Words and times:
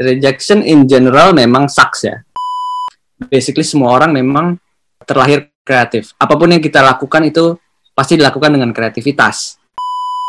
rejection 0.00 0.60
in 0.60 0.84
general 0.84 1.32
memang 1.32 1.68
sucks 1.68 2.04
ya. 2.04 2.20
Basically 3.16 3.64
semua 3.64 3.96
orang 3.96 4.12
memang 4.12 4.60
terlahir 5.08 5.48
kreatif. 5.64 6.12
Apa 6.20 6.36
pun 6.36 6.52
yang 6.52 6.60
kita 6.60 6.84
lakukan 6.84 7.24
itu 7.24 7.56
pasti 7.96 8.20
dilakukan 8.20 8.52
dengan 8.52 8.70
kreativitas. 8.76 9.56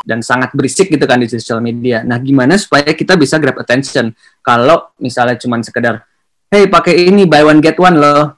Dan 0.07 0.23
sangat 0.23 0.55
berisik 0.55 0.87
gitu 0.87 1.03
kan 1.03 1.19
di 1.19 1.27
sosial 1.27 1.59
media. 1.59 1.99
Nah, 1.99 2.15
gimana 2.23 2.55
supaya 2.55 2.95
kita 2.95 3.19
bisa 3.19 3.35
grab 3.43 3.59
attention? 3.59 4.15
Kalau 4.39 4.95
misalnya 5.03 5.35
cuma 5.35 5.59
sekedar, 5.59 5.99
hey 6.47 6.71
pakai 6.71 7.11
ini 7.11 7.27
buy 7.27 7.43
one 7.43 7.59
get 7.59 7.75
one 7.75 7.99
loh. 7.99 8.36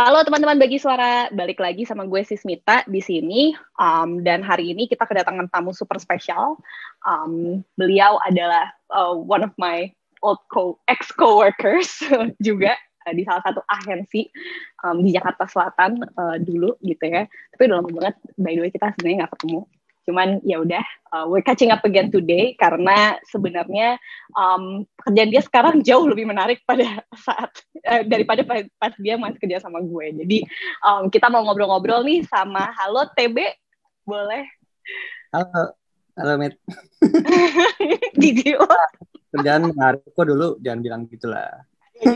Halo 0.00 0.24
teman-teman 0.24 0.56
Bagi 0.56 0.80
Suara, 0.80 1.28
balik 1.28 1.60
lagi 1.60 1.84
sama 1.84 2.08
gue 2.08 2.24
Sismita 2.24 2.88
di 2.88 3.04
sini. 3.04 3.52
Um, 3.76 4.24
dan 4.24 4.40
hari 4.40 4.72
ini 4.72 4.88
kita 4.88 5.04
kedatangan 5.04 5.52
tamu 5.52 5.76
super 5.76 6.00
spesial. 6.00 6.56
Um, 7.04 7.60
beliau 7.76 8.16
adalah 8.24 8.72
uh, 8.96 9.12
one 9.12 9.44
of 9.44 9.52
my 9.60 9.92
old 10.24 10.40
co 10.48 10.80
ex 10.88 11.12
coworkers 11.12 12.00
juga 12.48 12.80
uh, 12.80 13.12
di 13.12 13.28
salah 13.28 13.44
satu 13.44 13.60
agensi 13.68 14.24
um, 14.88 15.04
di 15.04 15.12
Jakarta 15.12 15.44
Selatan 15.44 16.00
uh, 16.16 16.40
dulu 16.40 16.80
gitu 16.80 17.04
ya. 17.04 17.28
Tapi 17.52 17.68
udah 17.68 17.84
lama 17.84 17.92
banget, 17.92 18.16
by 18.40 18.56
the 18.56 18.64
way 18.64 18.72
kita 18.72 18.96
sebenarnya 18.96 19.28
nggak 19.28 19.32
ketemu 19.36 19.68
cuman 20.10 20.42
ya 20.42 20.58
udah 20.58 20.82
uh, 21.14 21.24
we're 21.30 21.46
catching 21.46 21.70
up 21.70 21.86
again 21.86 22.10
today 22.10 22.58
karena 22.58 23.14
sebenarnya 23.30 23.94
um, 24.34 24.82
pekerjaan 24.98 25.30
dia 25.30 25.42
sekarang 25.46 25.74
jauh 25.86 26.10
lebih 26.10 26.26
menarik 26.26 26.58
pada 26.66 27.06
saat 27.14 27.54
uh, 27.86 28.02
daripada 28.02 28.42
pas 28.76 28.92
dia 28.98 29.14
masih 29.14 29.38
kerja 29.38 29.62
sama 29.62 29.78
gue. 29.78 30.26
Jadi 30.26 30.38
um, 30.82 31.06
kita 31.06 31.30
mau 31.30 31.46
ngobrol-ngobrol 31.46 32.02
nih 32.02 32.26
sama 32.26 32.74
halo 32.74 33.06
TB 33.14 33.38
boleh? 34.02 34.42
Halo 35.30 35.78
halo 36.20 36.36
Met 36.36 36.52
Gigi 38.20 38.52
kerjaan 39.30 39.72
menarik 39.72 40.04
kok 40.10 40.26
dulu 40.26 40.60
jangan 40.60 40.80
bilang 40.84 41.02
gitulah 41.08 41.64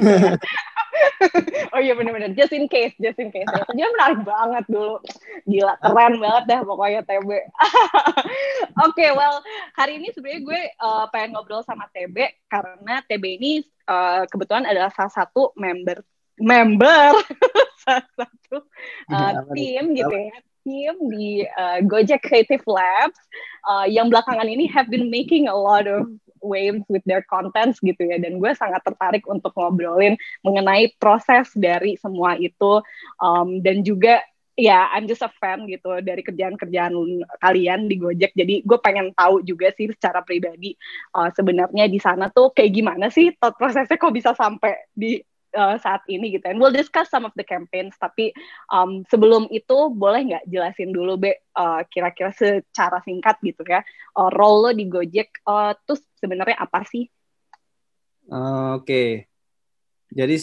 oh 1.74 1.80
iya 1.80 1.92
benar-benar 1.96 2.32
just 2.36 2.52
in 2.52 2.68
case 2.68 2.94
just 3.00 3.18
in 3.20 3.30
case. 3.30 3.46
Dia 3.74 3.86
menarik 3.92 4.22
banget 4.22 4.64
dulu. 4.68 5.00
Gila 5.48 5.74
keren 5.80 6.14
banget 6.20 6.44
dah 6.48 6.60
pokoknya 6.64 7.00
TB 7.04 7.30
oke 8.84 8.92
okay, 8.94 9.10
well 9.12 9.40
hari 9.76 10.00
ini 10.00 10.10
sebenarnya 10.10 10.40
gue 10.42 10.60
uh, 10.80 11.04
pengen 11.12 11.36
ngobrol 11.36 11.62
sama 11.62 11.86
TB 11.92 12.16
karena 12.48 12.94
TB 13.06 13.24
ini 13.40 13.52
uh, 13.88 14.24
kebetulan 14.28 14.66
adalah 14.68 14.90
salah 14.92 15.12
satu 15.12 15.52
member 15.56 16.02
member 16.40 17.14
salah 17.84 18.06
satu 18.16 18.64
uh, 19.12 19.32
tim 19.54 19.94
gitu 19.94 20.16
ya. 20.16 20.38
Tim 20.64 20.96
di 21.12 21.44
uh, 21.44 21.84
Gojek 21.84 22.24
Creative 22.24 22.64
Labs. 22.64 23.20
Uh, 23.68 23.84
yang 23.84 24.08
belakangan 24.08 24.48
ini 24.48 24.64
have 24.64 24.88
been 24.88 25.12
making 25.12 25.44
a 25.44 25.52
lot 25.52 25.84
of 25.84 26.08
waves 26.44 26.84
with 26.92 27.02
their 27.08 27.24
contents 27.24 27.80
gitu 27.80 28.04
ya 28.04 28.20
dan 28.20 28.36
gue 28.36 28.52
sangat 28.52 28.84
tertarik 28.84 29.24
untuk 29.24 29.50
ngobrolin 29.56 30.20
mengenai 30.44 30.92
proses 31.00 31.48
dari 31.56 31.96
semua 31.96 32.36
itu 32.36 32.84
um, 33.18 33.64
dan 33.64 33.80
juga 33.80 34.20
ya 34.54 34.86
I'm 34.94 35.10
just 35.10 35.22
a 35.26 35.30
fan 35.42 35.66
gitu 35.66 35.98
dari 35.98 36.22
kerjaan-kerjaan 36.22 36.94
kalian 37.42 37.90
di 37.90 37.98
Gojek. 37.98 38.32
Jadi 38.38 38.62
gue 38.62 38.78
pengen 38.78 39.10
tahu 39.14 39.42
juga 39.42 39.74
sih 39.74 39.90
secara 39.90 40.22
pribadi 40.22 40.78
uh, 41.18 41.30
sebenarnya 41.34 41.90
di 41.90 41.98
sana 41.98 42.30
tuh 42.30 42.54
kayak 42.54 42.70
gimana 42.70 43.10
sih 43.10 43.34
prosesnya 43.34 43.98
kok 43.98 44.14
bisa 44.14 44.30
sampai 44.32 44.90
di 44.94 45.18
uh, 45.54 45.78
saat 45.80 46.02
ini 46.10 46.34
gitu. 46.34 46.44
And 46.50 46.58
we'll 46.60 46.74
discuss 46.74 47.08
some 47.08 47.24
of 47.24 47.32
the 47.38 47.46
campaigns. 47.46 47.94
Tapi 47.96 48.34
um, 48.68 49.06
sebelum 49.08 49.48
itu 49.48 49.90
boleh 49.94 50.34
nggak 50.34 50.44
jelasin 50.50 50.90
dulu 50.90 51.16
be 51.16 51.38
uh, 51.56 51.86
kira-kira 51.88 52.34
secara 52.34 53.00
singkat 53.06 53.38
gitu 53.40 53.62
ya 53.64 53.80
uh, 54.18 54.30
role 54.34 54.68
lo 54.68 54.70
di 54.74 54.86
Gojek 54.90 55.42
uh, 55.46 55.74
tuh 55.86 55.98
sebenarnya 56.18 56.58
apa 56.58 56.82
sih? 56.86 57.06
Uh, 58.28 58.78
Oke. 58.78 58.84
Okay. 58.84 59.10
Jadi 60.14 60.36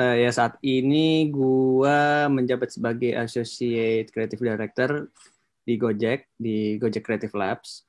uh, 0.00 0.16
ya 0.16 0.30
saat 0.32 0.56
ini 0.64 1.28
gua 1.28 2.32
menjabat 2.32 2.72
sebagai 2.72 3.12
Associate 3.12 4.08
Creative 4.08 4.40
Director 4.40 5.12
di 5.68 5.76
Gojek 5.76 6.32
di 6.40 6.80
Gojek 6.80 7.04
Creative 7.04 7.34
Labs. 7.36 7.84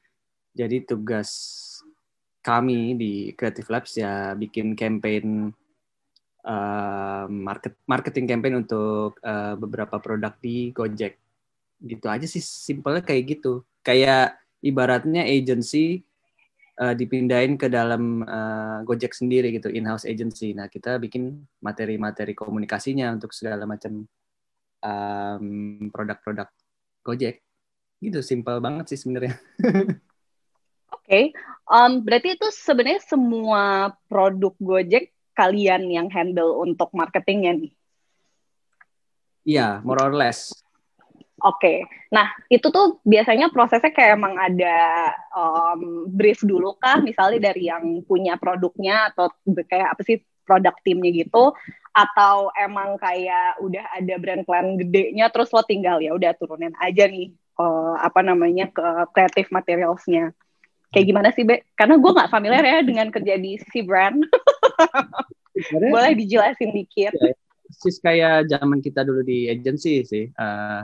Jadi 0.51 0.83
tugas 0.83 1.31
kami 2.43 2.99
di 2.99 3.31
Creative 3.39 3.71
Labs 3.71 3.95
ya 3.95 4.35
bikin 4.35 4.75
campaign 4.75 5.55
uh, 6.45 7.25
market 7.27 7.75
marketing 7.89 8.25
campaign 8.29 8.63
untuk 8.63 9.19
uh, 9.23 9.55
beberapa 9.59 9.99
produk 9.99 10.35
di 10.39 10.71
Gojek. 10.71 11.19
Gitu 11.79 12.05
aja 12.07 12.27
sih 12.27 12.43
simpelnya 12.43 13.03
kayak 13.03 13.39
gitu. 13.39 13.63
Kayak 13.83 14.39
ibaratnya 14.59 15.23
agency 15.23 16.03
uh, 16.79 16.95
dipindahin 16.95 17.59
ke 17.59 17.67
dalam 17.67 18.23
uh, 18.23 18.79
Gojek 18.87 19.11
sendiri 19.11 19.51
gitu, 19.55 19.67
in-house 19.71 20.07
agency. 20.07 20.55
Nah, 20.55 20.71
kita 20.71 20.99
bikin 20.99 21.43
materi-materi 21.59 22.35
komunikasinya 22.35 23.11
untuk 23.11 23.35
segala 23.35 23.67
macam 23.67 24.07
um, 24.83 25.47
produk-produk 25.91 26.47
Gojek. 27.03 27.43
Gitu, 27.99 28.19
simpel 28.23 28.63
banget 28.63 28.95
sih 28.95 28.99
sebenarnya. 28.99 29.35
Oke, 30.89 31.03
okay. 31.05 31.23
um, 31.67 31.99
berarti 31.99 32.39
itu 32.39 32.47
sebenarnya 32.55 33.03
semua 33.03 33.91
produk 34.07 34.55
Gojek 34.57 35.11
kalian 35.39 35.87
yang 35.87 36.11
handle 36.11 36.59
untuk 36.59 36.91
marketingnya 36.91 37.55
nih? 37.55 37.71
Iya, 39.47 39.79
more 39.87 40.03
or 40.03 40.11
less. 40.11 40.51
Oke, 41.39 41.55
okay. 41.63 41.77
nah 42.11 42.27
itu 42.51 42.67
tuh 42.67 42.99
biasanya 43.07 43.47
prosesnya 43.47 43.95
kayak 43.95 44.19
emang 44.19 44.35
ada 44.35 44.75
um, 45.31 46.03
brief 46.11 46.43
dulu 46.43 46.75
kah, 46.75 46.99
misalnya 46.99 47.47
dari 47.47 47.71
yang 47.71 48.03
punya 48.03 48.35
produknya 48.35 49.07
atau 49.15 49.31
kayak 49.47 49.95
apa 49.95 50.03
sih 50.03 50.19
produk 50.43 50.75
timnya 50.83 51.15
gitu, 51.15 51.55
atau 51.95 52.51
emang 52.59 52.99
kayak 52.99 53.55
udah 53.63 53.87
ada 53.95 54.15
brand 54.19 54.43
plan 54.43 54.75
gedenya, 54.75 55.31
terus 55.31 55.55
lo 55.55 55.63
tinggal 55.63 56.03
ya 56.03 56.11
udah 56.11 56.35
turunin 56.35 56.75
aja 56.75 57.07
nih 57.07 57.31
uh, 57.55 57.95
apa 58.03 58.19
namanya 58.19 58.67
ke 58.75 58.87
creative 59.15 59.47
materialsnya. 59.55 60.35
Kayak 60.91 61.05
gimana 61.07 61.29
sih, 61.31 61.47
Be? 61.47 61.63
Karena 61.77 61.95
gue 61.95 62.11
nggak 62.11 62.31
familiar 62.33 62.63
ya 62.67 62.83
dengan 62.83 63.07
kerja 63.13 63.39
di 63.39 63.55
sisi 63.63 63.79
brand. 63.79 64.27
Boleh 65.69 66.13
dijelasin 66.15 66.71
dikit. 66.71 67.13
Ya, 67.15 67.35
persis 67.69 67.97
kayak 68.01 68.49
zaman 68.49 68.79
kita 68.81 69.05
dulu 69.05 69.21
di 69.23 69.47
agency 69.47 70.03
sih. 70.03 70.25
Uh, 70.35 70.83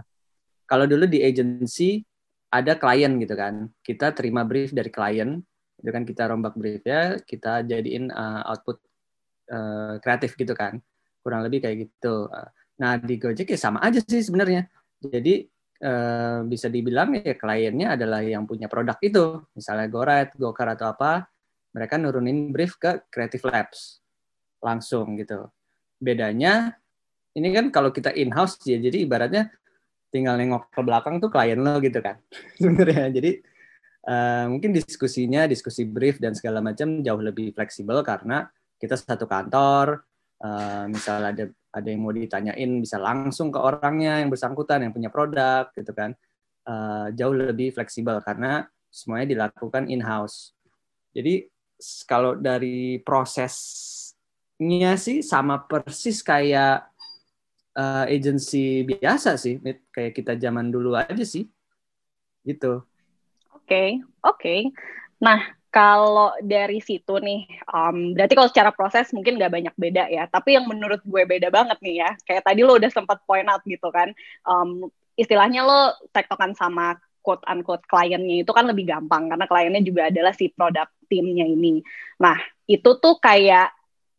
kalau 0.69 0.85
dulu 0.85 1.09
di 1.09 1.21
agency 1.21 2.05
ada 2.53 2.79
klien 2.79 3.11
gitu 3.19 3.35
kan. 3.35 3.67
Kita 3.83 4.15
terima 4.15 4.47
brief 4.47 4.71
dari 4.71 4.87
klien, 4.87 5.39
itu 5.81 5.89
kan 5.91 6.03
kita 6.07 6.31
rombak 6.31 6.55
brief 6.55 6.83
ya, 6.87 7.19
kita 7.19 7.67
jadiin 7.67 8.13
uh, 8.13 8.47
output 8.47 8.79
uh, 9.51 9.99
kreatif 9.99 10.39
gitu 10.39 10.55
kan. 10.55 10.79
Kurang 11.19 11.43
lebih 11.43 11.65
kayak 11.65 11.89
gitu. 11.89 12.31
Uh, 12.31 12.49
nah 12.79 12.95
di 12.99 13.15
Gojek 13.19 13.51
ya 13.51 13.59
sama 13.59 13.83
aja 13.83 13.99
sih 13.99 14.23
sebenarnya. 14.23 14.67
Jadi 15.03 15.45
uh, 15.83 16.47
bisa 16.47 16.71
dibilang 16.71 17.17
ya 17.19 17.35
kliennya 17.35 17.99
adalah 17.99 18.23
yang 18.23 18.47
punya 18.47 18.71
produk 18.71 18.95
itu. 19.03 19.43
Misalnya 19.51 19.91
GoRide, 19.91 20.33
GoCar 20.39 20.79
atau 20.79 20.95
apa, 20.95 21.27
mereka 21.75 21.99
nurunin 21.99 22.55
brief 22.55 22.79
ke 22.79 23.03
Creative 23.11 23.43
Labs 23.51 23.99
langsung 24.63 25.19
gitu. 25.19 25.51
Bedanya 25.99 26.79
ini 27.35 27.51
kan 27.51 27.67
kalau 27.67 27.91
kita 27.91 28.15
in-house 28.15 28.63
ya, 28.63 28.79
jadi 28.79 29.03
ibaratnya 29.03 29.51
tinggal 30.07 30.39
nengok 30.39 30.71
ke 30.71 30.79
belakang 30.79 31.19
tuh 31.19 31.27
klien 31.27 31.59
lo 31.59 31.83
gitu 31.83 31.99
kan 31.99 32.15
sebenarnya. 32.63 33.11
Jadi 33.11 33.31
uh, 34.07 34.47
mungkin 34.47 34.71
diskusinya, 34.71 35.43
diskusi 35.43 35.83
brief 35.83 36.23
dan 36.23 36.31
segala 36.31 36.63
macam 36.63 37.03
jauh 37.03 37.19
lebih 37.19 37.51
fleksibel 37.51 37.99
karena 38.07 38.47
kita 38.79 38.95
satu 38.95 39.27
kantor, 39.27 40.07
uh, 40.39 40.87
misalnya 40.87 41.27
ada 41.35 41.45
ada 41.75 41.87
yang 41.91 42.07
mau 42.07 42.15
ditanyain 42.15 42.71
bisa 42.79 42.95
langsung 42.95 43.51
ke 43.51 43.59
orangnya 43.59 44.23
yang 44.23 44.31
bersangkutan 44.31 44.87
yang 44.87 44.95
punya 44.95 45.11
produk 45.11 45.67
gitu 45.75 45.91
kan. 45.91 46.15
Uh, 46.65 47.13
jauh 47.13 47.35
lebih 47.35 47.75
fleksibel 47.75 48.17
karena 48.23 48.65
semuanya 48.87 49.27
dilakukan 49.27 49.91
in-house. 49.91 50.55
Jadi 51.11 51.45
kalau 52.07 52.35
dari 52.35 52.99
proses 53.03 53.53
nya 54.55 54.95
sih 54.95 55.19
sama 55.19 55.67
persis 55.67 56.23
kayak 56.23 56.87
uh, 57.75 58.07
agensi 58.07 58.87
biasa 58.87 59.35
sih, 59.35 59.59
kayak 59.91 60.15
kita 60.15 60.39
zaman 60.39 60.71
dulu 60.71 60.95
aja 60.95 61.23
sih, 61.27 61.51
gitu. 62.47 62.81
Oke, 63.51 63.67
okay, 63.67 63.89
oke. 64.23 64.39
Okay. 64.39 64.59
Nah, 65.19 65.43
kalau 65.75 66.31
dari 66.39 66.79
situ 66.79 67.19
nih, 67.19 67.43
um, 67.67 68.15
berarti 68.15 68.33
kalau 68.39 68.47
secara 68.47 68.71
proses 68.71 69.11
mungkin 69.11 69.35
nggak 69.35 69.51
banyak 69.51 69.75
beda 69.75 70.07
ya. 70.07 70.23
Tapi 70.31 70.55
yang 70.55 70.71
menurut 70.71 71.03
gue 71.03 71.23
beda 71.27 71.51
banget 71.51 71.75
nih 71.83 71.95
ya, 71.99 72.09
kayak 72.23 72.47
tadi 72.47 72.63
lo 72.63 72.79
udah 72.79 72.87
sempat 72.87 73.19
point 73.27 73.47
out 73.51 73.59
gitu 73.67 73.91
kan, 73.91 74.15
um, 74.47 74.87
istilahnya 75.19 75.67
lo 75.67 75.91
tektokan 76.15 76.55
sama 76.55 76.95
quote 77.25 77.43
unquote 77.49 77.83
kliennya 77.89 78.45
itu 78.45 78.51
kan 78.53 78.69
lebih 78.69 78.85
gampang 78.85 79.33
karena 79.33 79.45
kliennya 79.49 79.81
juga 79.81 80.13
adalah 80.13 80.31
si 80.31 80.53
produk 80.53 80.85
timnya 81.07 81.45
ini. 81.45 81.81
Nah, 82.19 82.37
itu 82.65 82.97
tuh 82.97 83.17
kayak 83.21 83.71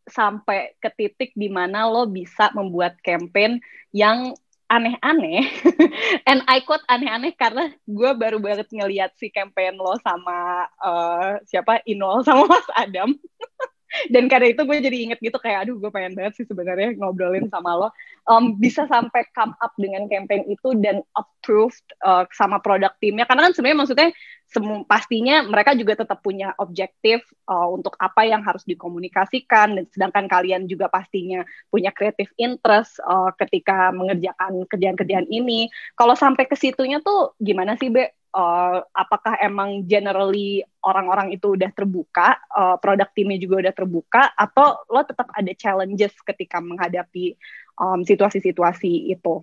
sampai 0.06 0.78
ke 0.78 0.88
titik 0.94 1.30
di 1.34 1.50
mana 1.50 1.90
lo 1.90 2.06
bisa 2.06 2.54
membuat 2.54 2.94
campaign 3.02 3.58
yang 3.90 4.32
aneh-aneh. 4.66 5.46
And 6.30 6.42
I 6.46 6.62
quote 6.62 6.82
aneh-aneh 6.86 7.34
karena 7.34 7.70
gue 7.86 8.10
baru 8.14 8.38
banget 8.38 8.70
ngeliat 8.70 9.14
si 9.18 9.30
campaign 9.30 9.78
lo 9.78 9.98
sama 10.02 10.66
uh, 10.82 11.38
siapa 11.46 11.82
Inol 11.86 12.22
sama 12.26 12.46
Mas 12.50 12.68
Adam. 12.74 13.14
dan 14.10 14.26
karena 14.26 14.50
itu 14.50 14.62
gue 14.66 14.76
jadi 14.82 14.98
inget 15.08 15.18
gitu 15.22 15.38
kayak 15.38 15.66
aduh 15.66 15.78
gue 15.78 15.90
pengen 15.94 16.18
banget 16.18 16.42
sih 16.42 16.46
sebenarnya 16.46 16.98
ngobrolin 16.98 17.46
sama 17.48 17.78
lo. 17.78 17.88
Um, 18.26 18.58
bisa 18.58 18.90
sampai 18.90 19.22
come 19.30 19.54
up 19.62 19.72
dengan 19.78 20.10
campaign 20.10 20.50
itu 20.50 20.74
dan 20.82 21.06
approved 21.14 21.86
uh, 22.02 22.26
sama 22.34 22.58
produk 22.58 22.90
timnya. 22.98 23.24
Karena 23.24 23.46
kan 23.46 23.52
sebenarnya 23.54 23.78
maksudnya 23.78 24.08
semua 24.46 24.82
pastinya 24.86 25.42
mereka 25.46 25.74
juga 25.74 25.98
tetap 25.98 26.22
punya 26.22 26.54
objektif 26.58 27.22
uh, 27.46 27.70
untuk 27.70 27.94
apa 28.02 28.26
yang 28.26 28.42
harus 28.42 28.66
dikomunikasikan. 28.66 29.78
Dan 29.78 29.84
sedangkan 29.94 30.26
kalian 30.26 30.66
juga 30.66 30.90
pastinya 30.90 31.46
punya 31.70 31.94
creative 31.94 32.30
interest 32.36 32.98
uh, 33.06 33.30
ketika 33.38 33.94
mengerjakan 33.94 34.66
kerjaan-kerjaan 34.66 35.30
ini. 35.30 35.70
Kalau 35.94 36.18
sampai 36.18 36.50
ke 36.50 36.58
situnya 36.58 36.98
tuh 36.98 37.38
gimana 37.38 37.78
sih 37.78 37.90
Be? 37.90 38.10
Uh, 38.36 38.84
apakah 38.92 39.40
emang 39.40 39.88
generally 39.88 40.60
orang-orang 40.86 41.34
itu 41.34 41.58
udah 41.58 41.70
terbuka, 41.74 42.38
uh, 42.54 42.78
produk 42.78 43.10
timnya 43.10 43.42
juga 43.42 43.66
udah 43.66 43.74
terbuka, 43.74 44.22
atau 44.38 44.86
lo 44.86 45.02
tetap 45.02 45.26
ada 45.34 45.50
challenges 45.58 46.14
ketika 46.22 46.62
menghadapi 46.62 47.34
um, 47.74 48.06
situasi-situasi 48.06 49.10
itu? 49.10 49.42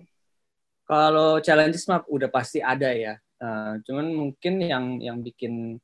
Kalau 0.88 1.40
challenges 1.44 1.84
mah 1.84 2.00
udah 2.08 2.32
pasti 2.32 2.64
ada 2.64 2.88
ya. 2.96 3.20
Uh, 3.36 3.76
cuman 3.84 4.08
mungkin 4.16 4.56
yang 4.64 5.04
yang 5.04 5.20
bikin 5.20 5.76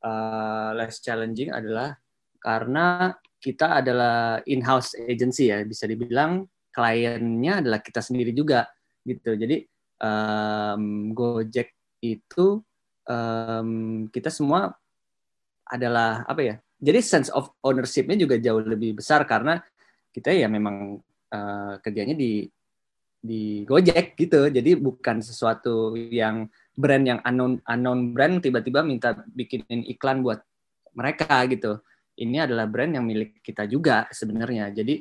uh, 0.00 0.70
less 0.72 1.04
challenging 1.04 1.52
adalah 1.52 2.00
karena 2.40 3.12
kita 3.36 3.84
adalah 3.84 4.40
in-house 4.48 4.96
agency 4.96 5.52
ya, 5.52 5.60
bisa 5.60 5.84
dibilang 5.84 6.48
kliennya 6.72 7.60
adalah 7.60 7.80
kita 7.84 8.00
sendiri 8.00 8.32
juga 8.32 8.64
gitu. 9.04 9.36
Jadi 9.36 9.64
um, 10.00 11.12
Gojek 11.12 11.72
itu 12.04 12.60
um, 13.08 13.70
kita 14.12 14.28
semua 14.28 14.76
adalah 15.66 16.22
apa 16.24 16.40
ya? 16.42 16.54
Jadi 16.76 17.00
sense 17.00 17.28
of 17.32 17.50
ownership-nya 17.64 18.16
juga 18.20 18.36
jauh 18.36 18.60
lebih 18.60 19.00
besar 19.00 19.24
karena 19.24 19.58
kita 20.12 20.32
ya 20.32 20.48
memang 20.48 21.00
uh, 21.32 21.74
kerjanya 21.80 22.16
di 22.16 22.46
di 23.16 23.66
Gojek 23.66 24.14
gitu. 24.14 24.46
Jadi 24.48 24.78
bukan 24.78 25.18
sesuatu 25.18 25.96
yang 25.96 26.46
brand 26.76 27.04
yang 27.04 27.20
unknown 27.24 27.58
unknown 27.66 28.12
brand 28.12 28.44
tiba-tiba 28.44 28.84
minta 28.84 29.16
bikinin 29.26 29.82
iklan 29.90 30.22
buat 30.22 30.40
mereka 30.94 31.42
gitu. 31.50 31.80
Ini 32.16 32.48
adalah 32.48 32.64
brand 32.64 32.96
yang 32.96 33.04
milik 33.04 33.44
kita 33.44 33.68
juga 33.68 34.08
sebenarnya. 34.12 34.72
Jadi 34.72 35.00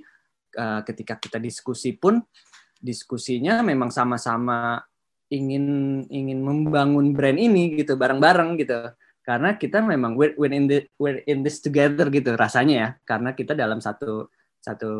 uh, 0.57 0.81
ketika 0.83 1.15
kita 1.19 1.39
diskusi 1.39 1.95
pun 1.95 2.19
diskusinya 2.79 3.63
memang 3.63 3.91
sama-sama 3.91 4.83
ingin 5.31 6.05
ingin 6.11 6.39
membangun 6.43 7.15
brand 7.15 7.39
ini 7.39 7.81
gitu 7.81 7.97
bareng-bareng 7.97 8.61
gitu 8.61 8.93
karena 9.25 9.57
kita 9.57 9.81
memang 9.81 10.13
we're, 10.13 10.37
we're 10.37 10.53
in 10.53 10.69
the 10.69 10.85
we're 11.01 11.25
in 11.25 11.41
this 11.41 11.57
together 11.57 12.13
gitu 12.13 12.37
rasanya 12.37 12.75
ya. 12.77 12.89
Karena 13.01 13.33
kita 13.33 13.57
dalam 13.57 13.81
satu 13.81 14.29
satu 14.61 14.93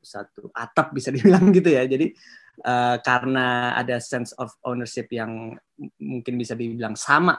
satu 0.00 0.48
atap 0.56 0.96
bisa 0.96 1.12
dibilang 1.14 1.52
gitu 1.52 1.68
ya. 1.68 1.84
Jadi 1.84 2.16
uh, 2.64 2.96
karena 3.04 3.76
ada 3.76 4.00
sense 4.00 4.32
of 4.40 4.56
ownership 4.64 5.12
yang 5.12 5.52
mungkin 6.00 6.40
bisa 6.40 6.56
dibilang 6.56 6.96
sama 6.96 7.36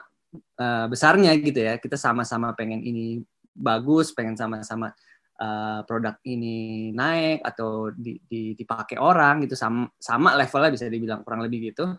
uh, 0.62 0.86
besarnya 0.86 1.34
gitu 1.42 1.66
ya. 1.66 1.82
Kita 1.82 1.98
sama-sama 1.98 2.54
pengen 2.54 2.86
ini 2.86 3.18
bagus 3.54 4.14
pengen 4.14 4.38
sama-sama 4.38 4.94
uh, 5.42 5.82
produk 5.90 6.18
ini 6.30 6.90
naik 6.94 7.42
atau 7.42 7.90
di, 7.90 8.22
di, 8.22 8.54
dipakai 8.54 9.02
orang 9.02 9.50
gitu. 9.50 9.58
Sama 9.58 9.90
sama 9.98 10.38
levelnya 10.38 10.70
bisa 10.70 10.86
dibilang 10.86 11.26
kurang 11.26 11.42
lebih 11.42 11.74
gitu. 11.74 11.98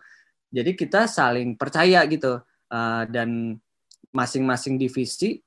Jadi 0.55 0.71
kita 0.71 1.03
saling 1.03 1.59
percaya 1.59 2.07
gitu 2.07 2.39
uh, 2.71 3.03
dan 3.11 3.59
masing-masing 4.11 4.75
divisi 4.77 5.39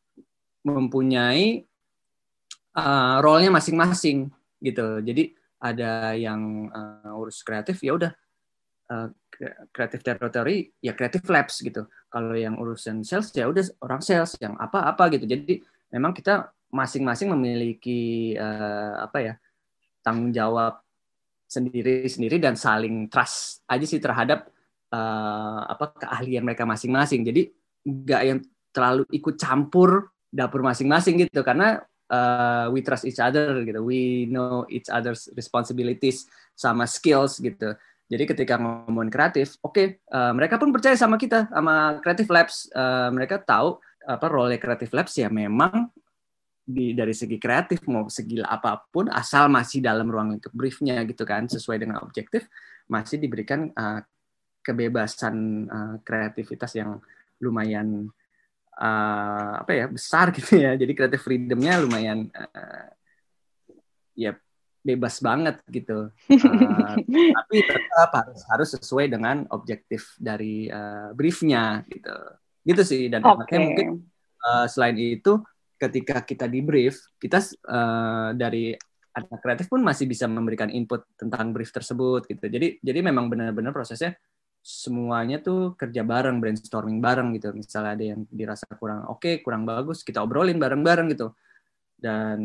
mempunyai 0.65 1.63
uh, 2.75 3.17
role-nya 3.23 3.51
masing-masing 3.51 4.31
gitu. 4.63 5.03
Jadi 5.03 5.35
ada 5.59 6.15
yang 6.15 6.71
uh, 6.71 7.19
urus 7.19 7.43
kreatif 7.43 7.83
ya 7.83 7.95
udah. 7.95 8.13
Uh, 8.89 9.13
kreatif 9.71 10.01
territory 10.01 10.73
ya 10.81 10.97
kreatif 10.97 11.23
labs 11.29 11.61
gitu. 11.61 11.87
Kalau 12.09 12.35
yang 12.35 12.57
urusan 12.57 13.05
sales 13.05 13.31
ya 13.37 13.47
udah 13.47 13.63
orang 13.85 14.01
sales 14.01 14.35
yang 14.41 14.57
apa-apa 14.57 15.13
gitu. 15.15 15.29
Jadi 15.29 15.61
memang 15.93 16.17
kita 16.17 16.51
masing-masing 16.73 17.33
memiliki 17.33 18.33
uh, 18.37 19.05
apa 19.05 19.19
ya 19.21 19.35
tanggung 20.01 20.33
jawab 20.33 20.81
sendiri-sendiri 21.49 22.41
dan 22.41 22.57
saling 22.57 23.09
trust 23.09 23.65
aja 23.69 23.85
sih 23.89 24.01
terhadap 24.01 24.49
uh, 24.93 25.65
apa 25.69 25.97
keahlian 25.97 26.45
mereka 26.45 26.69
masing-masing. 26.69 27.25
Jadi 27.25 27.49
nggak 27.85 28.23
yang 28.27 28.39
terlalu 28.73 29.05
ikut 29.11 29.35
campur 29.41 30.13
dapur 30.29 30.61
masing-masing 30.61 31.25
gitu 31.25 31.41
karena 31.41 31.81
uh, 32.13 32.69
we 32.73 32.85
trust 32.85 33.09
each 33.09 33.21
other 33.21 33.65
gitu. 33.65 33.81
We 33.81 34.29
know 34.29 34.69
each 34.69 34.93
other's 34.93 35.29
responsibilities 35.33 36.29
sama 36.53 36.85
skills 36.85 37.41
gitu. 37.41 37.77
Jadi 38.09 38.25
ketika 38.25 38.57
ngomongin 38.57 39.13
kreatif, 39.13 39.61
oke, 39.61 39.77
okay, 39.77 39.87
uh, 40.09 40.33
mereka 40.33 40.57
pun 40.57 40.73
percaya 40.73 40.97
sama 40.97 41.21
kita, 41.21 41.45
sama 41.53 42.01
Creative 42.01 42.31
Labs. 42.33 42.73
Uh, 42.73 43.13
mereka 43.13 43.37
tahu 43.37 43.77
apa 44.09 44.27
role 44.33 44.57
Creative 44.57 44.93
Labs 44.97 45.13
ya 45.21 45.29
memang 45.29 45.93
di 46.69 46.93
dari 46.93 47.17
segi 47.17 47.41
kreatif 47.41 47.81
mau 47.89 48.13
segila 48.13 48.53
apa 48.53 48.77
pun 48.93 49.09
asal 49.09 49.49
masih 49.49 49.81
dalam 49.81 50.05
ruang 50.05 50.37
lingkup 50.37 50.53
briefnya 50.53 51.01
gitu 51.09 51.25
kan 51.25 51.49
sesuai 51.49 51.81
dengan 51.81 52.05
objektif 52.05 52.45
masih 52.93 53.17
diberikan 53.17 53.73
uh, 53.73 54.05
kebebasan 54.61 55.65
uh, 55.65 55.95
kreativitas 56.05 56.77
yang 56.77 57.01
lumayan 57.43 58.11
uh, 58.79 59.53
apa 59.63 59.73
ya 59.75 59.87
besar 59.91 60.31
gitu 60.37 60.59
ya 60.59 60.75
jadi 60.75 60.93
kreatif 60.95 61.23
freedomnya 61.23 61.83
lumayan 61.83 62.29
uh, 62.35 62.89
ya 64.19 64.35
bebas 64.83 65.21
banget 65.21 65.61
gitu 65.69 66.09
uh, 66.11 66.97
tapi 67.09 67.57
tetap 67.61 68.11
harus 68.15 68.41
harus 68.47 68.69
sesuai 68.79 69.11
dengan 69.11 69.45
objektif 69.51 70.15
dari 70.17 70.71
uh, 70.71 71.13
briefnya 71.13 71.83
gitu 71.91 72.15
gitu 72.63 72.83
sih 72.85 73.03
dan 73.11 73.25
okay. 73.25 73.37
makanya 73.37 73.61
mungkin 73.65 73.89
uh, 74.45 74.67
selain 74.71 74.97
itu 74.97 75.41
ketika 75.79 76.27
kita 76.27 76.51
di 76.51 76.61
brief, 76.61 77.15
kita 77.17 77.39
uh, 77.71 78.35
dari 78.35 78.75
anak 79.15 79.41
kreatif 79.41 79.67
pun 79.71 79.81
masih 79.81 80.11
bisa 80.11 80.27
memberikan 80.27 80.69
input 80.69 81.07
tentang 81.15 81.55
brief 81.55 81.71
tersebut 81.71 82.27
gitu. 82.27 82.45
Jadi 82.51 82.83
jadi 82.83 82.99
memang 83.01 83.31
benar-benar 83.31 83.71
prosesnya 83.71 84.19
semuanya 84.63 85.41
tuh 85.41 85.73
kerja 85.79 86.05
bareng, 86.05 86.43
brainstorming 86.43 87.01
bareng 87.01 87.33
gitu. 87.37 87.57
Misalnya 87.57 87.93
ada 87.97 88.05
yang 88.05 88.21
dirasa 88.29 88.69
kurang 88.77 89.09
oke, 89.09 89.21
okay, 89.23 89.35
kurang 89.41 89.65
bagus, 89.65 90.05
kita 90.05 90.21
obrolin 90.21 90.61
bareng-bareng 90.61 91.09
gitu. 91.15 91.33
Dan 91.99 92.41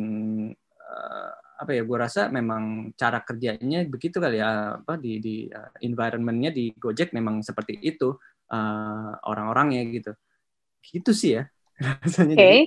uh, 0.79 1.31
apa 1.59 1.71
ya, 1.75 1.83
gue 1.83 1.97
rasa 1.99 2.31
memang 2.31 2.95
cara 2.95 3.21
kerjanya 3.21 3.85
begitu 3.85 4.17
kali 4.23 4.39
ya, 4.39 4.79
apa 4.79 4.95
di 4.95 5.19
di 5.19 5.35
uh, 5.51 5.71
environmentnya 5.83 6.49
di 6.55 6.71
Gojek 6.73 7.11
memang 7.11 7.43
seperti 7.43 7.77
itu 7.83 8.15
uh, 8.53 9.11
orang-orangnya 9.27 9.81
gitu. 9.91 10.11
Gitu 10.83 11.11
sih 11.11 11.31
ya 11.41 11.43
rasanya. 12.03 12.35
Okay. 12.39 12.59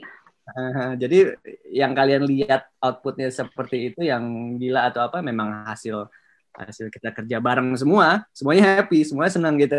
Uh, 0.47 0.95
jadi 0.95 1.35
yang 1.75 1.91
kalian 1.91 2.23
lihat 2.23 2.71
outputnya 2.79 3.35
seperti 3.35 3.91
itu 3.91 4.07
yang 4.07 4.55
gila 4.63 4.95
atau 4.95 5.11
apa 5.11 5.19
memang 5.19 5.67
hasil 5.67 6.07
hasil 6.57 6.89
kita 6.89 7.13
kerja 7.13 7.37
bareng 7.39 7.77
semua, 7.77 8.25
semuanya 8.33 8.81
happy, 8.81 9.05
semuanya 9.05 9.33
senang 9.37 9.55
gitu. 9.61 9.77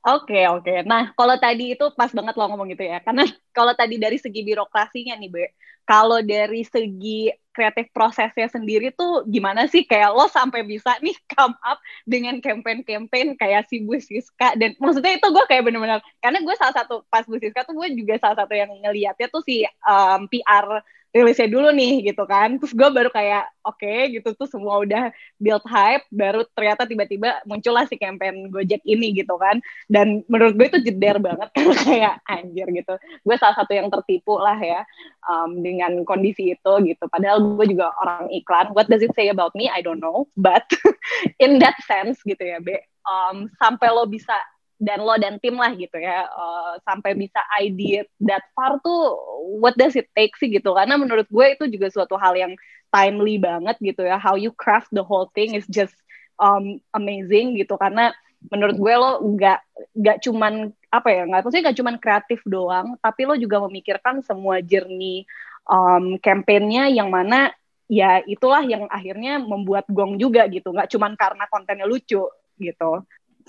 Oke 0.00 0.32
okay, 0.32 0.44
oke. 0.48 0.64
Okay. 0.64 0.78
Nah 0.88 1.12
kalau 1.12 1.36
tadi 1.36 1.76
itu 1.76 1.86
pas 1.92 2.08
banget 2.08 2.32
lo 2.32 2.48
ngomong 2.48 2.72
gitu 2.72 2.88
ya, 2.88 3.04
karena 3.04 3.26
kalau 3.56 3.76
tadi 3.76 4.00
dari 4.00 4.16
segi 4.16 4.40
birokrasinya 4.40 5.12
nih, 5.18 5.28
Be, 5.28 5.44
kalau 5.84 6.24
dari 6.24 6.64
segi 6.64 7.28
kreatif 7.50 7.90
prosesnya 7.90 8.46
sendiri 8.46 8.94
tuh 8.94 9.26
gimana 9.26 9.66
sih 9.66 9.82
kayak 9.84 10.14
lo 10.14 10.30
sampai 10.30 10.62
bisa 10.62 10.94
nih 11.02 11.12
come 11.34 11.52
up 11.66 11.82
dengan 12.06 12.38
campaign-campaign 12.38 13.36
kayak 13.36 13.66
si 13.68 13.82
Bu 13.82 13.98
Siska 13.98 14.54
dan 14.56 14.78
maksudnya 14.78 15.18
itu 15.18 15.26
gue 15.28 15.44
kayak 15.50 15.66
bener-bener 15.66 16.00
karena 16.22 16.38
gue 16.40 16.54
salah 16.56 16.72
satu 16.72 17.02
pas 17.10 17.26
Bu 17.26 17.36
Siska 17.36 17.66
tuh 17.66 17.74
gue 17.74 17.92
juga 17.98 18.16
salah 18.22 18.38
satu 18.40 18.54
yang 18.54 18.70
ngeliatnya 18.70 19.28
tuh 19.28 19.42
si 19.42 19.66
um, 19.84 20.30
PR 20.30 20.80
rilisnya 21.10 21.50
dulu 21.50 21.74
nih 21.74 22.06
gitu 22.12 22.22
kan. 22.26 22.58
Terus 22.62 22.72
gue 22.74 22.88
baru 22.88 23.10
kayak 23.10 23.50
oke 23.66 23.78
okay, 23.82 24.14
gitu. 24.14 24.30
Tuh 24.38 24.46
semua 24.46 24.82
udah 24.82 25.10
build 25.42 25.64
hype 25.66 26.06
baru 26.14 26.46
ternyata 26.54 26.86
tiba-tiba 26.86 27.42
muncullah 27.46 27.86
si 27.90 27.98
campaign 27.98 28.50
Gojek 28.50 28.82
ini 28.86 29.14
gitu 29.14 29.34
kan. 29.36 29.58
Dan 29.90 30.22
menurut 30.30 30.54
gue 30.54 30.66
itu 30.70 30.80
jeder 30.86 31.18
banget 31.18 31.50
karena 31.54 31.76
kayak 31.76 32.14
anjir 32.30 32.66
gitu. 32.70 32.94
Gue 33.26 33.36
salah 33.36 33.58
satu 33.58 33.72
yang 33.74 33.90
tertipu 33.90 34.38
lah 34.38 34.58
ya 34.58 34.86
um, 35.26 35.60
dengan 35.60 36.06
kondisi 36.06 36.54
itu 36.54 36.72
gitu. 36.86 37.04
Padahal 37.10 37.42
gue 37.42 37.66
juga 37.74 37.90
orang 38.02 38.30
iklan. 38.30 38.70
What 38.72 38.86
does 38.86 39.02
it 39.02 39.10
say 39.18 39.28
about 39.28 39.52
me? 39.58 39.66
I 39.66 39.82
don't 39.82 39.98
know. 39.98 40.30
But 40.38 40.66
in 41.42 41.58
that 41.58 41.78
sense 41.84 42.22
gitu 42.22 42.40
ya 42.40 42.62
be. 42.62 42.78
Um, 43.00 43.48
sampai 43.58 43.90
lo 43.90 44.06
bisa 44.06 44.36
dan 44.80 45.04
lo 45.04 45.12
dan 45.20 45.36
tim 45.38 45.60
lah 45.60 45.76
gitu 45.76 46.00
ya. 46.00 46.24
Uh, 46.32 46.80
sampai 46.88 47.12
bisa 47.12 47.38
idea 47.60 48.02
that 48.24 48.40
far 48.56 48.80
tuh 48.80 49.14
what 49.60 49.76
does 49.76 49.92
it 49.92 50.08
take 50.16 50.32
sih 50.40 50.48
gitu? 50.48 50.72
Karena 50.72 50.96
menurut 50.96 51.28
gue 51.28 51.46
itu 51.52 51.68
juga 51.68 51.92
suatu 51.92 52.16
hal 52.16 52.32
yang 52.34 52.56
timely 52.88 53.36
banget 53.36 53.76
gitu 53.84 54.08
ya. 54.08 54.16
How 54.16 54.40
you 54.40 54.50
craft 54.56 54.88
the 54.96 55.04
whole 55.04 55.28
thing 55.36 55.52
is 55.52 55.68
just 55.68 55.92
um, 56.40 56.80
amazing 56.96 57.60
gitu. 57.60 57.76
Karena 57.76 58.16
menurut 58.48 58.80
gue 58.80 58.94
lo 58.96 59.20
nggak 59.20 59.60
nggak 60.00 60.18
cuman 60.24 60.72
apa 60.88 61.08
ya 61.12 61.22
nggak 61.28 61.44
maksudnya 61.44 61.64
nggak 61.68 61.78
cuman 61.84 61.96
kreatif 62.00 62.40
doang 62.48 62.96
tapi 63.04 63.28
lo 63.28 63.36
juga 63.36 63.60
memikirkan 63.68 64.24
semua 64.24 64.64
jernih 64.64 65.28
um, 65.68 66.16
kampanyenya 66.16 66.88
yang 66.88 67.12
mana 67.12 67.52
ya 67.84 68.24
itulah 68.24 68.64
yang 68.64 68.88
akhirnya 68.88 69.36
membuat 69.44 69.84
gong 69.92 70.16
juga 70.16 70.48
gitu. 70.48 70.72
Nggak 70.72 70.88
cuman 70.88 71.12
karena 71.20 71.44
kontennya 71.52 71.84
lucu 71.84 72.24
gitu 72.56 72.92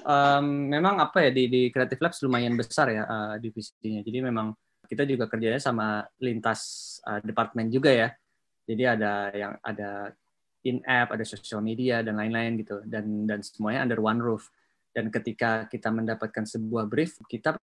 um, 0.05 0.46
memang 0.70 1.00
apa 1.01 1.29
ya 1.29 1.31
di 1.34 1.48
di 1.48 1.62
Creative 1.70 2.01
Labs 2.01 2.22
lumayan 2.25 2.58
besar 2.58 2.91
ya 2.91 3.03
uh, 3.05 3.36
divisinya. 3.38 4.01
Jadi 4.01 4.20
memang 4.22 4.53
kita 4.86 5.08
juga 5.08 5.31
kerjanya 5.31 5.62
sama 5.62 6.03
lintas 6.20 6.62
uh, 7.08 7.24
departemen 7.24 7.72
juga 7.72 7.91
ya. 7.93 8.10
Jadi 8.67 8.84
ada 8.86 9.13
yang 9.31 9.53
ada 9.63 10.12
in 10.62 10.84
app 10.86 11.15
ada 11.15 11.25
social 11.25 11.63
media 11.63 12.05
dan 12.05 12.20
lain-lain 12.20 12.60
gitu. 12.62 12.84
Dan 12.86 13.25
dan 13.25 13.39
semuanya 13.41 13.88
under 13.88 14.01
one 14.01 14.20
roof. 14.20 14.51
Dan 14.91 15.08
ketika 15.08 15.72
kita 15.72 15.88
mendapatkan 15.88 16.43
sebuah 16.43 16.91
brief 16.91 17.15
kita 17.31 17.55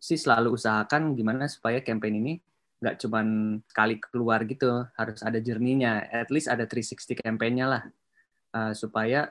sih 0.00 0.16
selalu 0.16 0.56
usahakan 0.56 1.16
gimana 1.16 1.48
supaya 1.48 1.80
campaign 1.80 2.20
ini 2.20 2.34
nggak 2.80 2.96
cuman 3.00 3.58
sekali 3.64 3.96
keluar 3.96 4.44
gitu. 4.44 4.84
Harus 4.96 5.24
ada 5.24 5.40
jerninya 5.40 6.04
at 6.12 6.28
least 6.28 6.52
ada 6.52 6.68
360 6.68 7.16
campaign-nya 7.16 7.66
lah. 7.68 7.82
Uh, 8.50 8.74
supaya 8.74 9.30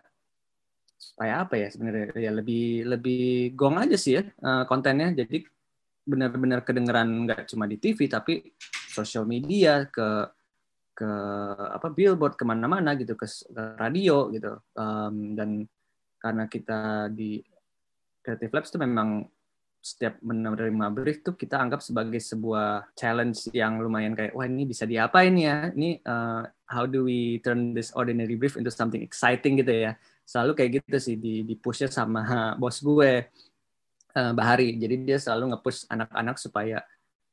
supaya 0.99 1.47
apa 1.47 1.55
ya 1.55 1.71
sebenarnya? 1.71 2.11
Ya 2.19 2.31
lebih 2.35 2.83
lebih 2.83 3.55
gong 3.55 3.79
aja 3.79 3.95
sih 3.95 4.19
ya 4.19 4.23
uh, 4.43 4.67
kontennya. 4.67 5.15
Jadi 5.15 5.47
benar-benar 6.03 6.67
kedengeran 6.67 7.07
nggak 7.25 7.47
cuma 7.47 7.65
di 7.65 7.79
TV 7.79 8.11
tapi 8.11 8.43
sosial 8.91 9.23
media 9.23 9.87
ke 9.87 10.27
ke 10.99 11.11
apa 11.55 11.87
billboard 11.95 12.35
ke 12.35 12.43
mana-mana 12.43 12.91
gitu 12.99 13.15
ke, 13.15 13.23
ke 13.23 13.63
radio 13.79 14.27
gitu. 14.35 14.59
Um, 14.75 15.39
dan 15.39 15.63
karena 16.19 16.51
kita 16.51 17.07
di 17.07 17.39
Creative 18.19 18.51
Labs 18.51 18.75
itu 18.75 18.79
memang 18.83 19.23
setiap 19.79 20.19
menerima 20.19 20.91
brief 20.91 21.23
tuh 21.23 21.39
kita 21.39 21.55
anggap 21.55 21.79
sebagai 21.79 22.19
sebuah 22.19 22.91
challenge 22.99 23.47
yang 23.55 23.79
lumayan 23.79 24.11
kayak 24.11 24.35
wah 24.35 24.43
ini 24.43 24.67
bisa 24.67 24.83
diapain 24.83 25.31
ya? 25.39 25.71
Ini 25.71 26.03
uh, 26.03 26.43
how 26.67 26.83
do 26.83 27.07
we 27.07 27.39
turn 27.39 27.71
this 27.71 27.95
ordinary 27.95 28.35
brief 28.35 28.59
into 28.59 28.67
something 28.67 28.99
exciting 28.99 29.55
gitu 29.55 29.71
ya 29.71 29.95
selalu 30.29 30.51
kayak 30.53 30.71
gitu 30.85 30.97
sih 31.01 31.15
di 31.17 31.41
di 31.41 31.57
pushnya 31.57 31.89
sama 31.89 32.21
bos 32.61 32.77
gue 32.77 33.25
uh, 34.13 34.31
Bahari 34.37 34.77
jadi 34.77 34.95
dia 35.01 35.17
selalu 35.17 35.57
ngepush 35.57 35.89
anak-anak 35.89 36.37
supaya 36.37 36.85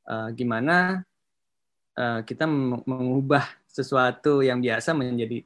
uh, 0.09 0.33
gimana 0.33 1.05
uh, 1.93 2.25
kita 2.25 2.49
mengubah 2.89 3.45
sesuatu 3.69 4.41
yang 4.41 4.57
biasa 4.57 4.97
menjadi 4.97 5.45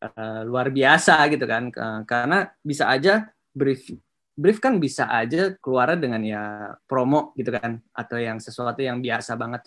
uh, 0.00 0.40
luar 0.48 0.72
biasa 0.72 1.20
gitu 1.28 1.44
kan 1.44 1.68
uh, 1.76 2.00
karena 2.08 2.48
bisa 2.64 2.88
aja 2.88 3.28
brief 3.52 3.92
brief 4.36 4.60
kan 4.60 4.76
bisa 4.76 5.08
aja 5.08 5.56
keluar 5.64 5.96
dengan 5.96 6.20
ya 6.20 6.76
promo 6.84 7.32
gitu 7.40 7.56
kan 7.56 7.80
atau 7.96 8.20
yang 8.20 8.36
sesuatu 8.36 8.84
yang 8.84 9.00
biasa 9.00 9.32
banget. 9.34 9.64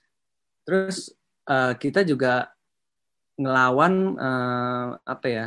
Terus 0.62 1.10
uh, 1.50 1.74
kita 1.74 2.06
juga 2.06 2.54
ngelawan 3.42 3.94
uh, 4.16 4.88
apa 5.02 5.28
ya? 5.28 5.46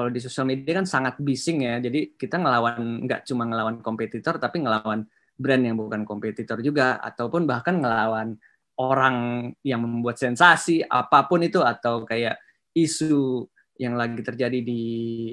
Kalau 0.00 0.08
di 0.08 0.16
sosial 0.16 0.48
media 0.48 0.80
kan 0.80 0.88
sangat 0.88 1.20
bising 1.20 1.68
ya. 1.68 1.76
Jadi 1.76 2.16
kita 2.16 2.40
ngelawan 2.40 3.04
nggak 3.04 3.28
cuma 3.28 3.44
ngelawan 3.44 3.84
kompetitor 3.84 4.40
tapi 4.40 4.64
ngelawan 4.64 5.04
brand 5.36 5.60
yang 5.60 5.76
bukan 5.76 6.08
kompetitor 6.08 6.64
juga 6.64 6.96
ataupun 7.04 7.44
bahkan 7.44 7.76
ngelawan 7.76 8.40
orang 8.80 9.16
yang 9.60 9.84
membuat 9.84 10.16
sensasi 10.16 10.80
apa 10.88 11.28
pun 11.28 11.44
itu 11.44 11.60
atau 11.60 12.08
kayak 12.08 12.40
isu 12.72 13.44
yang 13.76 13.96
lagi 13.96 14.24
terjadi 14.24 14.60
di 14.64 14.82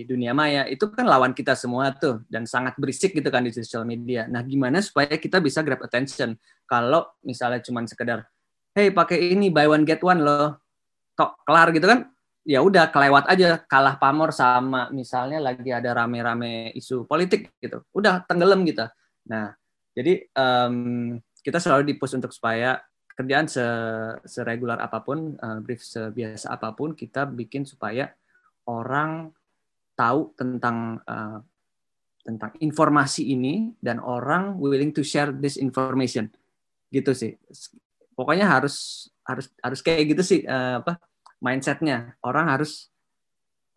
dunia 0.03 0.35
maya 0.35 0.67
itu 0.67 0.87
kan 0.91 1.07
lawan 1.07 1.31
kita 1.31 1.55
semua 1.55 1.95
tuh 1.95 2.27
dan 2.27 2.43
sangat 2.43 2.75
berisik 2.75 3.15
gitu 3.15 3.31
kan 3.31 3.47
di 3.47 3.55
sosial 3.55 3.87
media. 3.87 4.27
Nah, 4.27 4.43
gimana 4.43 4.83
supaya 4.83 5.15
kita 5.15 5.39
bisa 5.39 5.63
grab 5.63 5.79
attention? 5.79 6.35
Kalau 6.67 7.07
misalnya 7.23 7.63
cuma 7.63 7.87
sekedar 7.87 8.27
hey 8.75 8.91
pakai 8.91 9.31
ini 9.31 9.47
buy 9.47 9.67
one 9.71 9.87
get 9.87 10.03
one 10.03 10.23
loh. 10.23 10.59
Tok 11.15 11.39
kelar 11.47 11.71
gitu 11.71 11.87
kan? 11.87 12.07
Ya 12.47 12.63
udah 12.63 12.87
kelewat 12.87 13.27
aja 13.27 13.59
kalah 13.67 13.99
pamor 13.99 14.31
sama 14.31 14.87
misalnya 14.95 15.43
lagi 15.43 15.67
ada 15.67 15.91
rame-rame 15.91 16.71
isu 16.79 17.03
politik 17.03 17.51
gitu. 17.59 17.83
Udah 17.91 18.23
tenggelam 18.23 18.63
gitu. 18.63 18.87
Nah, 19.27 19.51
jadi 19.91 20.23
um, 20.31 21.19
kita 21.43 21.59
selalu 21.59 21.91
dipus 21.91 22.15
untuk 22.15 22.31
supaya 22.31 22.79
kerjaan 23.19 23.51
se 23.51 23.65
seregular 24.23 24.79
apa 24.79 25.03
pun, 25.03 25.35
uh, 25.35 25.59
brief 25.59 25.83
sebiasa 25.83 26.55
apa 26.55 26.71
pun 26.71 26.95
kita 26.95 27.27
bikin 27.27 27.67
supaya 27.67 28.15
orang 28.63 29.35
tahu 29.97 30.31
tentang 30.37 31.01
uh, 31.03 31.43
tentang 32.21 32.51
informasi 32.59 33.33
ini 33.33 33.71
dan 33.79 34.03
orang 34.03 34.59
willing 34.59 34.91
to 34.91 35.01
share 35.01 35.31
this 35.31 35.55
information 35.55 36.27
gitu 36.91 37.15
sih 37.15 37.39
pokoknya 38.19 38.43
harus 38.43 39.07
harus 39.23 39.47
harus 39.63 39.79
kayak 39.79 40.11
gitu 40.11 40.23
sih 40.23 40.39
uh, 40.43 40.83
apa 40.83 40.99
mindsetnya 41.43 42.17
orang 42.25 42.49
harus 42.49 42.89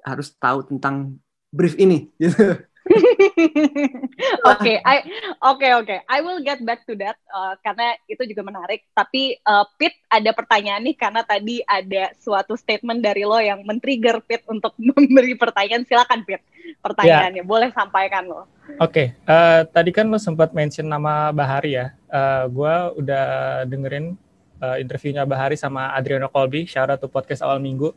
harus 0.04 0.32
tahu 0.36 0.64
tentang 0.64 1.20
brief 1.52 1.76
ini 1.76 2.08
gitu 2.16 2.56
Oke, 4.50 4.82
I 4.82 4.96
oke 5.40 5.60
okay, 5.60 5.70
oke. 5.76 5.86
Okay. 5.86 5.98
I 6.08 6.18
will 6.24 6.40
get 6.42 6.60
back 6.64 6.82
to 6.88 6.96
that 6.98 7.16
uh, 7.30 7.54
karena 7.62 7.96
itu 8.10 8.22
juga 8.26 8.42
menarik. 8.42 8.84
Tapi 8.92 9.38
uh, 9.46 9.64
Pit 9.78 9.94
ada 10.10 10.30
pertanyaan 10.34 10.82
nih 10.84 10.96
karena 10.96 11.22
tadi 11.22 11.62
ada 11.64 12.10
suatu 12.18 12.56
statement 12.58 13.04
dari 13.04 13.22
lo 13.22 13.38
yang 13.38 13.62
men-trigger 13.62 14.24
Pit 14.24 14.42
untuk 14.50 14.74
memberi 14.82 15.36
pertanyaan. 15.36 15.86
Silakan 15.86 16.26
Pit. 16.26 16.42
Pertanyaannya 16.80 17.44
yeah. 17.44 17.48
boleh 17.48 17.68
sampaikan 17.74 18.26
lo. 18.26 18.48
Oke, 18.78 18.78
okay. 18.78 19.06
uh, 19.26 19.66
tadi 19.66 19.90
kan 19.90 20.06
lo 20.08 20.18
sempat 20.18 20.54
mention 20.54 20.86
nama 20.86 21.34
Bahari 21.34 21.76
ya. 21.76 21.92
Uh, 22.10 22.46
gue 22.48 22.74
udah 23.02 23.26
dengerin 23.66 24.14
uh, 24.60 24.76
interviewnya 24.78 25.24
Bahari 25.24 25.56
sama 25.56 25.90
Adriano 25.96 26.28
Colby, 26.28 26.68
syarat 26.68 27.00
tuh 27.00 27.08
podcast 27.08 27.42
awal 27.42 27.58
minggu. 27.58 27.90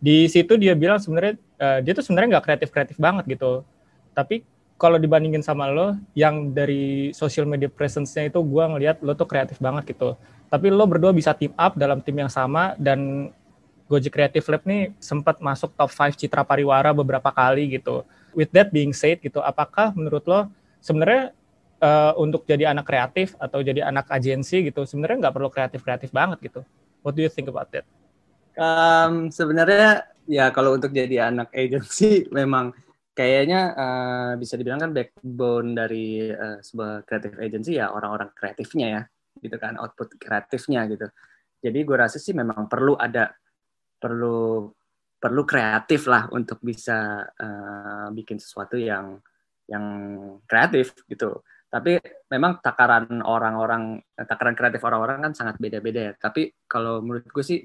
Di 0.00 0.26
situ 0.26 0.56
dia 0.58 0.74
bilang 0.74 0.98
sebenarnya 0.98 1.36
uh, 1.60 1.78
dia 1.84 1.92
tuh 1.92 2.04
sebenarnya 2.06 2.38
nggak 2.38 2.44
kreatif 2.44 2.68
kreatif 2.72 2.96
banget 2.96 3.26
gitu 3.38 3.66
tapi 4.18 4.42
kalau 4.78 4.98
dibandingin 4.98 5.42
sama 5.42 5.70
lo 5.70 5.94
yang 6.14 6.50
dari 6.50 7.14
social 7.14 7.46
media 7.46 7.70
presence-nya 7.70 8.30
itu 8.30 8.42
gue 8.42 8.64
ngelihat 8.74 8.98
lo 9.02 9.14
tuh 9.14 9.30
kreatif 9.30 9.62
banget 9.62 9.94
gitu 9.94 10.18
tapi 10.50 10.74
lo 10.74 10.82
berdua 10.90 11.14
bisa 11.14 11.30
team 11.34 11.54
up 11.54 11.78
dalam 11.78 12.02
tim 12.02 12.18
yang 12.18 12.30
sama 12.30 12.74
dan 12.78 13.30
Gojek 13.88 14.12
Creative 14.12 14.44
Lab 14.52 14.62
nih 14.68 14.92
sempat 15.00 15.40
masuk 15.40 15.72
top 15.72 15.88
5 15.88 16.12
Citra 16.12 16.44
Pariwara 16.44 16.92
beberapa 16.92 17.32
kali 17.32 17.72
gitu. 17.72 18.04
With 18.36 18.52
that 18.52 18.68
being 18.68 18.92
said 18.92 19.16
gitu, 19.24 19.40
apakah 19.40 19.96
menurut 19.96 20.28
lo 20.28 20.44
sebenarnya 20.84 21.32
uh, 21.82 22.12
untuk 22.18 22.44
jadi 22.44 22.70
anak 22.70 22.86
kreatif 22.86 23.34
atau 23.38 23.62
jadi 23.62 23.86
anak 23.86 24.10
agensi 24.10 24.66
gitu 24.66 24.84
sebenarnya 24.84 25.28
nggak 25.28 25.34
perlu 25.34 25.50
kreatif-kreatif 25.50 26.10
banget 26.10 26.38
gitu? 26.50 26.60
What 27.02 27.14
do 27.14 27.22
you 27.22 27.30
think 27.30 27.48
about 27.48 27.70
that? 27.74 27.86
Um, 28.58 29.30
sebenarnya 29.30 30.10
ya 30.26 30.50
kalau 30.50 30.74
untuk 30.74 30.90
jadi 30.90 31.30
anak 31.30 31.54
agensi 31.54 32.26
memang 32.38 32.74
kayaknya 33.14 33.74
uh, 33.74 34.32
bisa 34.38 34.54
dibilang 34.54 34.78
kan 34.78 34.94
backbone 34.94 35.74
dari 35.74 36.30
uh, 36.30 36.62
sebuah 36.62 37.02
creative 37.02 37.38
agency 37.42 37.78
ya 37.78 37.90
orang-orang 37.90 38.30
kreatifnya 38.30 38.86
ya 38.86 39.02
gitu 39.42 39.58
kan 39.58 39.74
output 39.78 40.14
kreatifnya 40.18 40.86
gitu 40.86 41.06
jadi 41.58 41.78
gue 41.82 41.96
rasa 41.98 42.22
sih 42.22 42.30
memang 42.30 42.70
perlu 42.70 42.94
ada 42.94 43.34
perlu 43.98 44.70
perlu 45.18 45.42
kreatif 45.42 46.06
lah 46.06 46.30
untuk 46.30 46.62
bisa 46.62 47.26
uh, 47.26 48.06
bikin 48.14 48.38
sesuatu 48.38 48.78
yang 48.78 49.18
yang 49.66 49.84
kreatif 50.46 50.94
gitu 51.10 51.42
tapi 51.68 52.00
memang 52.32 52.64
takaran 52.64 53.20
orang-orang 53.20 54.00
takaran 54.16 54.56
kreatif 54.56 54.80
orang-orang 54.84 55.28
kan 55.28 55.32
sangat 55.36 55.60
beda-beda 55.60 56.00
ya. 56.00 56.12
Tapi 56.16 56.52
kalau 56.64 57.04
menurut 57.04 57.28
gue 57.28 57.44
sih 57.44 57.60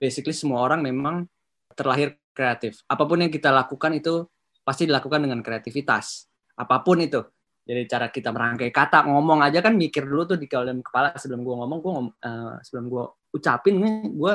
basically 0.00 0.32
semua 0.32 0.64
orang 0.64 0.80
memang 0.80 1.28
terlahir 1.76 2.16
kreatif. 2.32 2.80
Apa 2.88 3.04
pun 3.04 3.20
yang 3.20 3.32
kita 3.32 3.52
lakukan 3.52 3.92
itu 3.92 4.24
pasti 4.64 4.88
dilakukan 4.88 5.28
dengan 5.28 5.44
kreativitas. 5.44 6.28
Apa 6.56 6.80
pun 6.80 7.00
itu. 7.04 7.20
Jadi 7.66 7.82
cara 7.90 8.08
kita 8.08 8.30
merangkai 8.30 8.70
kata 8.70 9.04
ngomong 9.10 9.42
aja 9.42 9.58
kan 9.58 9.74
mikir 9.74 10.06
dulu 10.06 10.36
tuh 10.36 10.38
di 10.40 10.48
dalam 10.48 10.80
kepala. 10.80 11.12
Sebelum 11.16 11.44
gue 11.44 11.54
ngomong 11.60 11.78
gue 11.84 11.92
ngom, 11.92 12.08
uh, 12.08 12.56
sebelum 12.64 12.84
gue 12.88 13.04
ucapin 13.36 13.76
nih 13.76 14.16
gue 14.16 14.34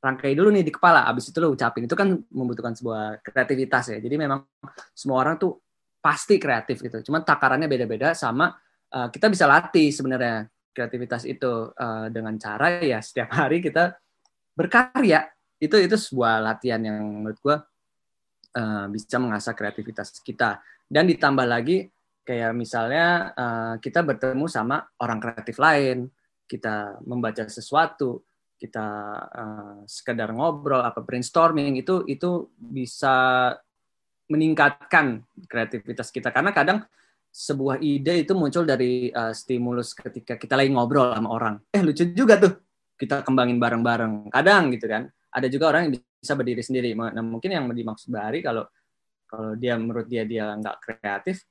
rangkai 0.00 0.32
dulu 0.32 0.48
nih 0.52 0.64
di 0.64 0.72
kepala. 0.72 1.04
Abis 1.08 1.28
itu 1.28 1.40
lo 1.44 1.52
ucapin. 1.52 1.84
Itu 1.84 1.92
kan 1.92 2.12
membutuhkan 2.32 2.72
sebuah 2.72 3.20
kreativitas 3.20 3.96
ya. 3.96 3.98
Jadi 4.00 4.16
memang 4.16 4.44
semua 4.96 5.20
orang 5.20 5.36
tuh 5.36 5.63
pasti 6.04 6.36
kreatif 6.36 6.84
gitu. 6.84 7.00
Cuman 7.08 7.24
takarannya 7.24 7.64
beda-beda 7.64 8.12
sama 8.12 8.52
uh, 8.92 9.08
kita 9.08 9.32
bisa 9.32 9.48
latih 9.48 9.88
sebenarnya 9.88 10.52
kreativitas 10.76 11.24
itu 11.24 11.72
uh, 11.72 12.12
dengan 12.12 12.36
cara 12.36 12.84
ya 12.84 13.00
setiap 13.00 13.32
hari 13.40 13.64
kita 13.64 13.96
berkarya. 14.52 15.32
Itu 15.56 15.80
itu 15.80 15.96
sebuah 15.96 16.44
latihan 16.44 16.84
yang 16.84 17.00
menurut 17.00 17.40
gue 17.40 17.56
uh, 18.60 18.86
bisa 18.92 19.16
mengasah 19.16 19.56
kreativitas 19.56 20.20
kita. 20.20 20.60
Dan 20.84 21.08
ditambah 21.08 21.48
lagi 21.48 21.88
kayak 22.20 22.52
misalnya 22.52 23.32
uh, 23.32 23.74
kita 23.80 24.04
bertemu 24.04 24.44
sama 24.44 24.84
orang 25.00 25.24
kreatif 25.24 25.56
lain, 25.56 26.12
kita 26.44 27.00
membaca 27.08 27.48
sesuatu, 27.48 28.20
kita 28.60 28.86
uh, 29.32 29.76
sekedar 29.88 30.36
ngobrol 30.36 30.84
apa 30.84 31.00
brainstorming 31.00 31.80
itu 31.80 32.04
itu 32.08 32.52
bisa 32.56 33.50
meningkatkan 34.28 35.20
kreativitas 35.46 36.08
kita 36.08 36.32
karena 36.32 36.50
kadang 36.50 36.78
sebuah 37.34 37.82
ide 37.82 38.22
itu 38.22 38.32
muncul 38.38 38.62
dari 38.62 39.10
uh, 39.10 39.34
stimulus 39.34 39.90
ketika 39.90 40.38
kita 40.38 40.54
lagi 40.54 40.70
ngobrol 40.70 41.10
sama 41.10 41.28
orang. 41.34 41.54
Eh 41.74 41.82
lucu 41.82 42.06
juga 42.14 42.38
tuh 42.38 42.54
kita 42.94 43.26
kembangin 43.26 43.58
bareng-bareng. 43.58 44.30
Kadang 44.30 44.70
gitu 44.70 44.86
kan. 44.86 45.10
Ada 45.34 45.50
juga 45.50 45.74
orang 45.74 45.90
yang 45.90 45.92
bisa 45.98 46.38
berdiri 46.38 46.62
sendiri. 46.62 46.94
Nah, 46.94 47.24
mungkin 47.26 47.50
yang 47.50 47.66
dimaksud 47.66 48.14
Bahari 48.14 48.38
kalau 48.38 48.70
kalau 49.26 49.58
dia 49.58 49.74
menurut 49.74 50.06
dia 50.06 50.22
dia 50.22 50.54
nggak 50.54 50.76
kreatif, 50.78 51.42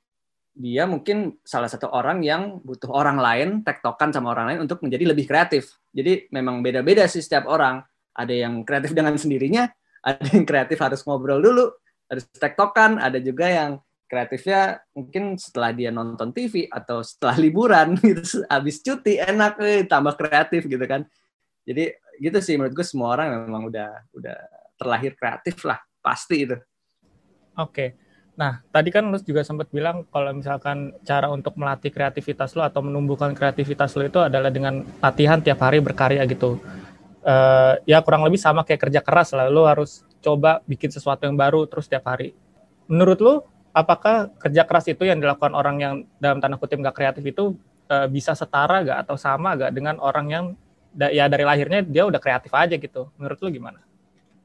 dia 0.56 0.88
mungkin 0.88 1.36
salah 1.44 1.68
satu 1.68 1.92
orang 1.92 2.24
yang 2.24 2.64
butuh 2.64 2.88
orang 2.88 3.20
lain 3.20 3.48
tektokan 3.60 4.08
sama 4.08 4.32
orang 4.32 4.56
lain 4.56 4.60
untuk 4.64 4.80
menjadi 4.80 5.12
lebih 5.12 5.28
kreatif. 5.28 5.76
Jadi 5.92 6.32
memang 6.32 6.64
beda-beda 6.64 7.04
sih 7.04 7.20
setiap 7.20 7.44
orang. 7.44 7.84
Ada 8.14 8.48
yang 8.48 8.64
kreatif 8.64 8.96
dengan 8.96 9.18
sendirinya, 9.20 9.68
ada 10.00 10.22
yang 10.32 10.46
kreatif 10.48 10.80
harus 10.80 11.04
ngobrol 11.04 11.42
dulu, 11.44 11.66
harus 12.14 12.26
tektokan, 12.30 13.02
ada 13.02 13.18
juga 13.18 13.50
yang 13.50 13.82
kreatifnya 14.04 14.84
mungkin 14.94 15.34
setelah 15.34 15.74
dia 15.74 15.90
nonton 15.90 16.30
TV 16.30 16.70
atau 16.70 17.02
setelah 17.02 17.36
liburan 17.44 17.98
gitu. 17.98 18.46
Habis 18.46 18.78
cuti 18.84 19.18
enak 19.18 19.58
eh, 19.60 19.82
tambah 19.88 20.14
kreatif 20.14 20.70
gitu 20.70 20.84
kan. 20.86 21.02
Jadi 21.64 21.90
gitu 22.20 22.38
sih 22.38 22.54
menurut 22.54 22.76
gue 22.76 22.86
semua 22.86 23.18
orang 23.18 23.48
memang 23.48 23.66
udah 23.72 23.90
udah 24.14 24.36
terlahir 24.78 25.18
kreatif 25.18 25.58
lah 25.66 25.80
pasti 25.98 26.46
itu. 26.46 26.56
Oke. 27.58 27.96
Nah 28.34 28.62
tadi 28.70 28.90
kan 28.90 29.06
lu 29.08 29.18
juga 29.22 29.42
sempat 29.46 29.70
bilang 29.70 30.06
kalau 30.10 30.30
misalkan 30.34 30.94
cara 31.06 31.30
untuk 31.30 31.54
melatih 31.58 31.90
kreativitas 31.90 32.54
lo 32.54 32.62
atau 32.66 32.82
menumbuhkan 32.82 33.32
kreativitas 33.34 33.94
lo 33.98 34.06
itu 34.06 34.20
adalah 34.22 34.50
dengan 34.50 34.82
latihan 35.02 35.40
tiap 35.42 35.62
hari 35.62 35.82
berkarya 35.82 36.22
gitu. 36.28 36.60
Uh, 37.24 37.80
ya 37.88 38.04
kurang 38.04 38.20
lebih 38.20 38.36
sama 38.36 38.68
kayak 38.68 38.84
kerja 38.84 39.00
keras 39.00 39.32
lah 39.32 39.48
lo 39.48 39.64
harus 39.64 40.04
coba 40.24 40.64
bikin 40.64 40.88
sesuatu 40.88 41.28
yang 41.28 41.36
baru 41.36 41.68
terus 41.68 41.84
tiap 41.84 42.08
hari 42.08 42.32
menurut 42.88 43.20
lo 43.20 43.34
apakah 43.76 44.32
kerja 44.40 44.64
keras 44.64 44.88
itu 44.88 45.04
yang 45.04 45.20
dilakukan 45.20 45.52
orang 45.52 45.76
yang 45.82 45.94
dalam 46.16 46.40
tanda 46.40 46.56
kutip 46.56 46.80
nggak 46.80 46.96
kreatif 46.96 47.24
itu 47.26 47.52
uh, 47.90 48.06
bisa 48.08 48.32
setara 48.32 48.80
gak 48.86 48.98
atau 49.04 49.16
sama 49.18 49.58
gak 49.58 49.74
dengan 49.74 49.98
orang 50.00 50.26
yang 50.30 50.44
da 50.94 51.10
ya 51.10 51.26
dari 51.26 51.42
lahirnya 51.42 51.82
dia 51.82 52.06
udah 52.06 52.22
kreatif 52.22 52.54
aja 52.54 52.78
gitu 52.78 53.10
menurut 53.18 53.38
lu 53.42 53.50
gimana? 53.50 53.82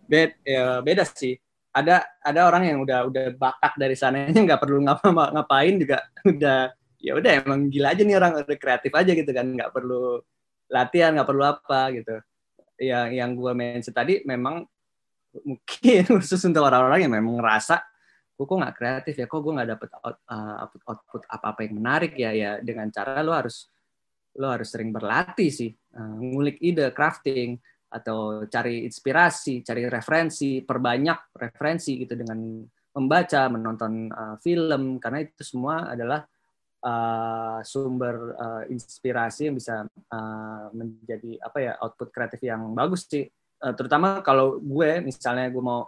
Beda, 0.09 0.33
ya, 0.41 0.81
beda 0.81 1.05
sih. 1.05 1.37
Ada 1.69 2.01
ada 2.25 2.49
orang 2.49 2.65
yang 2.65 2.77
udah 2.81 3.05
udah 3.05 3.25
bakat 3.37 3.77
dari 3.77 3.93
sananya 3.93 4.33
nggak 4.33 4.57
perlu 4.57 4.81
ngapa 4.81 5.05
ngapain 5.37 5.77
juga 5.77 6.01
udah 6.33 6.73
ya 6.97 7.13
udah 7.13 7.31
emang 7.45 7.69
gila 7.69 7.93
aja 7.93 8.01
nih 8.01 8.17
orang 8.17 8.41
udah 8.41 8.57
kreatif 8.57 8.91
aja 8.97 9.11
gitu 9.13 9.29
kan 9.29 9.45
nggak 9.45 9.69
perlu 9.69 10.17
latihan 10.65 11.13
nggak 11.13 11.29
perlu 11.29 11.43
apa 11.45 11.81
gitu. 11.93 12.17
Yang 12.81 13.09
yang 13.13 13.31
gue 13.37 13.51
mention 13.53 13.93
tadi 13.93 14.25
memang 14.25 14.65
mungkin 15.45 16.03
khusus 16.19 16.41
untuk 16.45 16.65
orang-orang 16.65 17.05
yang 17.05 17.13
memang 17.13 17.41
ngerasa 17.41 17.81
gue 18.39 18.47
kok 18.47 18.55
nggak 18.55 18.77
kreatif 18.79 19.15
ya? 19.19 19.27
Kok 19.27 19.41
gue 19.43 19.53
nggak 19.59 19.69
dapet 19.75 19.89
out, 19.99 20.17
uh, 20.31 20.55
output 20.63 20.81
output 20.87 21.21
apa 21.27 21.45
apa 21.51 21.59
yang 21.67 21.73
menarik 21.75 22.13
ya? 22.15 22.31
Ya 22.31 22.51
dengan 22.63 22.87
cara 22.87 23.19
lo 23.19 23.35
harus 23.35 23.67
lo 24.39 24.47
harus 24.47 24.71
sering 24.71 24.95
berlatih 24.95 25.51
sih. 25.51 25.75
Uh, 25.91 26.15
ngulik 26.23 26.55
ide 26.63 26.87
crafting 26.95 27.59
atau 27.91 28.47
cari 28.47 28.87
inspirasi 28.87 29.65
cari 29.65 29.89
referensi 29.91 30.61
perbanyak 30.63 31.35
referensi 31.35 31.99
gitu 31.99 32.15
dengan 32.15 32.63
membaca 32.95 33.41
menonton 33.51 34.07
uh, 34.07 34.35
film. 34.39 35.03
Karena 35.03 35.19
itu 35.19 35.43
semua 35.43 35.91
adalah 35.91 36.23
uh, 36.79 37.59
sumber 37.67 38.39
uh, 38.39 38.63
inspirasi 38.71 39.51
yang 39.51 39.55
bisa 39.59 39.83
uh, 39.83 40.65
menjadi 40.71 41.43
apa 41.43 41.57
ya 41.59 41.73
output 41.83 42.07
kreatif 42.15 42.39
yang 42.39 42.71
bagus 42.71 43.03
sih 43.03 43.27
uh, 43.63 43.73
terutama 43.75 44.23
kalau 44.23 44.59
gue 44.59 45.03
misalnya 45.03 45.51
gue 45.51 45.63
mau 45.63 45.87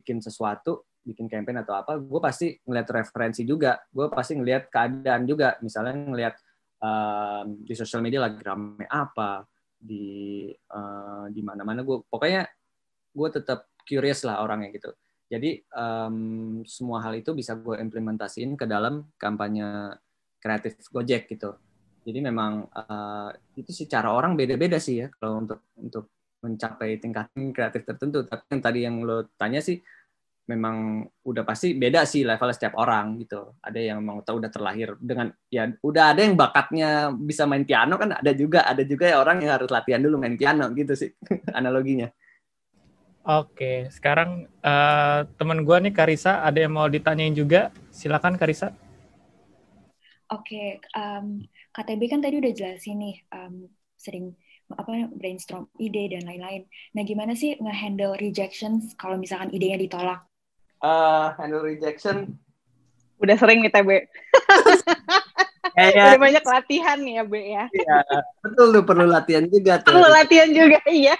bikin 0.00 0.20
sesuatu 0.24 0.88
bikin 1.08 1.24
campaign 1.24 1.64
atau 1.64 1.72
apa, 1.80 1.96
gue 1.96 2.20
pasti 2.20 2.52
ngeliat 2.68 2.88
referensi 2.92 3.48
juga. 3.48 3.80
Gue 3.88 4.12
pasti 4.12 4.36
ngeliat 4.36 4.68
keadaan 4.68 5.24
juga. 5.24 5.56
Misalnya 5.64 5.96
ngeliat 5.96 6.34
um, 6.84 7.64
di 7.64 7.72
sosial 7.72 8.04
media 8.04 8.20
lagi 8.20 8.44
rame 8.44 8.84
apa, 8.84 9.48
di 9.80 10.52
uh, 10.52 11.32
di 11.32 11.40
mana-mana. 11.40 11.80
Gue 11.80 12.04
pokoknya 12.04 12.44
gue 13.16 13.28
tetap 13.32 13.72
curious 13.88 14.20
lah 14.28 14.44
orangnya 14.44 14.68
gitu. 14.76 14.92
Jadi 15.28 15.60
um, 15.72 16.60
semua 16.68 17.04
hal 17.04 17.16
itu 17.16 17.32
bisa 17.32 17.56
gue 17.56 17.80
implementasiin 17.80 18.56
ke 18.56 18.68
dalam 18.68 19.08
kampanye 19.16 19.96
kreatif 20.40 20.76
Gojek 20.92 21.28
gitu. 21.32 21.56
Jadi 22.04 22.24
memang 22.24 22.64
uh, 22.72 23.28
itu 23.52 23.68
sih 23.68 23.84
cara 23.84 24.12
orang 24.12 24.32
beda-beda 24.32 24.80
sih 24.80 25.04
ya 25.04 25.08
kalau 25.20 25.44
untuk 25.44 25.60
untuk 25.76 26.17
mencapai 26.42 26.98
tingkatan 27.02 27.50
kreatif 27.50 27.82
tertentu. 27.84 28.24
Tapi 28.24 28.42
yang 28.52 28.62
tadi 28.62 28.80
yang 28.86 28.96
lo 29.02 29.26
tanya 29.34 29.58
sih 29.62 29.78
memang 30.48 31.04
udah 31.28 31.44
pasti 31.44 31.76
beda 31.76 32.08
sih 32.08 32.24
level 32.24 32.48
setiap 32.50 32.80
orang 32.80 33.20
gitu. 33.20 33.52
Ada 33.60 33.92
yang 33.92 34.00
memang 34.00 34.24
udah 34.24 34.50
terlahir 34.50 34.96
dengan 34.96 35.28
ya 35.52 35.68
udah 35.84 36.04
ada 36.16 36.20
yang 36.24 36.34
bakatnya 36.34 37.12
bisa 37.12 37.44
main 37.44 37.68
piano 37.68 38.00
kan 38.00 38.16
ada 38.16 38.32
juga 38.32 38.64
ada 38.64 38.80
juga 38.80 39.04
ya 39.12 39.20
orang 39.20 39.44
yang 39.44 39.52
harus 39.60 39.68
latihan 39.68 40.00
dulu 40.00 40.16
main 40.16 40.40
piano 40.40 40.72
gitu 40.72 40.96
sih 40.96 41.12
analoginya. 41.58 42.08
Oke, 43.28 43.92
sekarang 43.92 44.48
uh, 44.64 45.28
teman 45.36 45.60
gue 45.60 45.76
nih 45.84 45.92
Karisa 45.92 46.40
ada 46.40 46.64
yang 46.64 46.72
mau 46.72 46.88
ditanyain 46.88 47.36
juga. 47.36 47.68
Silakan 47.92 48.40
Karisa. 48.40 48.72
Oke, 50.32 50.80
um, 50.96 51.44
KTB 51.76 52.08
kan 52.08 52.24
tadi 52.24 52.40
udah 52.40 52.52
jelasin 52.56 52.96
nih 52.96 53.16
um, 53.36 53.68
sering 54.00 54.32
apa 54.72 55.08
brainstorm 55.12 55.68
ide 55.80 56.12
dan 56.12 56.28
lain-lain. 56.28 56.68
Nah, 56.92 57.02
gimana 57.06 57.32
sih 57.32 57.56
nge-handle 57.56 58.20
rejections 58.20 58.92
kalau 58.98 59.16
misalkan 59.16 59.48
idenya 59.52 59.80
ditolak? 59.80 60.28
uh, 60.82 61.34
handle 61.38 61.64
rejection. 61.64 62.38
Udah 63.18 63.34
sering 63.34 63.66
nih 63.66 63.72
TB 63.74 63.90
Kayak, 65.78 65.94
udah 65.94 66.22
banyak 66.22 66.44
latihan 66.46 66.98
nih 66.98 67.14
ya 67.22 67.24
B 67.26 67.34
ya. 67.38 67.64
Iya 67.70 67.98
betul 68.42 68.66
tuh 68.74 68.82
perlu 68.82 69.06
latihan 69.06 69.46
juga 69.46 69.78
tuh. 69.78 69.94
Perlu 69.94 70.10
latihan 70.10 70.50
juga 70.50 70.78
iya. 70.90 71.14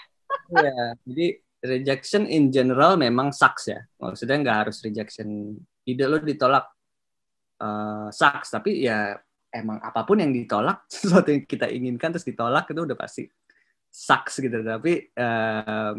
Iya 0.51 0.99
jadi 1.07 1.27
rejection 1.63 2.27
in 2.27 2.51
general 2.51 2.99
memang 2.99 3.31
sucks 3.31 3.71
ya. 3.71 3.79
Maksudnya 4.03 4.43
nggak 4.43 4.59
harus 4.67 4.83
rejection 4.83 5.59
ide 5.87 6.05
lo 6.11 6.19
ditolak. 6.19 6.67
Uh, 7.59 8.11
sucks 8.11 8.51
tapi 8.51 8.83
ya 8.83 9.19
emang 9.53 9.81
apa 9.81 10.05
pun 10.05 10.21
yang 10.21 10.33
ditolak 10.33 10.85
sesuatu 10.93 11.33
yang 11.33 11.45
kita 11.45 11.67
inginkan 11.69 12.13
terus 12.13 12.27
ditolak 12.29 12.69
itu 12.69 12.81
udah 12.85 12.99
pasti 12.99 13.25
sucks 13.89 14.41
gitu. 14.41 14.61
Tapi 14.61 15.13
uh, 15.17 15.95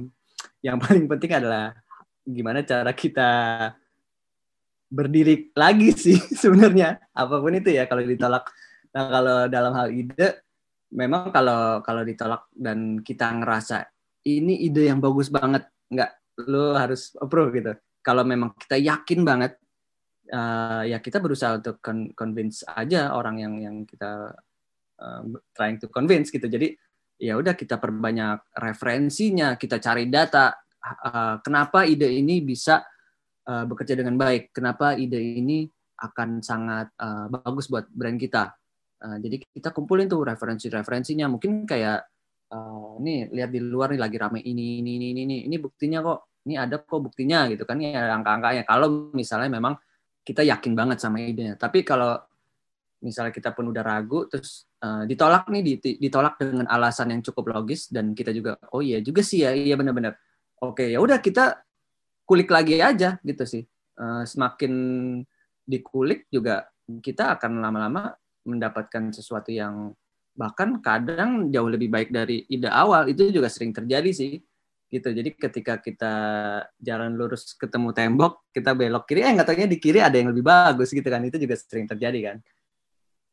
yang 0.63 0.77
paling 0.77 1.09
penting 1.09 1.31
adalah 1.39 1.73
gimana 2.23 2.61
cara 2.61 2.93
kita 2.93 3.31
berdiri 4.89 5.53
lagi 5.53 5.93
sih 5.93 6.17
sebenarnya. 6.41 7.01
Apa 7.13 7.41
pun 7.41 7.53
itu 7.57 7.73
ya 7.73 7.89
kalau 7.89 8.05
ditolak. 8.05 8.45
Nah 8.89 9.05
kalau 9.09 9.37
dalam 9.49 9.73
hal 9.77 9.89
ide 9.93 10.45
memang 10.89 11.29
kalau 11.29 11.85
kalau 11.85 12.01
ditolak 12.01 12.49
dan 12.53 13.05
kita 13.05 13.29
ngerasa 13.29 13.85
ini 14.25 14.65
ide 14.65 14.89
yang 14.89 14.97
bagus 14.97 15.29
banget 15.29 15.69
nggak 15.89 16.11
lo 16.49 16.73
harus 16.77 17.13
approve 17.17 17.51
gitu. 17.57 17.73
Kalau 17.99 18.23
memang 18.23 18.55
kita 18.55 18.79
yakin 18.79 19.21
banget 19.27 19.59
uh, 20.31 20.83
ya 20.85 20.97
kita 21.01 21.17
berusaha 21.21 21.59
untuk 21.59 21.81
convince 22.13 22.63
aja 22.65 23.13
orang 23.13 23.41
yang 23.41 23.53
yang 23.59 23.75
kita 23.83 24.33
uh, 25.01 25.21
trying 25.53 25.77
to 25.81 25.89
convince 25.91 26.31
gitu 26.31 26.45
jadi 26.45 26.73
ya 27.19 27.35
udah 27.35 27.53
kita 27.53 27.77
perbanyak 27.77 28.55
referensinya 28.55 29.59
kita 29.59 29.81
cari 29.81 30.07
data 30.07 30.55
uh, 30.83 31.35
kenapa 31.43 31.83
ide 31.83 32.07
ini 32.07 32.39
bisa 32.39 32.83
uh, 33.49 33.65
bekerja 33.65 33.97
dengan 33.97 34.15
baik, 34.15 34.53
kenapa 34.53 34.95
ide 34.95 35.17
ini 35.17 35.65
akan 35.99 36.39
sangat 36.39 36.93
uh, 37.01 37.27
bagus 37.27 37.67
buat 37.67 37.89
brand 37.91 38.15
kita. 38.15 38.55
Uh, 38.99 39.17
jadi 39.19 39.43
kita 39.51 39.75
kumpulin 39.75 40.07
tuh 40.07 40.23
referensi-referensinya. 40.23 41.27
Mungkin 41.27 41.67
kayak 41.67 42.07
uh, 42.53 42.99
nih 43.01 43.31
lihat 43.33 43.49
di 43.51 43.59
luar 43.59 43.95
nih 43.95 44.01
lagi 44.01 44.17
rame 44.19 44.39
ini 44.43 44.79
ini 44.79 44.95
ini 44.99 45.07
ini 45.11 45.37
ini 45.47 45.55
buktinya 45.59 45.99
kok. 46.05 46.39
Ini 46.47 46.55
ada 46.55 46.79
kok 46.79 47.03
buktinya 47.03 47.51
gitu 47.51 47.67
kan 47.67 47.83
ya 47.83 48.15
angka-angkanya. 48.15 48.63
Kalau 48.63 49.11
misalnya 49.11 49.51
memang 49.51 49.75
kita 50.29 50.45
yakin 50.45 50.77
banget 50.77 51.01
sama 51.01 51.17
idenya. 51.17 51.57
Tapi 51.57 51.81
kalau 51.81 52.21
misalnya 53.01 53.33
kita 53.33 53.57
pun 53.57 53.73
udah 53.73 53.81
ragu 53.81 54.29
terus 54.29 54.69
uh, 54.85 55.09
ditolak 55.09 55.49
nih 55.49 55.81
ditolak 55.97 56.37
dengan 56.37 56.69
alasan 56.69 57.09
yang 57.09 57.25
cukup 57.25 57.49
logis 57.57 57.89
dan 57.89 58.13
kita 58.13 58.29
juga 58.35 58.59
oh 58.75 58.83
iya 58.83 59.01
juga 59.01 59.23
sih 59.23 59.41
ya 59.41 59.55
iya 59.55 59.79
benar-benar 59.79 60.19
oke 60.59 60.83
ya 60.83 60.99
udah 60.99 61.23
kita 61.23 61.63
kulik 62.29 62.53
lagi 62.53 62.77
aja 62.77 63.17
gitu 63.25 63.41
sih. 63.49 63.63
Uh, 63.97 64.21
semakin 64.21 64.73
dikulik 65.65 66.29
juga 66.29 66.69
kita 67.01 67.33
akan 67.39 67.57
lama-lama 67.57 68.13
mendapatkan 68.45 69.09
sesuatu 69.09 69.49
yang 69.49 69.97
bahkan 70.37 70.77
kadang 70.79 71.49
jauh 71.49 71.67
lebih 71.67 71.89
baik 71.89 72.13
dari 72.13 72.45
ide 72.45 72.69
awal. 72.69 73.09
Itu 73.09 73.33
juga 73.33 73.49
sering 73.49 73.73
terjadi 73.73 74.13
sih 74.13 74.37
gitu. 74.89 75.13
Jadi 75.13 75.29
ketika 75.37 75.77
kita 75.77 76.13
jalan 76.81 77.13
lurus 77.13 77.53
ketemu 77.53 77.93
tembok, 77.93 78.41
kita 78.49 78.73
belok 78.73 79.05
kiri, 79.05 79.21
eh 79.21 79.31
nggak 79.31 79.47
taunya 79.47 79.69
di 79.69 79.77
kiri 79.77 80.01
ada 80.01 80.17
yang 80.17 80.33
lebih 80.33 80.41
bagus 80.41 80.89
gitu 80.89 81.05
kan. 81.05 81.21
Itu 81.21 81.37
juga 81.37 81.55
sering 81.55 81.85
terjadi 81.85 82.33
kan. 82.33 82.37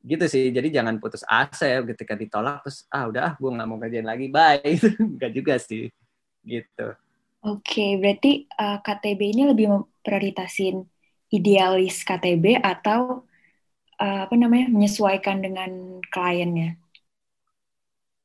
Gitu 0.05 0.25
sih. 0.29 0.53
Jadi 0.53 0.69
jangan 0.71 1.01
putus 1.01 1.25
asa 1.25 1.66
ya 1.66 1.81
ketika 1.83 2.12
ditolak 2.14 2.62
terus 2.62 2.85
ah 2.92 3.09
udah 3.09 3.23
ah 3.25 3.35
gue 3.40 3.51
nggak 3.51 3.66
mau 3.66 3.81
kerjain 3.81 4.07
lagi, 4.07 4.29
bye. 4.29 4.61
Enggak 5.16 5.33
juga 5.33 5.55
sih. 5.57 5.88
Gitu. 6.45 6.87
Oke, 7.42 7.97
berarti 7.99 8.47
uh, 8.61 8.79
KTB 8.85 9.21
ini 9.35 9.42
lebih 9.49 9.66
memprioritasin 9.73 10.85
idealis 11.33 12.05
KTB 12.05 12.61
atau 12.61 13.27
uh, 13.99 14.21
apa 14.29 14.35
namanya 14.37 14.69
menyesuaikan 14.69 15.40
dengan 15.40 16.03
kliennya? 16.12 16.77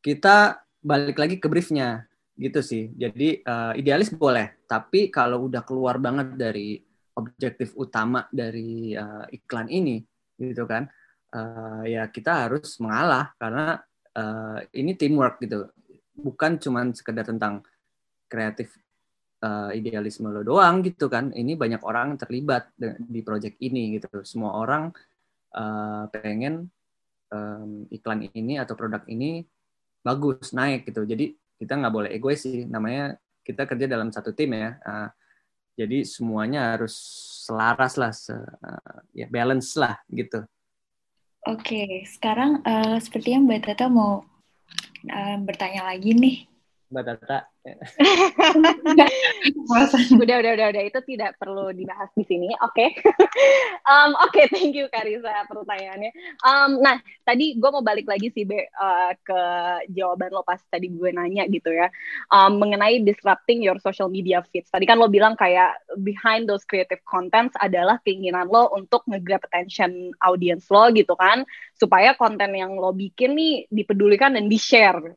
Kita 0.02 0.66
balik 0.82 1.22
lagi 1.22 1.38
ke 1.38 1.46
briefnya 1.46 2.10
gitu 2.42 2.66
sih. 2.66 2.90
Jadi 2.98 3.46
uh, 3.46 3.78
idealis 3.78 4.10
boleh, 4.10 4.66
tapi 4.66 5.14
kalau 5.14 5.46
udah 5.46 5.62
keluar 5.62 6.02
banget 6.02 6.34
dari 6.34 6.82
objektif 7.14 7.78
utama 7.78 8.26
dari 8.34 8.98
uh, 8.98 9.30
iklan 9.30 9.70
ini, 9.70 10.02
gitu 10.42 10.66
kan, 10.66 10.90
uh, 11.38 11.86
ya 11.86 12.10
kita 12.10 12.50
harus 12.50 12.82
mengalah 12.82 13.30
karena 13.38 13.78
uh, 14.18 14.58
ini 14.74 14.98
teamwork 14.98 15.38
gitu, 15.38 15.70
bukan 16.18 16.58
cuma 16.58 16.82
sekedar 16.98 17.30
tentang 17.30 17.62
kreatif 18.26 18.74
uh, 19.46 19.70
idealisme 19.76 20.32
lo 20.32 20.42
doang 20.42 20.82
gitu 20.82 21.12
kan. 21.12 21.30
Ini 21.30 21.54
banyak 21.54 21.86
orang 21.86 22.18
terlibat 22.18 22.74
di 22.98 23.22
project 23.22 23.62
ini 23.62 24.00
gitu. 24.00 24.24
Semua 24.26 24.58
orang 24.58 24.90
uh, 25.54 26.10
pengen 26.10 26.72
um, 27.30 27.86
iklan 27.92 28.26
ini 28.34 28.58
atau 28.58 28.74
produk 28.74 29.04
ini 29.06 29.46
bagus 30.02 30.56
naik 30.56 30.90
gitu. 30.90 31.06
Jadi 31.06 31.38
kita 31.62 31.78
nggak 31.78 31.94
boleh 31.94 32.10
egois 32.10 32.42
sih. 32.42 32.66
Namanya 32.66 33.22
kita 33.46 33.70
kerja 33.70 33.86
dalam 33.86 34.10
satu 34.10 34.34
tim 34.34 34.58
ya. 34.58 34.82
Uh, 34.82 35.10
jadi 35.78 36.02
semuanya 36.02 36.74
harus 36.74 36.98
selaras 37.46 37.94
lah 38.02 38.12
se, 38.12 38.34
uh, 38.34 38.98
ya 39.14 39.30
balance 39.30 39.78
lah 39.78 40.02
gitu. 40.10 40.42
Oke 41.46 41.62
okay, 41.62 41.92
sekarang 42.06 42.66
uh, 42.66 42.98
sepertinya 42.98 43.46
mbak 43.46 43.70
Tata 43.70 43.90
mau 43.90 44.26
uh, 45.10 45.38
bertanya 45.42 45.90
lagi 45.90 46.14
nih 46.14 46.51
mbak 46.92 47.04
Tata 47.08 47.52
udah, 50.18 50.38
udah, 50.42 50.52
udah, 50.58 50.68
udah. 50.74 50.84
Itu 50.90 51.00
tidak 51.06 51.38
perlu 51.38 51.70
dibahas 51.78 52.10
di 52.18 52.26
sini. 52.26 52.50
Oke. 52.58 52.90
Okay. 52.90 53.14
um, 53.92 54.18
Oke, 54.26 54.42
okay, 54.42 54.46
thank 54.50 54.74
you 54.74 54.90
Karisa 54.90 55.46
pertanyaannya. 55.46 56.10
Um, 56.42 56.82
nah, 56.82 56.98
tadi 57.22 57.54
gue 57.62 57.70
mau 57.70 57.86
balik 57.86 58.10
lagi 58.10 58.34
sih, 58.34 58.50
Be, 58.50 58.66
uh, 58.66 59.14
ke 59.22 59.42
jawaban 59.94 60.34
lo 60.34 60.42
pas 60.42 60.58
tadi 60.74 60.90
gue 60.90 61.14
nanya 61.14 61.46
gitu 61.46 61.70
ya. 61.70 61.94
Um, 62.34 62.58
mengenai 62.58 63.06
disrupting 63.06 63.62
your 63.62 63.78
social 63.78 64.10
media 64.10 64.42
feeds. 64.50 64.74
Tadi 64.74 64.90
kan 64.90 64.98
lo 64.98 65.06
bilang 65.06 65.38
kayak 65.38 65.78
behind 66.02 66.50
those 66.50 66.66
creative 66.66 67.06
contents 67.06 67.54
adalah 67.62 68.02
keinginan 68.02 68.50
lo 68.50 68.74
untuk 68.74 69.06
nge-grab 69.06 69.46
attention 69.46 70.10
audience 70.26 70.66
lo 70.74 70.90
gitu 70.90 71.14
kan. 71.14 71.46
Supaya 71.78 72.18
konten 72.18 72.58
yang 72.58 72.74
lo 72.74 72.90
bikin 72.90 73.38
nih 73.38 73.70
dipedulikan 73.70 74.34
dan 74.34 74.50
di-share. 74.50 75.14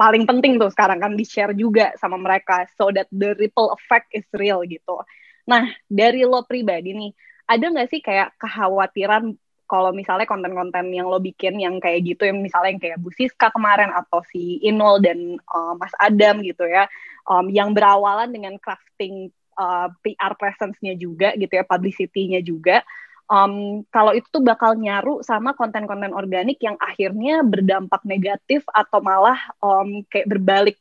Paling 0.00 0.24
penting 0.24 0.56
tuh 0.56 0.72
sekarang 0.72 0.96
kan 0.96 1.12
di-share 1.12 1.52
share 1.52 1.60
juga 1.60 1.92
sama 2.00 2.16
mereka 2.16 2.64
so 2.80 2.88
that 2.88 3.04
the 3.12 3.36
ripple 3.36 3.68
effect 3.76 4.08
is 4.16 4.24
real 4.32 4.64
gitu. 4.64 4.96
Nah, 5.44 5.68
dari 5.84 6.24
lo 6.24 6.40
pribadi 6.48 6.96
nih, 6.96 7.12
ada 7.44 7.68
nggak 7.68 7.88
sih 7.92 8.00
kayak 8.00 8.32
kekhawatiran 8.40 9.36
kalau 9.68 9.92
misalnya 9.94 10.26
konten-konten 10.26 10.90
yang 10.90 11.06
lo 11.06 11.20
bikin 11.20 11.60
yang 11.60 11.76
kayak 11.78 12.02
gitu, 12.02 12.26
yang 12.26 12.40
misalnya 12.40 12.74
yang 12.74 12.82
kayak 12.82 12.98
Bu 12.98 13.12
Siska 13.14 13.54
kemarin 13.54 13.94
atau 13.94 14.24
si 14.26 14.58
Inol 14.66 14.98
dan 15.04 15.38
uh, 15.46 15.76
Mas 15.76 15.94
Adam 16.00 16.42
gitu 16.42 16.64
ya, 16.66 16.88
um, 17.28 17.46
yang 17.52 17.70
berawalan 17.70 18.32
dengan 18.34 18.58
crafting 18.58 19.30
uh, 19.54 19.92
PR 20.02 20.34
presence-nya 20.34 20.98
juga 20.98 21.36
gitu 21.38 21.54
ya, 21.54 21.62
publicity-nya 21.62 22.40
juga, 22.42 22.82
um, 23.30 23.86
kalau 23.88 24.12
itu 24.12 24.26
tuh 24.28 24.42
bakal 24.42 24.74
nyaru 24.74 25.22
sama 25.22 25.54
konten-konten 25.54 26.10
organik 26.10 26.58
yang 26.60 26.74
akhirnya 26.82 27.46
berdampak 27.46 28.02
negatif 28.02 28.66
atau 28.66 28.98
malah 28.98 29.38
um, 29.62 30.02
kayak 30.10 30.26
berbalik 30.26 30.78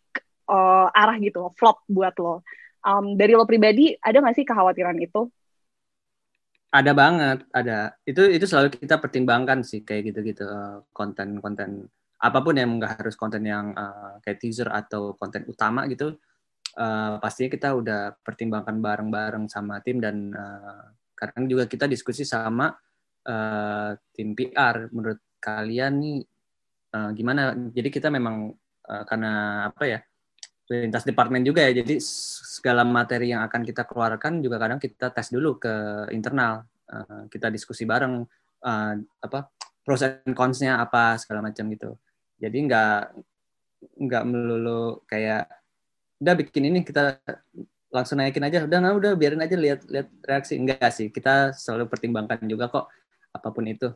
uh, 0.50 0.90
arah 0.92 1.16
gitu 1.22 1.54
flop 1.56 1.86
buat 1.86 2.18
lo. 2.18 2.42
Um, 2.82 3.14
dari 3.14 3.38
lo 3.38 3.46
pribadi 3.46 3.94
ada 4.02 4.18
nggak 4.20 4.36
sih 4.36 4.46
kekhawatiran 4.48 4.98
itu? 4.98 5.30
Ada 6.70 6.94
banget, 6.94 7.46
ada. 7.50 7.98
Itu 8.06 8.26
itu 8.30 8.46
selalu 8.46 8.78
kita 8.78 9.02
pertimbangkan 9.02 9.66
sih 9.66 9.82
kayak 9.82 10.14
gitu-gitu 10.14 10.46
konten-konten 10.94 11.90
apa 12.20 12.40
pun 12.44 12.54
yang 12.54 12.78
nggak 12.78 13.00
harus 13.00 13.16
konten 13.16 13.48
yang 13.48 13.72
uh, 13.74 14.20
kayak 14.22 14.38
teaser 14.44 14.70
atau 14.70 15.16
konten 15.16 15.46
utama 15.50 15.86
gitu. 15.90 16.18
Uh, 16.78 17.18
pastinya 17.18 17.50
kita 17.50 17.74
udah 17.74 18.14
pertimbangkan 18.22 18.78
bareng-bareng 18.78 19.50
sama 19.50 19.82
tim 19.82 19.98
dan 19.98 20.30
uh, 20.38 20.94
kadang 21.20 21.52
juga 21.52 21.68
kita 21.68 21.84
diskusi 21.92 22.24
sama 22.24 22.72
uh, 23.28 23.92
tim 24.16 24.32
PR. 24.32 24.88
Menurut 24.96 25.20
kalian 25.44 25.94
nih 26.00 26.20
uh, 26.96 27.12
gimana? 27.12 27.52
Jadi 27.76 27.90
kita 27.92 28.08
memang 28.08 28.56
uh, 28.88 29.04
karena 29.04 29.66
apa 29.68 29.84
ya? 29.84 30.00
lintas 30.70 31.02
departemen 31.02 31.42
juga 31.42 31.66
ya. 31.66 31.82
Jadi 31.82 31.98
segala 31.98 32.86
materi 32.86 33.34
yang 33.34 33.42
akan 33.42 33.66
kita 33.66 33.90
keluarkan 33.90 34.38
juga 34.46 34.62
kadang 34.62 34.78
kita 34.78 35.10
tes 35.10 35.34
dulu 35.34 35.58
ke 35.58 35.74
internal. 36.14 36.62
Uh, 36.86 37.26
kita 37.30 37.50
diskusi 37.50 37.90
bareng 37.90 38.22
uh, 38.66 38.94
apa 39.22 39.50
pros 39.82 40.06
and 40.06 40.38
cons-nya 40.38 40.78
apa 40.78 41.18
segala 41.18 41.42
macam 41.50 41.66
gitu. 41.74 41.98
Jadi 42.38 42.70
nggak 42.70 43.02
nggak 43.98 44.24
melulu 44.30 45.02
kayak 45.10 45.50
udah 46.20 46.36
bikin 46.36 46.70
ini 46.70 46.86
kita 46.86 47.18
langsung 47.90 48.22
naikin 48.22 48.46
aja 48.46 48.66
udah 48.66 48.78
nggak 48.80 48.96
udah 49.02 49.12
biarin 49.18 49.42
aja 49.42 49.58
lihat 49.58 49.82
lihat 49.90 50.08
reaksi 50.22 50.54
enggak 50.58 50.90
sih 50.94 51.10
kita 51.10 51.54
selalu 51.58 51.90
pertimbangkan 51.90 52.46
juga 52.46 52.70
kok 52.70 52.86
apa 53.34 53.50
pun 53.50 53.66
itu 53.66 53.90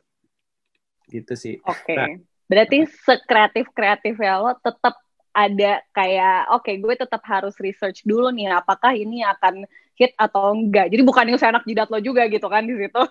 gitu 1.10 1.34
sih 1.38 1.62
oke 1.62 1.78
okay. 1.86 1.98
nah, 1.98 2.10
berarti 2.50 2.90
sekreatif 2.90 3.70
kreatif 3.72 4.18
ya 4.18 4.42
lo 4.42 4.58
tetap 4.58 4.98
ada 5.34 5.82
kayak 5.94 6.50
oke 6.54 6.66
okay, 6.66 6.82
gue 6.82 6.94
tetap 6.98 7.22
harus 7.26 7.54
research 7.62 8.06
dulu 8.06 8.30
nih 8.34 8.54
apakah 8.54 8.94
ini 8.94 9.26
akan 9.26 9.66
hit 9.94 10.14
atau 10.18 10.54
enggak. 10.58 10.90
Jadi 10.90 11.02
bukan 11.06 11.26
yang 11.30 11.38
enak 11.38 11.64
jidat 11.70 11.88
lo 11.94 12.02
juga 12.02 12.26
gitu 12.26 12.48
kan 12.50 12.66
di 12.66 12.76
situ. 12.78 13.04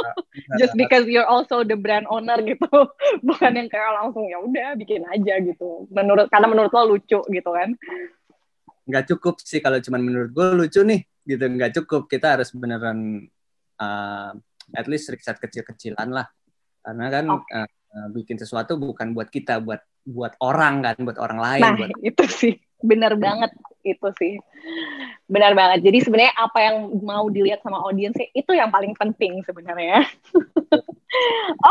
Just 0.60 0.74
because 0.76 1.04
you're 1.04 1.28
also 1.28 1.60
the 1.62 1.76
brand 1.76 2.08
owner 2.08 2.40
gitu. 2.40 2.68
bukan 3.28 3.52
yang 3.52 3.68
kayak 3.68 3.92
langsung 4.00 4.24
ya 4.24 4.40
udah 4.40 4.76
bikin 4.80 5.04
aja 5.08 5.36
gitu. 5.44 5.84
Menurut 5.92 6.32
karena 6.32 6.48
menurut 6.48 6.72
lo 6.72 6.96
lucu 6.96 7.20
gitu 7.20 7.50
kan. 7.52 7.76
Enggak 8.90 9.06
cukup 9.14 9.38
sih 9.38 9.62
kalau 9.62 9.78
cuma 9.78 10.02
menurut 10.02 10.34
gue 10.34 10.46
lucu 10.58 10.82
nih 10.82 11.00
gitu 11.22 11.44
enggak 11.46 11.72
cukup. 11.78 12.10
Kita 12.10 12.34
harus 12.34 12.50
beneran 12.50 13.22
uh, 13.78 14.34
at 14.74 14.86
least 14.90 15.14
riset 15.14 15.38
kecil-kecilan 15.38 16.10
lah. 16.10 16.26
Karena 16.82 17.06
kan 17.06 17.24
okay. 17.30 17.70
uh, 17.70 18.08
bikin 18.10 18.34
sesuatu 18.34 18.74
bukan 18.74 19.14
buat 19.14 19.30
kita, 19.30 19.62
buat 19.62 19.78
buat 20.02 20.34
orang 20.42 20.82
kan, 20.82 20.96
buat 21.06 21.18
orang 21.22 21.38
lain. 21.38 21.62
Nah, 21.62 21.72
buat... 21.78 21.90
itu 22.02 22.24
sih 22.26 22.54
benar 22.82 23.14
banget 23.14 23.54
itu 23.82 24.08
sih. 24.20 24.34
Benar 25.30 25.56
banget. 25.56 25.86
Jadi 25.88 25.98
sebenarnya 26.04 26.34
apa 26.36 26.58
yang 26.60 26.76
mau 27.00 27.26
dilihat 27.32 27.64
sama 27.64 27.80
audiens 27.84 28.16
itu 28.16 28.52
yang 28.52 28.68
paling 28.68 28.92
penting 28.96 29.40
sebenarnya. 29.46 30.04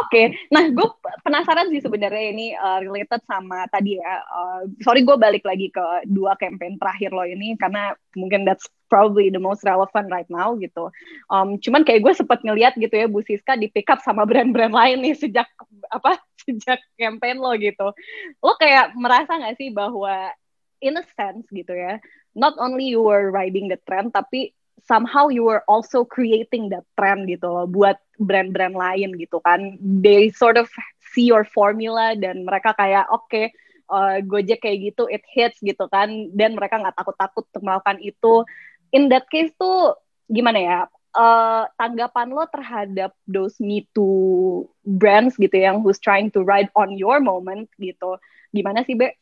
Oke. 0.03 0.11
Okay. 0.11 0.25
nah 0.51 0.67
gue 0.67 0.87
penasaran 1.23 1.71
sih 1.71 1.79
sebenarnya 1.79 2.25
ini 2.35 2.51
uh, 2.59 2.83
related 2.83 3.23
sama 3.23 3.63
tadi 3.71 3.95
ya 3.95 4.19
uh, 4.27 4.67
sorry 4.83 5.07
gue 5.07 5.15
balik 5.15 5.47
lagi 5.47 5.71
ke 5.71 5.83
dua 6.11 6.35
campaign 6.35 6.75
terakhir 6.75 7.15
lo 7.15 7.23
ini 7.23 7.55
karena 7.55 7.95
mungkin 8.19 8.43
that's 8.43 8.67
probably 8.91 9.31
the 9.31 9.39
most 9.39 9.63
relevant 9.63 10.11
right 10.11 10.27
now 10.27 10.57
gitu. 10.59 10.91
Um, 11.31 11.55
cuman 11.61 11.87
kayak 11.87 12.03
gue 12.03 12.13
sempat 12.17 12.43
ngeliat 12.43 12.75
gitu 12.75 12.91
ya 12.91 13.07
Bu 13.07 13.23
Siska 13.23 13.55
di 13.55 13.71
pick 13.71 13.87
up 13.87 14.03
sama 14.03 14.27
brand-brand 14.27 14.73
lain 14.73 15.05
nih 15.05 15.15
sejak 15.15 15.47
apa 15.93 16.19
sejak 16.43 16.81
campaign 16.99 17.39
lo 17.39 17.55
gitu. 17.55 17.95
Lo 18.43 18.53
kayak 18.59 18.97
merasa 18.97 19.39
nggak 19.39 19.55
sih 19.55 19.69
bahwa 19.71 20.33
in 20.79 20.99
a 20.99 21.05
sense 21.15 21.47
gitu 21.51 21.71
ya. 21.75 21.99
Not 22.35 22.55
only 22.59 22.91
you 22.91 23.03
were 23.03 23.31
riding 23.31 23.67
the 23.67 23.79
trend 23.87 24.15
tapi 24.15 24.53
somehow 24.83 25.27
you 25.27 25.43
were 25.43 25.61
also 25.67 26.07
creating 26.07 26.71
that 26.71 26.87
trend 26.95 27.27
gitu 27.27 27.45
loh 27.45 27.67
buat 27.67 27.99
brand-brand 28.17 28.75
lain 28.75 29.15
gitu 29.19 29.43
kan. 29.43 29.75
They 29.79 30.31
sort 30.31 30.55
of 30.55 30.71
see 31.13 31.27
your 31.27 31.43
formula 31.43 32.15
dan 32.15 32.47
mereka 32.47 32.73
kayak 32.73 33.11
oke 33.11 33.27
okay, 33.27 33.51
uh, 33.91 34.23
Gojek 34.23 34.63
kayak 34.63 34.93
gitu 34.93 35.05
it 35.11 35.23
hits 35.27 35.59
gitu 35.59 35.85
kan. 35.91 36.31
Dan 36.31 36.55
mereka 36.55 36.79
nggak 36.79 36.95
takut-takut 36.95 37.43
untuk 37.51 37.63
melakukan 37.63 37.99
itu. 37.99 38.47
In 38.95 39.11
that 39.13 39.27
case 39.29 39.53
tuh 39.59 39.93
gimana 40.29 40.59
ya 40.61 40.79
uh, 41.15 41.65
tanggapan 41.77 42.29
lo 42.33 42.45
terhadap 42.49 43.11
those 43.25 43.57
me 43.57 43.85
too 43.93 44.65
brands 44.85 45.37
gitu 45.37 45.53
yang 45.57 45.81
who's 45.81 46.01
trying 46.01 46.29
to 46.29 46.45
ride 46.45 46.69
on 46.77 46.93
your 46.97 47.21
moment 47.21 47.69
gitu. 47.81 48.17
Gimana 48.53 48.85
sih 48.85 48.97
Be? 48.97 49.13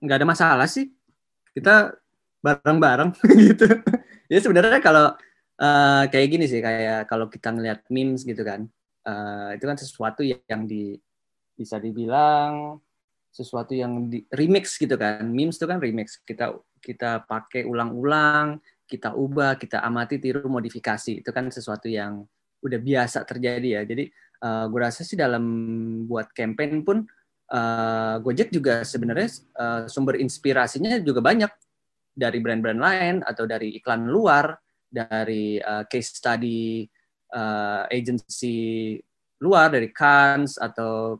Nggak 0.00 0.16
um, 0.16 0.18
ada 0.20 0.26
masalah 0.26 0.66
sih. 0.70 0.90
Kita 1.52 1.92
bareng-bareng 2.40 3.10
gitu. 3.48 3.66
Ya 4.30 4.38
sebenarnya 4.40 4.80
kalau 4.80 5.12
uh, 5.60 6.04
kayak 6.08 6.28
gini 6.30 6.44
sih 6.48 6.62
kayak 6.62 7.10
kalau 7.10 7.28
kita 7.28 7.52
ngeliat 7.52 7.84
memes 7.90 8.22
gitu 8.24 8.40
kan 8.40 8.70
uh, 9.04 9.50
itu 9.56 9.64
kan 9.66 9.76
sesuatu 9.76 10.22
yang 10.24 10.64
di 10.64 10.96
bisa 11.56 11.76
dibilang 11.76 12.80
sesuatu 13.30 13.72
yang 13.76 14.10
di 14.10 14.26
remix 14.34 14.74
gitu 14.74 14.98
kan. 14.98 15.22
Memes 15.30 15.56
itu 15.56 15.66
kan 15.68 15.78
remix. 15.78 16.18
Kita 16.26 16.50
kita 16.82 17.24
pakai 17.24 17.62
ulang-ulang 17.68 18.58
kita 18.90 19.14
ubah 19.14 19.54
kita 19.54 19.86
amati 19.86 20.18
tiru 20.18 20.50
modifikasi. 20.50 21.22
Itu 21.22 21.30
kan 21.30 21.46
sesuatu 21.52 21.86
yang 21.86 22.26
udah 22.60 22.80
biasa 22.82 23.22
terjadi 23.22 23.80
ya. 23.80 23.82
Jadi 23.86 24.10
uh, 24.42 24.66
gue 24.66 24.80
rasa 24.82 25.06
sih 25.06 25.14
dalam 25.14 25.44
buat 26.10 26.34
campaign 26.34 26.82
pun 26.82 27.06
uh, 27.50 28.16
Gojek 28.22 28.54
juga 28.54 28.86
sebenarnya 28.86 29.28
uh, 29.58 29.82
sumber 29.90 30.18
inspirasinya 30.22 30.98
juga 31.02 31.20
banyak. 31.20 31.50
Dari 32.10 32.42
brand-brand 32.42 32.80
lain 32.82 33.16
atau 33.22 33.46
dari 33.46 33.78
iklan 33.78 34.10
luar 34.10 34.58
dari 34.90 35.62
uh, 35.62 35.86
case 35.86 36.18
study 36.18 36.82
uh, 37.32 37.86
agency 37.86 38.98
luar 39.40 39.70
dari 39.70 39.88
Cannes 39.94 40.58
atau 40.58 41.16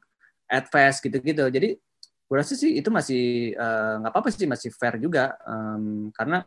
Adfest 0.51 1.07
gitu-gitu. 1.07 1.47
Jadi 1.47 1.79
gue 2.27 2.37
rasa 2.37 2.59
sih 2.59 2.75
itu 2.79 2.91
masih 2.91 3.55
nggak 4.03 4.11
uh, 4.11 4.13
apa-apa 4.13 4.29
sih 4.35 4.51
masih 4.51 4.75
fair 4.75 4.99
juga. 4.99 5.39
Um, 5.47 6.11
karena 6.11 6.43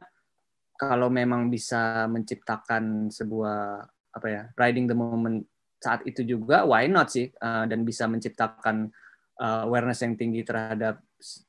kalau 0.75 1.07
memang 1.07 1.47
bisa 1.47 2.05
menciptakan 2.11 3.09
sebuah 3.09 3.87
apa 4.13 4.27
ya 4.27 4.43
riding 4.59 4.85
the 4.85 4.93
moment 4.93 5.47
saat 5.79 6.03
itu 6.03 6.21
juga 6.27 6.67
why 6.67 6.85
not 6.85 7.09
sih? 7.09 7.31
Uh, 7.39 7.63
dan 7.65 7.87
bisa 7.87 8.05
menciptakan 8.11 8.91
uh, 9.39 9.65
awareness 9.65 10.03
yang 10.03 10.13
tinggi 10.19 10.45
terhadap 10.45 11.01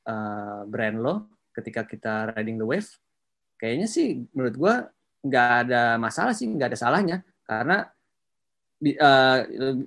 uh, 0.07 0.63
brand 0.65 0.97
lo 1.01 1.29
ketika 1.53 1.85
kita 1.85 2.33
riding 2.33 2.57
the 2.57 2.67
wave. 2.67 2.89
Kayaknya 3.55 3.87
sih 3.87 4.23
menurut 4.35 4.55
gue 4.55 4.75
nggak 5.25 5.49
ada 5.67 5.97
masalah 5.97 6.33
sih 6.33 6.49
nggak 6.49 6.73
ada 6.73 6.79
salahnya. 6.79 7.17
Karena 7.45 7.85
uh, 8.81 9.37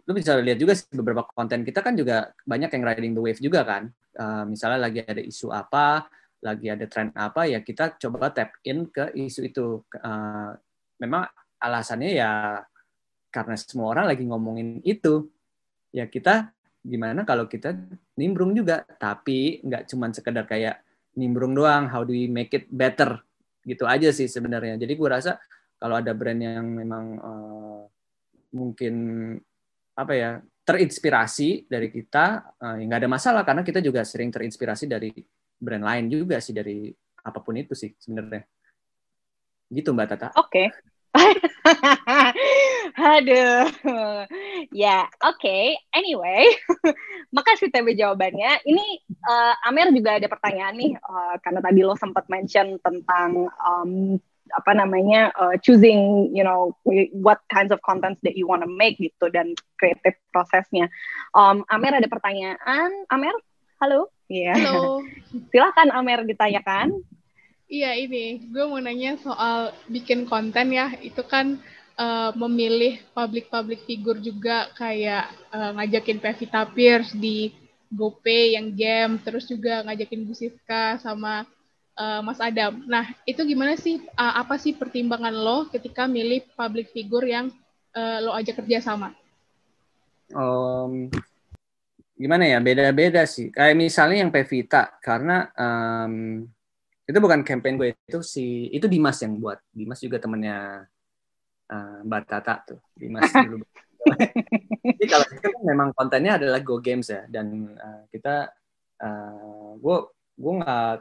lu 0.06 0.12
bisa 0.14 0.38
lihat 0.38 0.58
juga 0.58 0.78
sih 0.78 0.88
beberapa 0.94 1.26
konten 1.34 1.62
kita 1.66 1.82
kan 1.82 1.94
juga 1.98 2.32
banyak 2.46 2.70
yang 2.70 2.84
riding 2.84 3.12
the 3.14 3.22
wave 3.22 3.40
juga 3.42 3.66
kan. 3.66 3.90
Uh, 4.18 4.44
misalnya 4.50 4.90
lagi 4.90 5.06
ada 5.06 5.22
isu 5.22 5.54
apa, 5.54 6.11
lagi 6.42 6.66
ada 6.70 6.87
tren 6.90 7.14
apa, 7.14 7.46
ya 7.46 7.62
kita 7.62 7.98
coba 7.98 8.34
tap 8.34 8.58
in 8.66 8.90
ke 8.90 9.14
isu 9.14 9.40
itu. 9.46 9.66
Uh, 9.94 10.54
memang 10.98 11.26
alasannya 11.62 12.18
ya 12.18 12.62
karena 13.30 13.54
semua 13.54 13.94
orang 13.94 14.11
lagi 14.11 14.26
ngomongin 14.26 14.82
itu, 14.82 15.30
ya 15.94 16.11
kita 16.11 16.50
gimana 16.84 17.26
kalau 17.26 17.50
kita 17.50 17.74
nimbrung 18.18 18.54
juga, 18.54 18.84
tapi 18.98 19.62
nggak 19.64 19.90
cuma 19.90 20.10
sekedar 20.10 20.44
kayak 20.46 20.80
nimbrung 21.18 21.52
doang, 21.52 21.90
how 21.90 22.02
do 22.06 22.14
we 22.14 22.30
make 22.30 22.54
it 22.54 22.70
better, 22.70 23.20
gitu 23.66 23.84
aja 23.84 24.12
sih 24.14 24.30
sebenarnya. 24.30 24.78
Jadi 24.78 24.92
gue 24.94 25.08
rasa 25.08 25.38
kalau 25.78 25.98
ada 25.98 26.10
brand 26.14 26.38
yang 26.38 26.66
memang 26.66 27.04
uh, 27.22 27.82
mungkin 28.52 28.94
apa 29.98 30.12
ya 30.14 30.30
terinspirasi 30.62 31.66
dari 31.66 31.88
kita 31.90 32.54
uh, 32.60 32.76
nggak 32.78 33.00
ada 33.02 33.10
masalah 33.10 33.42
karena 33.42 33.66
kita 33.66 33.82
juga 33.82 34.04
sering 34.06 34.30
terinspirasi 34.30 34.84
dari 34.86 35.10
brand 35.58 35.82
lain 35.82 36.06
juga 36.06 36.38
sih 36.38 36.54
dari 36.54 36.92
apa 37.24 37.38
pun 37.42 37.58
itu 37.58 37.74
sih 37.74 37.90
sebenarnya 37.98 38.46
gitu 39.74 39.90
mbak 39.90 40.06
Tata 40.12 40.28
oke 40.38 40.48
okay. 40.48 40.66
Aduh, 43.16 43.64
ya 44.70 45.08
oke. 45.24 45.38
Okay. 45.40 45.76
Anyway, 45.96 46.44
makasih 47.36 47.72
TB 47.72 47.96
jawabannya. 47.96 48.62
Ini 48.64 48.86
uh, 49.24 49.54
Amir 49.68 49.90
juga 49.92 50.20
ada 50.20 50.28
pertanyaan 50.28 50.76
nih, 50.76 50.92
uh, 51.00 51.36
karena 51.40 51.60
tadi 51.64 51.80
lo 51.82 51.96
sempat 51.96 52.28
mention 52.28 52.76
tentang 52.84 53.48
um, 53.62 54.20
apa 54.48 54.72
namanya 54.72 55.28
uh, 55.36 55.60
choosing 55.60 56.32
you 56.32 56.40
know 56.40 56.72
what 57.12 57.44
kinds 57.52 57.68
of 57.68 57.80
contents 57.84 58.16
that 58.24 58.32
you 58.32 58.48
want 58.48 58.64
to 58.64 58.70
make 58.70 58.96
gitu 59.00 59.28
dan 59.32 59.52
kreatif 59.80 60.16
prosesnya. 60.32 60.88
Um, 61.32 61.64
Amer 61.72 62.00
ada 62.00 62.08
pertanyaan, 62.08 62.90
Amer? 63.12 63.34
Halo? 63.78 64.10
Iya. 64.28 64.52
Yeah. 64.52 64.56
Halo. 64.60 65.04
Silakan 65.52 65.88
Amer 65.94 66.26
ditanyakan. 66.26 67.00
Iya 67.68 67.92
ini, 68.00 68.48
gue 68.48 68.64
mau 68.64 68.81
nanya 68.81 69.20
soal 69.20 69.76
bikin 69.92 70.24
konten 70.24 70.72
ya. 70.72 70.88
Itu 71.04 71.20
kan 71.20 71.61
uh, 72.00 72.33
memilih 72.33 72.96
public-public 73.12 73.85
figur 73.85 74.16
juga 74.24 74.72
kayak 74.72 75.28
uh, 75.52 75.76
ngajakin 75.76 76.16
Pevita 76.16 76.64
Pierce 76.64 77.12
di 77.12 77.52
GoPay 77.92 78.57
yang 78.57 78.72
game, 78.72 79.20
terus 79.20 79.44
juga 79.44 79.85
ngajakin 79.85 80.24
Bu 80.24 80.33
Siska 80.33 80.96
sama 81.04 81.44
uh, 82.00 82.24
Mas 82.24 82.40
Adam. 82.40 82.88
Nah, 82.88 83.12
itu 83.28 83.44
gimana 83.44 83.76
sih? 83.76 84.00
Uh, 84.16 84.35
apa 84.40 84.57
sih 84.57 84.72
pertimbangan 84.72 85.37
lo 85.37 85.68
ketika 85.68 86.09
milih 86.09 86.48
public 86.57 86.88
figure 86.96 87.28
yang 87.28 87.52
uh, 87.92 88.18
lo 88.24 88.33
ajak 88.33 88.64
kerja 88.64 88.81
sama? 88.81 89.12
Um, 90.33 91.12
gimana 92.16 92.48
ya? 92.48 92.64
Beda-beda 92.64 93.28
sih. 93.28 93.52
Kayak 93.52 93.76
misalnya 93.76 94.24
yang 94.24 94.33
Pevita, 94.33 94.96
karena 95.04 95.52
um, 95.52 96.48
itu 97.08 97.18
bukan 97.24 97.40
campaign 97.40 97.80
gue 97.80 97.88
itu 97.96 98.20
si 98.20 98.68
itu 98.68 98.84
Dimas 98.84 99.16
yang 99.24 99.40
buat. 99.40 99.56
Dimas 99.72 99.96
juga 100.04 100.20
temennya 100.20 100.84
uh, 101.72 101.98
Mbak 102.04 102.22
Tata 102.28 102.54
tuh. 102.68 102.80
Dimas 102.92 103.32
dulu. 103.48 103.64
Jadi 104.84 105.06
kalau 105.08 105.26
itu 105.32 105.40
kan 105.40 105.62
memang 105.64 105.88
kontennya 105.96 106.36
adalah 106.36 106.60
Go 106.60 106.84
Games 106.84 107.08
ya, 107.08 107.24
dan 107.28 107.76
uh, 107.76 108.02
kita, 108.12 108.52
uh, 109.00 109.72
gue 109.80 109.96
gue 110.36 110.52
nggak 110.60 110.96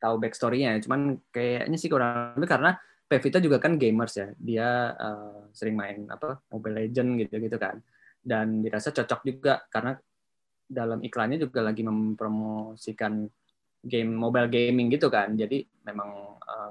tahu 0.00 0.14
backstory-nya 0.24 0.76
ya. 0.76 0.78
Cuman 0.88 1.20
kayaknya 1.28 1.76
sih 1.76 1.92
kurang 1.92 2.36
lebih 2.40 2.50
karena 2.50 2.72
Pevita 3.06 3.38
juga 3.38 3.62
kan 3.62 3.78
gamers 3.78 4.18
ya. 4.18 4.28
Dia 4.40 4.96
uh, 4.96 5.52
sering 5.52 5.76
main 5.78 6.08
apa 6.10 6.42
Mobile 6.48 6.88
Legend 6.88 7.22
gitu-gitu 7.22 7.60
kan. 7.60 7.78
Dan 8.18 8.64
dirasa 8.64 8.90
cocok 8.90 9.20
juga 9.22 9.62
karena 9.70 9.94
dalam 10.66 10.98
iklannya 10.98 11.38
juga 11.38 11.62
lagi 11.62 11.86
mempromosikan 11.86 13.30
game 13.86 14.10
mobile 14.12 14.50
gaming 14.50 14.90
gitu 14.90 15.06
kan. 15.08 15.32
Jadi 15.38 15.62
memang 15.86 16.36
uh, 16.42 16.70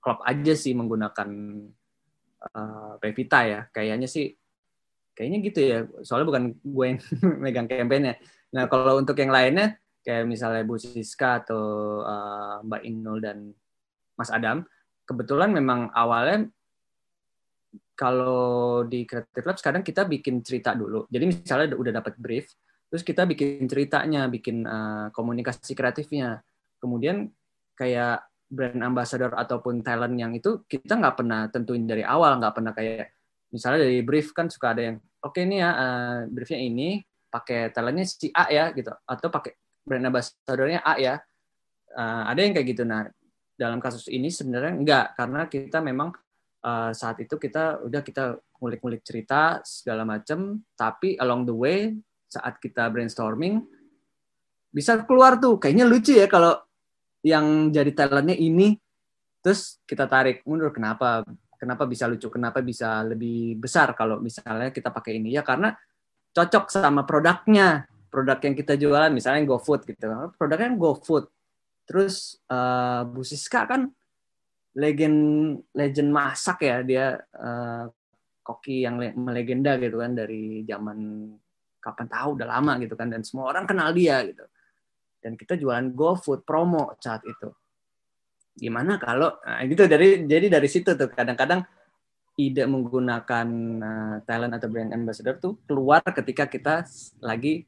klub 0.00 0.18
aja 0.24 0.54
sih 0.56 0.72
menggunakan 0.72 1.28
uh, 2.56 2.92
Pevita 2.98 3.44
ya. 3.44 3.60
Kayaknya 3.68 4.08
sih 4.08 4.32
kayaknya 5.12 5.38
gitu 5.44 5.60
ya. 5.60 5.78
Soalnya 6.02 6.26
bukan 6.32 6.44
gue 6.58 6.84
yang 6.88 6.98
megang 7.44 7.68
campaign-nya. 7.68 8.16
Nah, 8.56 8.64
kalau 8.66 8.96
untuk 8.96 9.14
yang 9.20 9.30
lainnya 9.30 9.76
kayak 10.00 10.24
misalnya 10.24 10.64
Bu 10.64 10.80
Siska 10.80 11.44
atau 11.44 11.64
uh, 12.00 12.64
Mbak 12.64 12.82
Inul 12.88 13.18
dan 13.20 13.52
Mas 14.16 14.32
Adam, 14.32 14.64
kebetulan 15.04 15.52
memang 15.52 15.92
awalnya 15.92 16.48
kalau 17.98 18.86
di 18.86 19.02
Creative 19.02 19.42
Labs 19.42 19.60
kadang 19.60 19.82
kita 19.82 20.06
bikin 20.06 20.40
cerita 20.46 20.72
dulu. 20.72 21.10
Jadi 21.10 21.24
misalnya 21.28 21.74
udah 21.74 21.92
dapat 21.98 22.14
brief, 22.14 22.46
terus 22.88 23.04
kita 23.04 23.28
bikin 23.28 23.68
ceritanya, 23.68 24.26
bikin 24.26 24.64
uh, 24.64 25.12
komunikasi 25.12 25.76
kreatifnya. 25.76 26.40
Kemudian 26.80 27.28
kayak 27.76 28.24
brand 28.48 28.80
ambassador 28.80 29.36
ataupun 29.36 29.84
talent 29.84 30.16
yang 30.16 30.32
itu 30.32 30.64
kita 30.64 30.96
nggak 30.96 31.16
pernah 31.20 31.46
tentuin 31.52 31.84
dari 31.84 32.00
awal, 32.00 32.40
nggak 32.40 32.54
pernah 32.56 32.72
kayak 32.72 33.12
misalnya 33.52 33.84
dari 33.84 34.00
brief 34.00 34.32
kan 34.32 34.48
suka 34.48 34.72
ada 34.72 34.82
yang 34.92 34.96
oke 35.24 35.36
okay, 35.36 35.44
nih 35.44 35.60
ya 35.60 35.70
uh, 35.72 36.18
briefnya 36.28 36.60
ini 36.64 36.88
pakai 37.28 37.68
talentnya 37.76 38.08
si 38.08 38.32
A 38.32 38.48
ya 38.48 38.72
gitu, 38.72 38.88
atau 39.04 39.28
pakai 39.28 39.52
brand 39.84 40.08
ambassador-nya 40.08 40.80
A 40.80 40.96
ya. 40.96 41.20
Uh, 41.92 42.24
ada 42.28 42.40
yang 42.40 42.52
kayak 42.52 42.68
gitu. 42.72 42.84
Nah, 42.84 43.08
dalam 43.56 43.80
kasus 43.80 44.08
ini 44.08 44.28
sebenarnya 44.32 44.72
enggak 44.76 45.06
karena 45.18 45.44
kita 45.48 45.80
memang 45.84 46.12
uh, 46.64 46.92
saat 46.92 47.20
itu 47.20 47.36
kita 47.36 47.84
udah 47.84 48.00
kita 48.00 48.38
ngulik-ngulik 48.60 49.04
cerita 49.04 49.60
segala 49.64 50.08
macam, 50.08 50.62
tapi 50.72 51.20
along 51.20 51.44
the 51.44 51.56
way 51.56 51.92
saat 52.28 52.60
kita 52.60 52.86
brainstorming 52.92 53.64
bisa 54.68 55.00
keluar 55.08 55.40
tuh. 55.40 55.56
Kayaknya 55.56 55.84
lucu 55.88 56.12
ya 56.14 56.28
kalau 56.28 56.54
yang 57.24 57.74
jadi 57.74 57.90
talentnya 57.96 58.36
ini 58.38 58.78
terus 59.42 59.80
kita 59.88 60.06
tarik 60.06 60.44
mundur 60.44 60.70
kenapa? 60.70 61.24
Kenapa 61.58 61.88
bisa 61.90 62.06
lucu? 62.06 62.30
Kenapa 62.30 62.62
bisa 62.62 63.02
lebih 63.02 63.58
besar 63.58 63.90
kalau 63.98 64.22
misalnya 64.22 64.70
kita 64.70 64.94
pakai 64.94 65.18
ini? 65.18 65.34
Ya 65.34 65.42
karena 65.42 65.74
cocok 66.30 66.70
sama 66.70 67.02
produknya 67.02 67.90
produk 68.12 68.38
yang 68.38 68.54
kita 68.54 68.78
jualan 68.78 69.10
misalnya 69.10 69.42
GoFood 69.42 69.82
gitu. 69.88 70.06
Produknya 70.38 70.70
kan 70.70 70.74
GoFood. 70.78 71.24
Terus 71.88 72.38
uh, 72.46 73.02
Bu 73.08 73.26
Siska 73.26 73.66
kan 73.66 73.90
legend 74.78 75.18
legend 75.74 76.10
masak 76.14 76.62
ya. 76.62 76.84
Dia 76.86 77.18
uh, 77.18 77.90
koki 78.46 78.86
yang 78.86 78.96
melegenda 79.18 79.76
gitu 79.76 79.98
kan 79.98 80.14
dari 80.14 80.62
zaman 80.62 81.28
kapan 81.88 82.06
tahu 82.12 82.28
udah 82.36 82.48
lama 82.48 82.76
gitu 82.84 82.94
kan. 82.94 83.08
Dan 83.08 83.24
semua 83.24 83.48
orang 83.48 83.64
kenal 83.64 83.90
dia 83.96 84.20
gitu. 84.28 84.44
Dan 85.18 85.34
kita 85.34 85.58
jualan 85.58 85.92
GoFood 85.92 86.46
promo 86.46 86.94
saat 87.02 87.26
itu. 87.26 87.50
Gimana 88.58 88.98
kalau 88.98 89.38
nah, 89.42 89.62
gitu 89.66 89.86
dari 89.86 90.26
jadi 90.26 90.46
dari 90.50 90.68
situ 90.70 90.94
tuh. 90.94 91.10
Kadang-kadang 91.10 91.62
ide 92.38 92.66
menggunakan 92.70 93.48
uh, 93.82 94.16
talent 94.22 94.54
atau 94.54 94.68
brand 94.70 94.94
ambassador 94.94 95.42
tuh 95.42 95.58
keluar 95.66 96.02
ketika 96.06 96.46
kita 96.46 96.86
lagi 97.18 97.66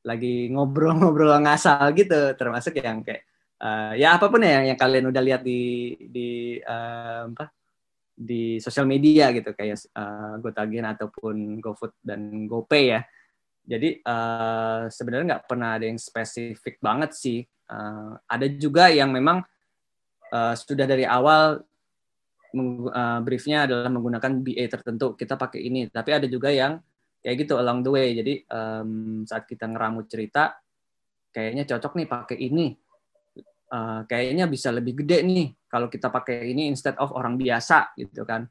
lagi 0.00 0.48
ngobrol-ngobrol 0.48 1.32
ngasal 1.44 1.92
gitu. 1.92 2.36
Termasuk 2.36 2.80
yang 2.80 3.04
kayak 3.04 3.24
uh, 3.60 3.92
ya 3.96 4.16
apa 4.16 4.32
pun 4.32 4.40
ya 4.40 4.60
yang, 4.60 4.72
yang 4.72 4.78
kalian 4.80 5.06
udah 5.12 5.22
lihat 5.24 5.42
di 5.44 5.92
di 6.08 6.56
uh, 6.60 7.28
apa 7.28 7.52
di 8.12 8.60
sosial 8.60 8.88
media 8.88 9.28
gitu. 9.32 9.52
Kayak 9.52 9.80
uh, 9.92 10.40
ataupun 10.40 11.60
GoFood 11.60 12.00
dan 12.00 12.48
GoPay 12.48 12.84
ya 12.96 13.00
Jadi 13.62 14.02
uh, 14.02 14.90
sebenarnya 14.90 15.38
nggak 15.38 15.46
pernah 15.46 15.78
ada 15.78 15.86
yang 15.86 15.98
spesifik 15.98 16.82
banget 16.82 17.14
sih. 17.14 17.46
Uh, 17.70 18.18
ada 18.26 18.46
juga 18.50 18.90
yang 18.90 19.14
memang 19.14 19.40
uh, 20.34 20.54
sudah 20.58 20.84
dari 20.84 21.06
awal 21.06 21.62
uh, 22.58 23.20
briefnya 23.22 23.70
adalah 23.70 23.88
menggunakan 23.88 24.42
BA 24.42 24.66
tertentu. 24.66 25.14
Kita 25.14 25.38
pakai 25.38 25.62
ini. 25.62 25.86
Tapi 25.86 26.10
ada 26.10 26.26
juga 26.26 26.50
yang 26.50 26.82
kayak 27.22 27.36
gitu 27.46 27.54
along 27.54 27.86
the 27.86 27.90
way. 27.94 28.08
Jadi 28.18 28.42
um, 28.50 29.22
saat 29.22 29.46
kita 29.46 29.70
ngeramu 29.70 30.10
cerita, 30.10 30.58
kayaknya 31.30 31.62
cocok 31.64 31.92
nih 32.02 32.08
pakai 32.10 32.38
ini. 32.38 32.66
Uh, 33.72 34.04
kayaknya 34.04 34.44
bisa 34.52 34.68
lebih 34.68 35.00
gede 35.00 35.24
nih 35.24 35.48
kalau 35.64 35.88
kita 35.88 36.12
pakai 36.12 36.44
ini 36.44 36.68
instead 36.68 36.92
of 37.00 37.14
orang 37.14 37.38
biasa 37.38 37.94
gitu 37.94 38.26
kan. 38.26 38.50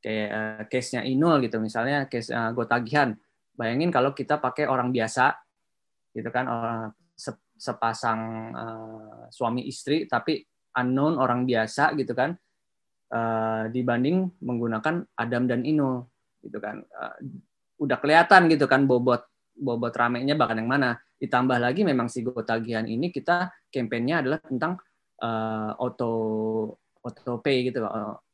Kayak 0.00 0.28
uh, 0.32 0.62
case-nya 0.66 1.04
Inul 1.04 1.44
gitu 1.44 1.60
misalnya 1.60 2.08
case 2.08 2.32
uh, 2.32 2.50
Gotagihan 2.56 3.12
Bayangin 3.60 3.92
kalau 3.92 4.16
kita 4.16 4.40
pakai 4.40 4.64
orang 4.64 4.88
biasa, 4.88 5.36
gitu 6.16 6.32
kan, 6.32 6.48
orang 6.48 6.96
sepasang 7.60 8.20
uh, 8.56 9.28
suami 9.28 9.68
istri, 9.68 10.08
tapi 10.08 10.40
unknown 10.80 11.20
orang 11.20 11.44
biasa, 11.44 11.92
gitu 12.00 12.16
kan, 12.16 12.32
uh, 13.12 13.68
dibanding 13.68 14.32
menggunakan 14.40 15.04
Adam 15.12 15.44
dan 15.44 15.68
Ino, 15.68 16.08
gitu 16.40 16.56
kan. 16.56 16.80
Uh, 16.88 17.44
udah 17.80 17.96
kelihatan 17.96 18.48
gitu 18.52 18.68
kan 18.68 18.84
bobot 18.84 19.24
bobot 19.56 19.92
ramenya 19.92 20.36
bahkan 20.36 20.60
yang 20.60 20.68
mana. 20.68 20.96
Ditambah 21.20 21.60
lagi 21.60 21.84
memang 21.84 22.08
si 22.08 22.24
Gotagihan 22.24 22.88
ini 22.88 23.12
kita 23.12 23.52
kampanyenya 23.68 24.24
adalah 24.24 24.40
tentang 24.40 24.80
uh, 25.20 25.76
auto 25.76 26.12
auto 27.00 27.40
pay 27.40 27.64
gitu 27.64 27.80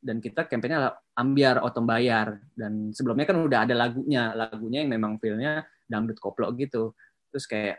dan 0.03 0.19
kita 0.19 0.51
kampanye 0.51 0.91
ambiar 1.15 1.63
auto 1.63 1.79
bayar 1.87 2.43
dan 2.59 2.91
sebelumnya 2.91 3.27
kan 3.27 3.39
udah 3.39 3.61
ada 3.63 3.75
lagunya. 3.79 4.35
Lagunya 4.35 4.83
yang 4.83 4.91
memang 4.91 5.23
feelnya 5.23 5.63
dangdut 5.87 6.19
koplo 6.19 6.51
gitu. 6.59 6.93
Terus 7.31 7.47
kayak 7.47 7.79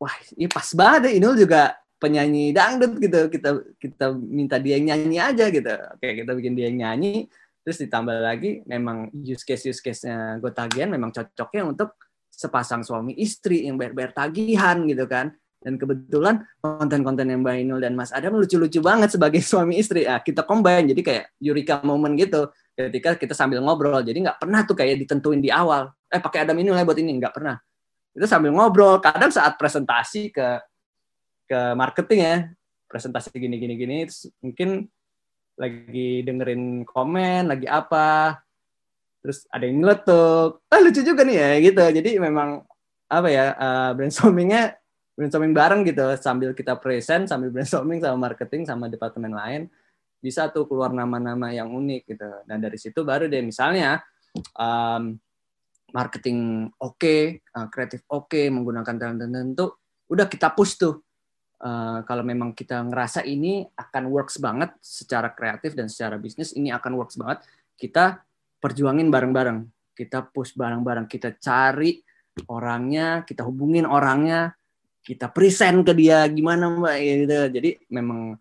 wah 0.00 0.12
ini 0.32 0.48
pas 0.48 0.68
banget 0.72 1.12
ya. 1.12 1.12
Inul 1.20 1.36
juga 1.36 1.76
penyanyi 2.00 2.56
dangdut 2.56 2.96
gitu. 2.96 3.20
Kita 3.28 3.50
kita 3.76 4.06
minta 4.16 4.56
dia 4.56 4.80
nyanyi 4.80 5.20
aja 5.20 5.52
gitu. 5.52 5.72
Oke 5.96 6.08
kita 6.24 6.32
bikin 6.32 6.56
dia 6.56 6.72
nyanyi. 6.72 7.28
Terus 7.60 7.82
ditambah 7.82 8.16
lagi 8.22 8.64
memang 8.64 9.12
use 9.12 9.44
case 9.44 9.68
use 9.68 9.84
case 9.84 10.08
nya 10.08 10.40
Gotagian 10.40 10.88
memang 10.88 11.12
cocoknya 11.12 11.68
untuk 11.68 11.98
sepasang 12.32 12.84
suami 12.84 13.16
istri 13.16 13.64
yang 13.64 13.80
bayar-bayar 13.80 14.12
tagihan 14.12 14.84
gitu 14.84 15.08
kan 15.08 15.32
dan 15.66 15.82
kebetulan 15.82 16.46
konten-konten 16.62 17.26
yang 17.26 17.42
Mbak 17.42 17.56
Inul 17.66 17.82
dan 17.82 17.98
Mas 17.98 18.14
Adam 18.14 18.38
lucu-lucu 18.38 18.78
banget 18.78 19.10
sebagai 19.10 19.42
suami 19.50 19.82
istri. 19.82 20.06
Ah, 20.06 20.22
kita 20.22 20.46
combine 20.46 20.94
jadi 20.94 21.02
kayak 21.02 21.24
Eureka 21.42 21.82
moment 21.82 22.14
gitu. 22.14 22.54
Ketika 22.78 23.18
kita 23.18 23.34
sambil 23.34 23.58
ngobrol. 23.58 23.98
Jadi 24.06 24.22
nggak 24.22 24.38
pernah 24.38 24.62
tuh 24.62 24.78
kayak 24.78 25.02
ditentuin 25.02 25.42
di 25.42 25.50
awal. 25.50 25.90
Eh 26.06 26.22
pakai 26.22 26.46
Adam 26.46 26.54
Inul 26.62 26.78
ya 26.78 26.86
buat 26.86 26.94
ini 27.02 27.18
nggak 27.18 27.34
pernah. 27.34 27.58
Itu 28.14 28.30
sambil 28.30 28.54
ngobrol. 28.54 29.02
Kadang 29.02 29.34
saat 29.34 29.58
presentasi 29.58 30.30
ke 30.30 30.62
ke 31.50 31.58
marketing 31.74 32.20
ya, 32.22 32.36
presentasi 32.86 33.34
gini 33.34 33.58
gini 33.58 33.74
gini 33.74 33.96
mungkin 34.42 34.86
lagi 35.58 36.26
dengerin 36.26 36.82
komen, 36.86 37.48
lagi 37.48 37.70
apa, 37.70 38.38
terus 39.22 39.46
ada 39.48 39.62
yang 39.62 39.78
nyeletuk, 39.82 40.62
ah 40.68 40.78
lucu 40.82 41.00
juga 41.06 41.22
nih 41.22 41.38
ya 41.38 41.50
gitu. 41.70 41.84
Jadi 42.02 42.10
memang 42.18 42.66
apa 43.06 43.28
ya 43.30 43.54
uh, 43.54 43.90
brainstormingnya 43.94 44.74
brainstorming 45.16 45.56
bareng 45.56 45.82
gitu 45.88 46.04
sambil 46.20 46.52
kita 46.52 46.76
present 46.76 47.24
sambil 47.26 47.48
brainstorming 47.48 48.04
sama 48.04 48.16
marketing 48.20 48.68
sama 48.68 48.92
departemen 48.92 49.32
lain 49.32 49.72
bisa 50.20 50.48
tuh 50.52 50.68
keluar 50.68 50.92
nama-nama 50.92 51.52
yang 51.52 51.72
unik 51.72 52.02
gitu. 52.08 52.28
Dan 52.44 52.58
dari 52.60 52.76
situ 52.80 53.04
baru 53.06 53.30
deh 53.30 53.40
misalnya 53.44 54.02
um, 54.56 55.16
marketing 55.94 56.68
oke 56.82 56.98
okay, 56.98 57.20
uh, 57.56 57.68
kreatif 57.72 58.04
oke 58.10 58.32
okay, 58.32 58.50
menggunakan 58.52 58.94
talent 58.96 59.20
tertentu 59.22 59.66
udah 60.12 60.26
kita 60.28 60.52
push 60.52 60.76
tuh. 60.76 61.00
Uh, 61.56 62.04
kalau 62.04 62.20
memang 62.20 62.52
kita 62.52 62.84
ngerasa 62.84 63.24
ini 63.24 63.64
akan 63.80 64.12
works 64.12 64.36
banget 64.36 64.76
secara 64.84 65.32
kreatif 65.32 65.72
dan 65.72 65.88
secara 65.88 66.20
bisnis 66.20 66.52
ini 66.52 66.68
akan 66.68 67.00
works 67.00 67.16
banget 67.16 67.48
kita 67.80 68.20
perjuangin 68.60 69.08
bareng-bareng. 69.08 69.64
Kita 69.96 70.28
push 70.28 70.52
bareng-bareng 70.52 71.08
kita 71.08 71.32
cari 71.40 71.96
orangnya 72.52 73.24
kita 73.24 73.40
hubungin 73.48 73.88
orangnya 73.88 74.52
kita 75.06 75.30
present 75.30 75.86
ke 75.86 75.94
dia 75.94 76.26
gimana 76.26 76.66
mbak? 76.66 76.96
Gitu. 76.98 77.38
Jadi 77.54 77.70
memang 77.86 78.34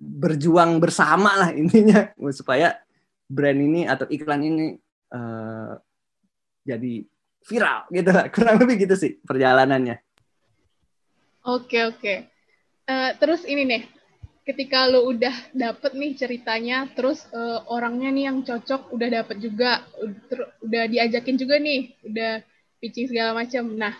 berjuang 0.00 0.80
bersama 0.80 1.36
lah 1.36 1.50
intinya 1.52 2.08
supaya 2.38 2.80
brand 3.28 3.60
ini 3.60 3.84
atau 3.84 4.08
iklan 4.08 4.40
ini 4.40 4.66
uh, 5.12 5.76
jadi 6.64 7.04
viral 7.44 7.92
gitu. 7.92 8.08
Lah 8.08 8.26
kurang 8.34 8.56
lebih 8.64 8.88
gitu 8.88 8.96
sih 8.96 9.20
perjalanannya. 9.20 10.00
Oke 11.44 11.84
oke. 11.84 12.14
Uh, 12.88 13.12
terus 13.20 13.44
ini 13.44 13.68
nih 13.68 13.82
ketika 14.46 14.86
lo 14.86 15.10
udah 15.10 15.34
dapet 15.50 15.98
nih 15.98 16.14
ceritanya 16.14 16.86
terus 16.94 17.26
uh, 17.34 17.66
orangnya 17.66 18.14
nih 18.14 18.24
yang 18.30 18.38
cocok 18.46 18.94
udah 18.94 19.08
dapet 19.10 19.42
juga 19.42 19.82
udah 20.62 20.86
diajakin 20.86 21.34
juga 21.34 21.58
nih 21.58 21.90
udah 22.06 22.46
pitching 22.78 23.10
segala 23.10 23.42
macam 23.42 23.74
nah 23.74 23.90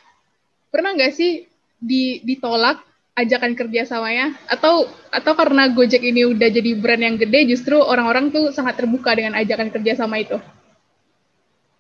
pernah 0.71 0.95
nggak 0.95 1.11
sih 1.19 1.51
di, 1.81 2.25
ditolak 2.25 2.83
ajakan 3.17 3.57
kerjasamanya 3.57 4.37
atau 4.45 4.85
atau 5.09 5.33
karena 5.33 5.73
Gojek 5.73 6.05
ini 6.05 6.29
udah 6.29 6.53
jadi 6.53 6.77
brand 6.77 7.01
yang 7.01 7.17
gede 7.17 7.57
justru 7.57 7.81
orang-orang 7.81 8.29
tuh 8.29 8.53
sangat 8.53 8.77
terbuka 8.77 9.17
dengan 9.17 9.41
ajakan 9.41 9.73
kerjasama 9.73 10.21
itu? 10.21 10.37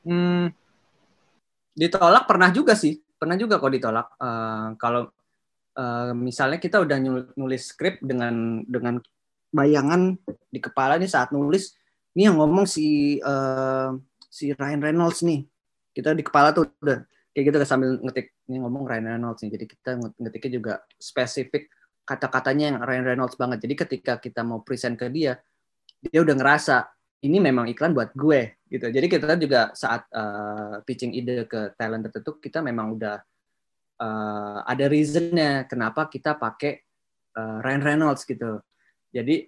Hmm, 0.08 0.48
ditolak 1.76 2.24
pernah 2.24 2.48
juga 2.48 2.72
sih, 2.72 2.96
pernah 3.20 3.36
juga 3.36 3.60
kok 3.60 3.68
ditolak. 3.68 4.06
Uh, 4.16 4.72
kalau 4.80 5.12
uh, 5.76 6.16
misalnya 6.16 6.56
kita 6.56 6.80
udah 6.80 6.96
nulis 7.36 7.68
skrip 7.68 8.00
dengan 8.00 8.64
dengan 8.64 8.96
bayangan 9.52 10.16
di 10.48 10.58
kepala 10.58 10.96
nih 10.96 11.12
saat 11.12 11.36
nulis, 11.36 11.76
ini 12.16 12.32
yang 12.32 12.40
ngomong 12.40 12.64
si 12.64 13.20
uh, 13.20 13.92
si 14.32 14.56
Ryan 14.56 14.80
Reynolds 14.80 15.20
nih, 15.20 15.44
kita 15.92 16.16
di 16.16 16.24
kepala 16.24 16.56
tuh 16.56 16.72
udah 16.80 17.04
kayak 17.36 17.52
gitu 17.52 17.68
sambil 17.68 18.00
ngetik 18.00 18.32
ini 18.48 18.64
ngomong 18.64 18.88
Ryan 18.88 19.12
Reynolds 19.12 19.44
nih. 19.44 19.52
Jadi 19.60 19.64
kita 19.68 19.90
ngetiknya 20.16 20.50
juga 20.56 20.74
spesifik 20.96 21.68
kata-katanya 22.08 22.64
yang 22.72 22.78
Ryan 22.80 23.04
Reynolds 23.12 23.36
banget. 23.36 23.60
Jadi 23.60 23.74
ketika 23.76 24.16
kita 24.16 24.40
mau 24.40 24.64
present 24.64 24.96
ke 24.96 25.12
dia, 25.12 25.36
dia 26.00 26.24
udah 26.24 26.32
ngerasa 26.32 26.88
ini 27.28 27.36
memang 27.36 27.68
iklan 27.68 27.92
buat 27.92 28.16
gue 28.16 28.56
gitu. 28.72 28.88
Jadi 28.88 29.06
kita 29.12 29.36
juga 29.36 29.68
saat 29.76 30.08
uh, 30.16 30.80
pitching 30.88 31.12
ide 31.12 31.44
ke 31.44 31.76
talent 31.76 32.08
tertentu 32.08 32.40
kita 32.40 32.64
memang 32.64 32.96
udah 32.96 33.20
uh, 34.00 34.64
ada 34.64 34.88
reasonnya 34.88 35.68
kenapa 35.68 36.08
kita 36.08 36.40
pakai 36.40 36.80
uh, 37.36 37.60
Ryan 37.60 37.84
Reynolds 37.84 38.24
gitu. 38.24 38.64
Jadi 39.12 39.44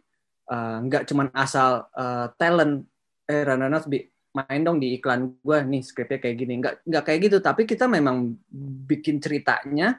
uh, 0.52 0.84
nggak 0.84 1.08
cuman 1.08 1.32
asal 1.32 1.88
uh, 1.96 2.36
talent 2.36 2.84
eh 3.24 3.48
Ryan 3.48 3.64
Reynolds 3.64 3.88
main 4.38 4.62
dong 4.62 4.78
di 4.78 4.94
iklan 4.94 5.34
gue 5.42 5.58
nih 5.66 5.82
skripnya 5.82 6.18
kayak 6.22 6.36
gini. 6.38 6.54
Nggak 6.62 6.74
nggak 6.86 7.04
kayak 7.04 7.20
gitu 7.26 7.38
tapi 7.42 7.62
kita 7.66 7.90
memang 7.90 8.38
bikin 8.86 9.18
ceritanya 9.18 9.98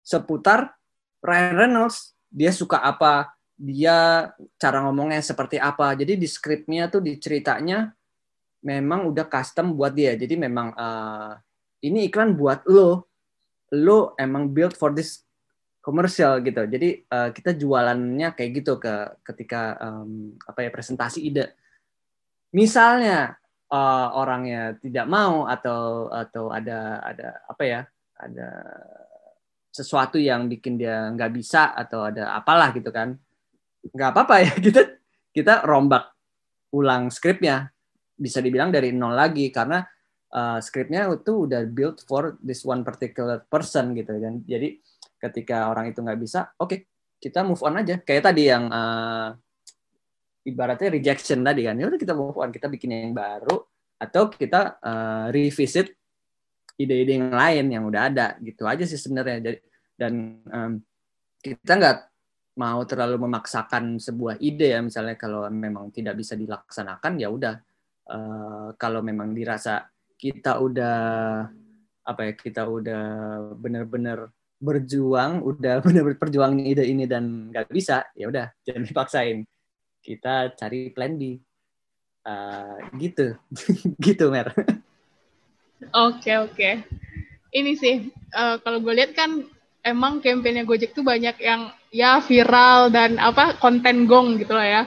seputar 0.00 0.72
Ryan 1.20 1.54
Reynolds. 1.56 2.16
Dia 2.32 2.52
suka 2.52 2.80
apa 2.80 3.36
dia 3.56 4.28
cara 4.60 4.78
ngomongnya 4.84 5.24
seperti 5.24 5.56
apa. 5.60 5.96
Jadi 5.96 6.20
di 6.20 6.28
skripnya 6.28 6.92
tuh 6.92 7.00
di 7.00 7.16
ceritanya 7.16 7.88
memang 8.64 9.08
udah 9.08 9.24
custom 9.28 9.72
buat 9.76 9.92
dia. 9.96 10.16
Jadi 10.16 10.36
memang 10.36 10.72
uh, 10.76 11.32
ini 11.84 12.08
iklan 12.08 12.36
buat 12.36 12.64
lo. 12.68 13.08
Lo 13.74 14.14
emang 14.16 14.52
build 14.52 14.76
for 14.76 14.92
this 14.92 15.26
komersial 15.86 16.42
gitu. 16.42 16.66
Jadi 16.66 17.06
uh, 17.14 17.30
kita 17.30 17.54
jualannya 17.54 18.34
kayak 18.34 18.50
gitu 18.58 18.82
ke 18.82 19.22
ketika 19.22 19.78
um, 19.78 20.34
apa 20.42 20.66
ya 20.66 20.70
presentasi 20.74 21.22
ide. 21.22 21.54
Misalnya 22.50 23.38
uh, 23.70 24.08
orangnya 24.14 24.78
tidak 24.78 25.06
mau 25.10 25.46
atau 25.46 26.10
atau 26.10 26.50
ada 26.50 27.02
ada 27.02 27.28
apa 27.46 27.62
ya 27.66 27.80
ada 28.16 28.48
sesuatu 29.70 30.16
yang 30.16 30.48
bikin 30.48 30.80
dia 30.80 31.12
nggak 31.12 31.32
bisa 31.36 31.76
atau 31.76 32.08
ada 32.08 32.32
apalah 32.32 32.72
gitu 32.72 32.88
kan. 32.88 33.12
Nggak 33.92 34.10
apa-apa 34.16 34.36
ya 34.40 34.52
kita 34.66 34.82
kita 35.34 35.54
rombak 35.68 36.16
ulang 36.72 37.12
skripnya. 37.12 37.68
Bisa 38.16 38.40
dibilang 38.40 38.72
dari 38.72 38.96
nol 38.96 39.12
lagi 39.12 39.52
karena 39.52 39.84
uh, 40.32 40.58
skripnya 40.64 41.04
itu 41.12 41.44
udah 41.44 41.68
built 41.68 42.00
for 42.08 42.40
this 42.40 42.64
one 42.64 42.80
particular 42.80 43.44
person 43.44 43.92
gitu 43.92 44.16
kan. 44.16 44.40
Jadi 44.48 44.80
ketika 45.20 45.68
orang 45.68 45.92
itu 45.92 46.00
nggak 46.00 46.20
bisa 46.20 46.52
oke 46.56 46.72
okay, 46.72 46.78
kita 47.20 47.44
move 47.44 47.60
on 47.60 47.76
aja. 47.84 48.00
Kayak 48.00 48.32
tadi 48.32 48.48
yang 48.48 48.72
uh, 48.72 49.36
ibaratnya 50.46 50.88
rejection 50.94 51.42
tadi 51.42 51.66
kan. 51.66 51.74
Ya 51.74 51.90
kita 51.90 52.14
move 52.14 52.38
on 52.38 52.54
kita 52.54 52.70
bikin 52.70 52.94
yang 52.94 53.12
baru 53.12 53.66
atau 53.98 54.30
kita 54.30 54.78
uh, 54.78 55.26
revisit 55.34 55.90
ide-ide 56.76 57.16
yang 57.16 57.32
lain 57.32 57.66
yang 57.72 57.84
udah 57.88 58.02
ada 58.12 58.26
gitu 58.40 58.62
aja 58.64 58.86
sih 58.86 59.00
sebenarnya. 59.00 59.42
Jadi 59.42 59.58
dan 59.98 60.12
um, 60.46 60.72
kita 61.42 61.72
nggak 61.74 61.98
mau 62.56 62.80
terlalu 62.88 63.26
memaksakan 63.26 63.98
sebuah 63.98 64.38
ide 64.38 64.76
ya. 64.76 64.80
Misalnya 64.80 65.18
kalau 65.18 65.50
memang 65.50 65.90
tidak 65.90 66.14
bisa 66.14 66.38
dilaksanakan 66.38 67.12
ya 67.18 67.28
udah 67.28 67.54
uh, 68.12 68.68
kalau 68.78 69.02
memang 69.02 69.34
dirasa 69.34 69.88
kita 70.16 70.62
udah 70.62 70.96
apa 72.06 72.20
ya 72.22 72.32
kita 72.38 72.62
udah 72.70 73.04
bener-bener 73.58 74.30
berjuang, 74.56 75.44
udah 75.44 75.80
bener-bener 75.84 76.18
perjuangin 76.20 76.64
ide 76.64 76.84
ini 76.86 77.04
dan 77.04 77.52
nggak 77.52 77.68
bisa, 77.72 78.06
ya 78.16 78.28
udah 78.30 78.52
jangan 78.64 78.84
dipaksain. 78.88 79.38
Kita 80.06 80.54
cari 80.54 80.94
plan 80.94 81.18
B. 81.18 81.34
Uh, 82.22 82.78
gitu, 82.94 83.34
gitu 84.06 84.30
Mer. 84.30 84.54
Oke 85.90 86.30
oke. 86.38 86.70
Ini 87.50 87.72
sih 87.74 88.06
uh, 88.34 88.62
kalau 88.62 88.78
gue 88.82 88.94
lihat 88.94 89.18
kan 89.18 89.42
emang 89.82 90.18
kampanye 90.22 90.66
Gojek 90.66 90.94
tuh 90.94 91.06
banyak 91.06 91.38
yang 91.42 91.70
ya 91.94 92.18
viral 92.18 92.90
dan 92.90 93.18
apa 93.22 93.58
konten 93.58 94.06
gong 94.06 94.38
gitu 94.38 94.54
lah 94.54 94.66
ya. 94.66 94.82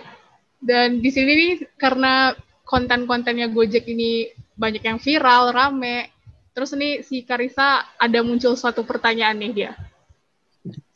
Dan 0.59 0.99
di 0.99 1.11
sini 1.11 1.31
nih 1.35 1.53
karena 1.79 2.35
konten-kontennya 2.67 3.51
Gojek 3.51 3.87
ini 3.87 4.27
banyak 4.59 4.83
yang 4.83 4.99
viral, 4.99 5.55
rame. 5.55 6.11
Terus 6.51 6.75
nih 6.75 7.03
si 7.07 7.23
Karisa 7.23 7.87
ada 7.95 8.19
muncul 8.19 8.59
suatu 8.59 8.83
pertanyaan 8.83 9.39
nih 9.39 9.51
dia. 9.55 9.71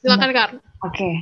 Silakan 0.03 0.31
Kar. 0.35 0.49
Oke. 0.83 0.99
Okay. 0.99 1.13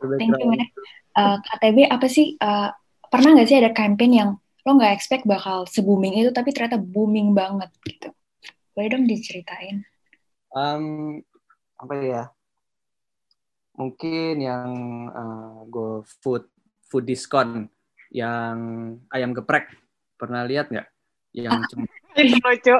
Thank 0.00 0.36
you, 0.40 1.03
Uh, 1.14 1.38
KTB 1.38 1.86
apa 1.86 2.06
sih 2.10 2.34
uh, 2.42 2.74
pernah 3.06 3.38
nggak 3.38 3.46
sih 3.46 3.58
ada 3.62 3.70
campaign 3.70 4.12
yang 4.12 4.30
lo 4.64 4.70
nggak 4.80 4.96
expect 4.96 5.22
bakal 5.28 5.68
se-booming 5.68 6.18
itu 6.18 6.34
tapi 6.34 6.50
ternyata 6.50 6.80
booming 6.80 7.36
banget 7.36 7.70
gitu. 7.86 8.10
Boleh 8.74 8.88
dong 8.90 9.06
diceritain? 9.06 9.86
Um, 10.50 11.20
apa 11.78 11.94
ya? 12.00 12.22
Mungkin 13.78 14.42
yang 14.42 14.70
uh, 15.12 15.62
go 15.70 16.02
food 16.24 16.48
food 16.88 17.04
discount 17.04 17.68
yang 18.08 18.56
ayam 19.12 19.36
geprek 19.36 19.70
pernah 20.18 20.42
lihat 20.42 20.72
nggak? 20.72 20.88
Yang 21.36 21.60
cuma 21.70 21.84
itu 22.18 22.34
lucu. 22.40 22.74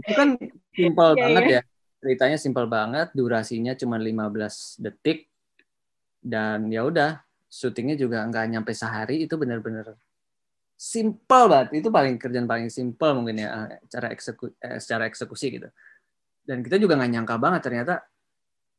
itu 0.00 0.12
kan 0.16 0.28
simpel 0.74 1.08
yeah, 1.14 1.22
banget 1.22 1.42
yeah. 1.46 1.62
ya. 1.62 1.62
Ceritanya 2.00 2.38
simpel 2.40 2.64
banget, 2.66 3.12
durasinya 3.12 3.76
cuma 3.76 4.00
15 4.00 4.82
detik 4.82 5.29
dan 6.20 6.68
ya 6.68 6.84
udah 6.84 7.24
syutingnya 7.50 7.96
juga 7.98 8.22
nggak 8.28 8.46
nyampe 8.46 8.72
sehari 8.76 9.26
itu 9.26 9.34
benar-benar 9.34 9.96
simple 10.80 11.44
banget. 11.50 11.82
Itu 11.82 11.88
paling 11.92 12.16
kerjaan 12.16 12.46
paling 12.46 12.70
simple 12.72 13.10
mungkin 13.12 13.42
ya 13.42 13.48
eh, 13.68 13.84
cara 13.90 14.08
ekseku 14.12 14.54
eh, 14.56 14.78
secara 14.78 15.08
eksekusi 15.10 15.46
gitu. 15.60 15.68
Dan 16.44 16.64
kita 16.64 16.78
juga 16.78 16.96
nggak 16.96 17.10
nyangka 17.10 17.36
banget 17.36 17.60
ternyata 17.66 17.94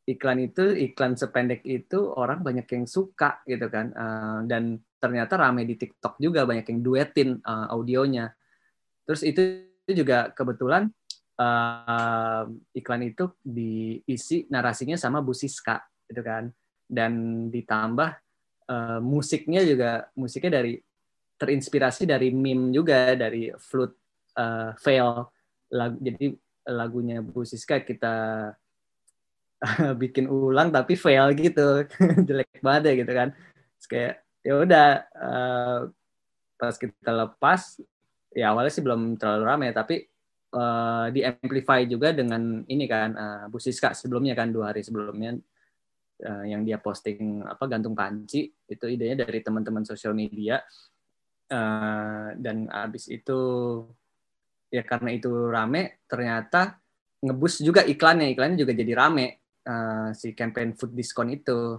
iklan 0.09 0.39
itu 0.41 0.65
iklan 0.89 1.13
sependek 1.13 1.61
itu 1.61 2.09
orang 2.17 2.41
banyak 2.41 2.65
yang 2.65 2.85
suka 2.89 3.45
gitu 3.45 3.69
kan. 3.69 3.93
Uh, 3.93 4.39
dan 4.49 4.81
ternyata 4.97 5.37
rame 5.37 5.61
di 5.65 5.77
TikTok 5.77 6.17
juga 6.17 6.45
banyak 6.45 6.65
yang 6.65 6.79
duetin 6.81 7.29
uh, 7.45 7.69
audionya. 7.69 8.33
Terus 9.05 9.21
itu 9.21 9.41
juga 9.85 10.33
kebetulan 10.33 10.89
uh, 11.37 12.43
iklan 12.73 13.03
itu 13.05 13.29
diisi 13.45 14.49
narasinya 14.49 14.97
sama 14.97 15.21
Bu 15.21 15.37
Siska 15.37 15.81
gitu 16.09 16.21
kan 16.25 16.49
dan 16.91 17.47
ditambah 17.47 18.19
uh, 18.67 18.99
musiknya 18.99 19.63
juga 19.63 20.11
musiknya 20.19 20.59
dari 20.59 20.75
terinspirasi 21.39 22.03
dari 22.03 22.29
meme 22.29 22.75
juga 22.75 23.15
dari 23.15 23.49
flute 23.55 23.95
uh, 24.35 24.75
fail. 24.75 25.31
Lagu 25.71 25.95
jadi 26.03 26.35
lagunya 26.67 27.23
Bu 27.23 27.47
Siska 27.47 27.81
kita 27.81 28.13
bikin 30.01 30.27
ulang 30.27 30.69
tapi 30.69 30.99
fail 30.99 31.31
gitu. 31.33 31.87
Jelek 32.27 32.59
banget 32.59 32.91
ya 32.91 32.93
gitu 32.99 33.11
kan. 33.15 33.29
Terus 33.79 33.87
kayak 33.87 34.13
ya 34.43 34.53
udah 34.59 34.89
uh, 35.15 35.79
pas 36.59 36.75
kita 36.77 37.09
lepas 37.09 37.81
ya 38.37 38.53
awalnya 38.53 38.71
sih 38.73 38.85
belum 38.85 39.17
terlalu 39.17 39.43
ramai 39.45 39.69
tapi 39.73 40.05
uh, 40.53 41.09
di 41.09 41.25
amplify 41.25 41.83
juga 41.89 42.13
dengan 42.13 42.63
ini 42.69 42.85
kan 42.85 43.09
uh, 43.17 43.43
Bu 43.49 43.57
Siska 43.57 43.97
sebelumnya 43.97 44.37
kan 44.37 44.53
dua 44.53 44.73
hari 44.73 44.85
sebelumnya 44.85 45.41
uh, 46.21 46.45
yang 46.45 46.61
dia 46.63 46.77
posting 46.77 47.41
apa 47.45 47.65
gantung 47.67 47.97
panci 47.97 48.49
itu 48.49 48.85
idenya 48.87 49.25
dari 49.25 49.41
teman-teman 49.41 49.83
sosial 49.85 50.13
media. 50.15 50.61
Uh, 51.51 52.31
dan 52.39 52.71
abis 52.71 53.11
itu 53.11 53.39
ya 54.71 54.87
karena 54.87 55.11
itu 55.11 55.51
rame 55.51 55.99
ternyata 56.07 56.79
ngebus 57.21 57.61
juga 57.61 57.83
iklannya. 57.83 58.31
Iklannya 58.33 58.57
juga 58.61 58.73
jadi 58.73 58.93
rame 58.95 59.43
uh, 59.67 60.09
si 60.15 60.31
campaign 60.31 60.77
food 60.77 60.95
discount 60.95 61.31
itu. 61.33 61.77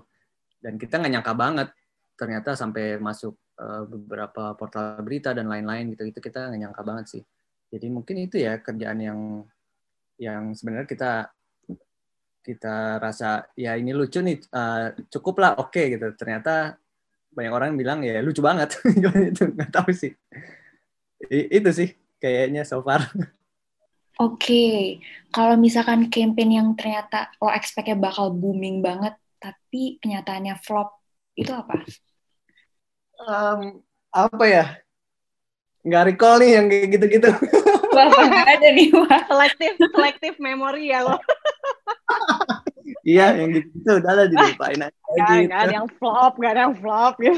Dan 0.63 0.79
kita 0.79 1.03
nggak 1.03 1.13
nyangka 1.19 1.35
banget 1.35 1.69
ternyata 2.15 2.55
sampai 2.55 3.01
masuk 3.03 3.35
uh, 3.59 3.83
beberapa 3.89 4.55
portal 4.55 5.01
berita 5.03 5.35
dan 5.35 5.51
lain-lain 5.51 5.95
gitu. 5.97 6.07
Itu 6.07 6.19
kita 6.23 6.53
nggak 6.53 6.61
nyangka 6.69 6.83
banget 6.85 7.07
sih. 7.19 7.23
Jadi 7.73 7.87
mungkin 7.89 8.17
itu 8.29 8.37
ya 8.37 8.61
kerjaan 8.61 9.01
yang 9.01 9.21
yang 10.21 10.53
sebenarnya 10.55 10.87
kita 10.87 11.13
kita 12.43 12.99
rasa 12.99 13.47
ya 13.55 13.79
ini 13.79 13.95
lucu 13.95 14.19
nih 14.19 14.43
uh, 14.51 14.93
cukup 15.09 15.35
lah 15.39 15.53
oke 15.57 15.71
okay, 15.71 15.95
gitu. 15.95 16.11
Ternyata 16.19 16.77
banyak 17.33 17.53
orang 17.55 17.79
bilang 17.79 18.03
ya 18.05 18.21
lucu 18.21 18.43
banget. 18.45 18.77
Itu 19.33 19.49
nggak 19.55 19.71
tahu 19.73 19.91
sih. 19.95 20.13
I, 21.31 21.63
itu 21.63 21.71
sih 21.71 21.89
kayaknya 22.19 22.67
so 22.67 22.83
far. 22.83 23.07
Oke. 24.19 24.43
Okay. 24.43 24.77
kalau 25.33 25.55
misalkan 25.57 26.11
campaign 26.11 26.51
yang 26.51 26.69
ternyata 26.75 27.31
lo 27.39 27.49
expect-nya 27.49 27.97
bakal 27.97 28.35
booming 28.35 28.83
banget 28.85 29.17
tapi 29.39 30.03
kenyataannya 30.03 30.59
flop 30.61 30.99
itu 31.39 31.51
apa? 31.55 31.79
Um, 33.23 33.81
apa 34.11 34.45
ya? 34.45 34.65
Nggak 35.83 36.05
recall 36.15 36.39
nih 36.43 36.51
yang 36.59 36.67
kayak 36.71 36.87
gitu-gitu 36.95 37.29
Wah, 37.93 38.09
ada 38.57 38.69
nih, 38.73 38.89
wah. 38.97 39.21
Selective, 39.29 39.77
selective 39.93 40.37
memory 40.41 40.91
ya 40.91 41.05
lo. 41.05 41.17
iya, 43.09 43.37
yang 43.37 43.53
gitu 43.53 44.01
udah 44.01 44.13
lah 44.13 44.27
dilupain 44.27 44.81
aja. 44.81 44.97
Gak, 45.13 45.29
gitu. 45.29 45.53
gak 45.53 45.61
ada 45.69 45.75
yang 45.77 45.89
flop, 46.01 46.33
gak 46.41 46.53
ada 46.57 46.63
yang 46.69 46.77
flop 46.81 47.15
gitu. 47.21 47.37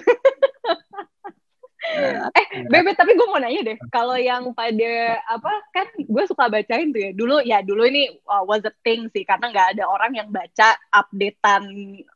Nah, 1.85 2.33
eh, 2.33 2.65
Bebe, 2.73 2.97
tapi 2.97 3.13
gue 3.13 3.29
mau 3.29 3.37
nanya 3.37 3.61
deh, 3.61 3.77
kalau 3.93 4.17
yang 4.17 4.57
pada 4.57 5.21
apa 5.29 5.53
kan 5.69 5.85
gue 6.01 6.25
suka 6.25 6.49
bacain 6.49 6.95
tuh 6.95 7.03
ya. 7.03 7.11
Dulu 7.13 7.45
ya 7.45 7.59
dulu 7.61 7.85
ini 7.85 8.09
uh, 8.25 8.41
was 8.47 8.65
a 8.65 8.73
thing 8.81 9.11
sih 9.13 9.21
karena 9.27 9.53
nggak 9.53 9.77
ada 9.77 9.85
orang 9.85 10.17
yang 10.17 10.29
baca 10.33 10.81
updatean 10.95 11.63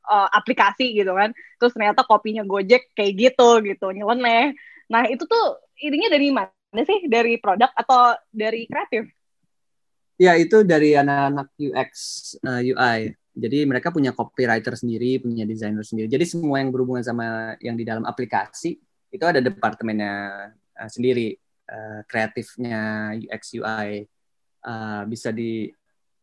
uh, 0.09 0.28
aplikasi 0.32 0.97
gitu 0.97 1.12
kan. 1.12 1.36
Terus 1.61 1.76
ternyata 1.76 2.01
kopinya 2.07 2.49
Gojek 2.49 2.97
kayak 2.97 3.12
gitu 3.18 3.61
gitu, 3.61 3.86
nyeleneh. 3.93 4.57
Nah, 4.89 5.05
itu 5.05 5.28
tuh 5.28 5.61
ininya 5.84 6.09
dari 6.16 6.32
mana? 6.32 6.58
Mana 6.73 6.83
sih 6.85 7.09
dari 7.09 7.41
produk 7.41 7.73
atau 7.73 8.16
dari 8.29 8.69
kreatif? 8.69 9.09
Ya 10.19 10.35
itu 10.35 10.66
dari 10.66 10.99
anak-anak 10.99 11.49
UX 11.57 11.91
uh, 12.43 12.59
eh, 12.59 12.75
UI. 12.75 12.99
Jadi 13.39 13.59
mereka 13.71 13.95
punya 13.95 14.11
copywriter 14.11 14.75
sendiri, 14.75 15.23
punya 15.23 15.47
desainer 15.47 15.87
sendiri. 15.87 16.11
Jadi 16.11 16.27
semua 16.27 16.59
yang 16.59 16.75
berhubungan 16.75 17.07
sama 17.07 17.55
yang 17.62 17.79
di 17.79 17.87
dalam 17.87 18.03
aplikasi 18.03 18.75
itu 19.14 19.25
ada 19.25 19.39
departemennya 19.39 20.14
uh, 20.75 20.91
sendiri, 20.91 21.39
uh, 21.71 22.03
kreatifnya 22.05 23.14
UX 23.14 23.43
UI. 23.57 24.05
Uh, 24.59 25.07
bisa 25.07 25.31
di 25.31 25.71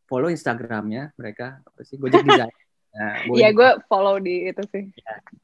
follow 0.04 0.28
Instagramnya 0.28 1.16
mereka 1.16 1.64
apa 1.64 1.80
sih 1.82 1.96
Gojek 1.98 2.22
Design. 2.22 2.52
Nah, 2.96 3.28
iya, 3.36 3.52
gue 3.52 3.76
follow 3.92 4.16
di 4.16 4.48
itu 4.48 4.64
sih. 4.72 4.88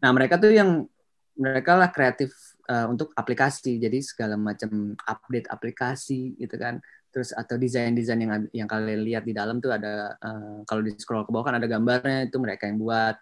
Nah, 0.01 0.09
mereka 0.17 0.41
tuh 0.41 0.57
yang 0.57 0.89
mereka 1.37 1.77
lah 1.77 1.93
kreatif 1.93 2.33
uh, 2.69 2.87
untuk 2.91 3.11
aplikasi. 3.17 3.79
Jadi 3.81 3.99
segala 4.05 4.39
macam 4.39 4.95
update 4.95 5.49
aplikasi 5.49 6.37
gitu 6.39 6.55
kan. 6.59 6.79
Terus 7.13 7.35
atau 7.37 7.61
desain-desain 7.61 8.21
yang 8.21 8.33
yang 8.53 8.69
kalian 8.69 9.03
lihat 9.05 9.25
di 9.27 9.35
dalam 9.37 9.59
tuh 9.59 9.75
ada 9.75 10.17
uh, 10.19 10.63
kalau 10.65 10.83
di 10.85 10.93
scroll 10.97 11.27
ke 11.27 11.33
bawah 11.33 11.53
kan 11.53 11.57
ada 11.59 11.69
gambarnya 11.69 12.29
itu 12.31 12.37
mereka 12.39 12.69
yang 12.69 12.79
buat. 12.79 13.17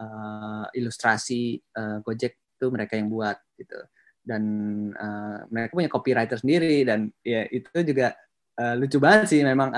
Uh, 0.00 0.64
ilustrasi 0.72 1.60
uh, 1.76 2.00
Gojek 2.00 2.40
itu 2.56 2.66
mereka 2.72 2.96
yang 2.96 3.12
buat 3.12 3.36
gitu. 3.60 3.76
Dan 4.24 4.42
uh, 4.96 5.44
mereka 5.52 5.76
punya 5.76 5.92
copywriter 5.92 6.40
sendiri 6.40 6.88
dan 6.88 7.12
ya 7.20 7.44
itu 7.52 7.68
juga 7.84 8.16
uh, 8.56 8.74
lucu 8.80 8.96
banget 8.96 9.28
sih 9.28 9.40
memang 9.44 9.72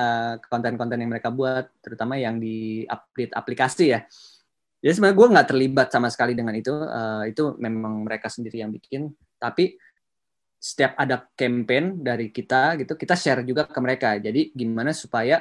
konten-konten 0.46 0.98
uh, 0.98 1.02
yang 1.02 1.10
mereka 1.10 1.30
buat 1.30 1.70
terutama 1.82 2.18
yang 2.18 2.38
di 2.38 2.86
update 2.86 3.34
aplikasi 3.34 3.98
ya 3.98 4.06
jadi 4.82 4.92
sebenarnya 4.98 5.18
gue 5.22 5.28
nggak 5.38 5.48
terlibat 5.54 5.88
sama 5.94 6.10
sekali 6.10 6.34
dengan 6.34 6.58
itu. 6.58 6.74
Uh, 6.74 7.22
itu 7.30 7.54
memang 7.62 8.02
mereka 8.02 8.26
sendiri 8.26 8.66
yang 8.66 8.74
bikin. 8.74 9.14
Tapi 9.38 9.78
setiap 10.58 10.98
ada 10.98 11.22
campaign 11.38 12.02
dari 12.02 12.34
kita 12.34 12.74
gitu, 12.82 12.98
kita 12.98 13.14
share 13.14 13.46
juga 13.46 13.70
ke 13.70 13.78
mereka. 13.78 14.18
Jadi 14.18 14.50
gimana 14.50 14.90
supaya 14.90 15.38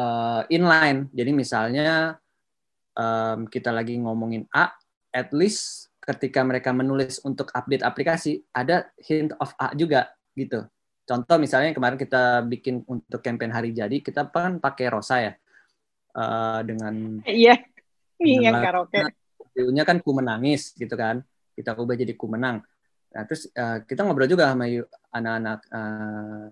uh, 0.00 0.48
inline. 0.48 1.12
Jadi 1.12 1.30
misalnya 1.36 2.16
um, 2.96 3.44
kita 3.52 3.68
lagi 3.68 4.00
ngomongin 4.00 4.48
A, 4.56 4.72
at 5.12 5.28
least 5.36 5.92
ketika 6.00 6.40
mereka 6.40 6.72
menulis 6.72 7.20
untuk 7.20 7.52
update 7.52 7.84
aplikasi 7.84 8.40
ada 8.56 8.88
hint 8.96 9.36
of 9.44 9.52
A 9.60 9.76
juga 9.76 10.08
gitu. 10.32 10.64
Contoh 11.04 11.36
misalnya 11.36 11.76
kemarin 11.76 12.00
kita 12.00 12.48
bikin 12.48 12.80
untuk 12.88 13.20
campaign 13.20 13.52
hari 13.52 13.76
jadi 13.76 14.00
kita 14.00 14.32
kan 14.32 14.56
pakai 14.56 14.88
rosa 14.88 15.20
ya 15.20 15.32
uh, 16.16 16.60
dengan 16.64 17.20
iya 18.20 18.50
Iya, 18.52 18.60
karaoke. 18.60 18.98
Judulnya 19.56 19.84
kan 19.88 19.96
ku 20.04 20.10
menangis 20.12 20.76
gitu 20.76 20.94
kan. 20.94 21.24
Kita 21.56 21.74
ubah 21.76 21.96
jadi 21.96 22.14
ku 22.14 22.28
menang. 22.30 22.62
Nah, 23.10 23.22
terus 23.26 23.50
uh, 23.58 23.82
kita 23.82 24.06
ngobrol 24.06 24.30
juga 24.30 24.54
sama 24.54 24.70
anak-anak 25.10 25.60
uh, 25.74 26.46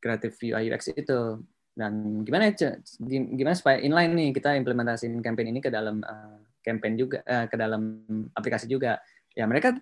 kreatif 0.00 0.40
UI 0.40 0.72
UX 0.72 0.90
itu. 0.96 1.44
Dan 1.70 2.24
gimana 2.26 2.50
ya 2.50 2.76
gimana 3.08 3.54
supaya 3.56 3.78
inline 3.80 4.12
nih 4.12 4.28
kita 4.36 4.58
implementasiin 4.58 5.22
campaign 5.22 5.54
ini 5.54 5.60
ke 5.62 5.70
dalam 5.70 6.02
uh, 6.02 6.40
campaign 6.64 6.98
juga 6.98 7.22
uh, 7.24 7.46
ke 7.46 7.56
dalam 7.56 8.02
aplikasi 8.32 8.66
juga. 8.66 8.98
Ya 9.36 9.44
mereka 9.44 9.76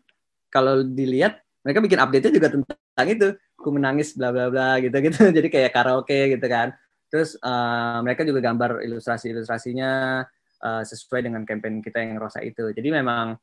kalau 0.51 0.83
dilihat 0.83 1.41
mereka 1.63 1.79
bikin 1.85 2.01
update-nya 2.03 2.33
juga 2.35 2.49
tentang 2.51 3.09
itu. 3.09 3.29
Aku 3.59 3.75
menangis 3.75 4.15
bla 4.15 4.31
bla 4.31 4.51
bla 4.51 4.79
gitu 4.83 4.95
gitu. 5.07 5.31
Jadi 5.31 5.49
kayak 5.49 5.71
karaoke 5.71 6.35
gitu 6.35 6.47
kan. 6.51 6.75
Terus 7.09 7.39
uh, 7.41 8.05
mereka 8.05 8.27
juga 8.27 8.43
gambar 8.45 8.85
ilustrasi 8.85 9.33
ilustrasinya 9.33 10.23
uh, 10.63 10.83
sesuai 10.83 11.27
dengan 11.27 11.43
campaign 11.47 11.81
kita 11.85 12.03
yang 12.03 12.19
rosa 12.19 12.43
itu 12.43 12.71
jadi 12.75 13.03
memang 13.03 13.39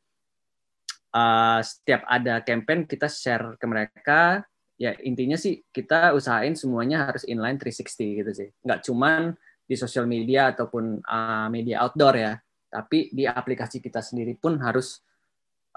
uh, 1.15 1.59
setiap 1.63 2.03
ada 2.09 2.43
campaign 2.43 2.83
kita 2.83 3.07
share 3.07 3.55
ke 3.55 3.65
mereka 3.65 4.43
ya 4.75 4.91
intinya 5.03 5.39
sih 5.39 5.63
kita 5.71 6.11
usahain 6.11 6.55
semuanya 6.55 7.07
harus 7.11 7.23
inline 7.27 7.55
360 7.55 8.19
gitu 8.23 8.31
sih. 8.35 8.49
Nggak 8.63 8.79
cuman 8.83 9.21
di 9.65 9.75
sosial 9.79 10.05
media 10.05 10.51
ataupun 10.53 11.01
uh, 11.01 11.47
media 11.49 11.81
outdoor 11.81 12.15
ya, 12.19 12.33
tapi 12.69 13.09
di 13.09 13.25
aplikasi 13.25 13.81
kita 13.81 14.03
sendiri 14.03 14.35
pun 14.37 14.59
harus 14.61 15.01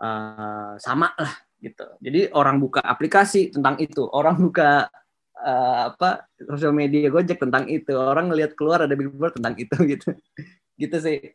uh, 0.02 0.76
sama 0.76 1.14
lah 1.16 1.32
gitu. 1.62 1.86
Jadi 2.02 2.28
orang 2.34 2.58
buka 2.60 2.82
aplikasi 2.84 3.54
tentang 3.54 3.78
itu, 3.80 4.04
orang 4.10 4.36
buka 4.36 4.90
uh, 5.40 5.94
apa 5.94 6.28
sosial 6.36 6.74
media 6.74 7.08
Gojek 7.08 7.40
tentang 7.40 7.70
itu, 7.70 7.94
orang 7.96 8.28
ngelihat 8.28 8.52
keluar 8.58 8.84
ada 8.84 8.92
billboard 8.98 9.38
tentang 9.40 9.54
itu 9.56 9.76
gitu. 9.94 10.10
Gitu 10.78 10.96
sih. 11.02 11.34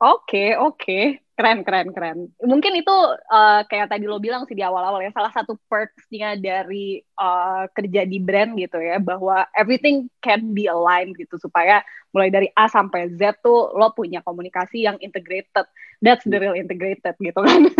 okay, 0.00 0.48
oke. 0.58 0.80
Okay. 0.80 1.04
Keren, 1.34 1.66
keren, 1.66 1.90
keren. 1.90 2.18
Mungkin 2.46 2.78
itu 2.78 2.94
uh, 3.26 3.66
kayak 3.66 3.90
tadi 3.90 4.06
lo 4.06 4.22
bilang 4.22 4.46
sih 4.46 4.54
di 4.54 4.62
awal-awal 4.62 5.02
ya, 5.02 5.10
salah 5.10 5.34
satu 5.34 5.58
perks-nya 5.66 6.38
dari 6.38 7.02
uh, 7.18 7.66
kerja 7.72 8.06
di 8.06 8.18
brand 8.22 8.54
gitu 8.58 8.78
ya, 8.78 9.02
bahwa 9.02 9.46
everything 9.54 10.10
can 10.22 10.52
be 10.52 10.70
aligned 10.70 11.14
gitu, 11.18 11.38
supaya 11.38 11.82
mulai 12.14 12.30
dari 12.30 12.48
A 12.54 12.70
sampai 12.70 13.10
Z 13.18 13.42
tuh 13.42 13.74
lo 13.74 13.90
punya 13.90 14.22
komunikasi 14.22 14.86
yang 14.86 14.94
integrated. 15.02 15.66
That's 15.98 16.22
the 16.22 16.38
real 16.38 16.54
integrated 16.54 17.18
gitu 17.18 17.40
kan. 17.42 17.70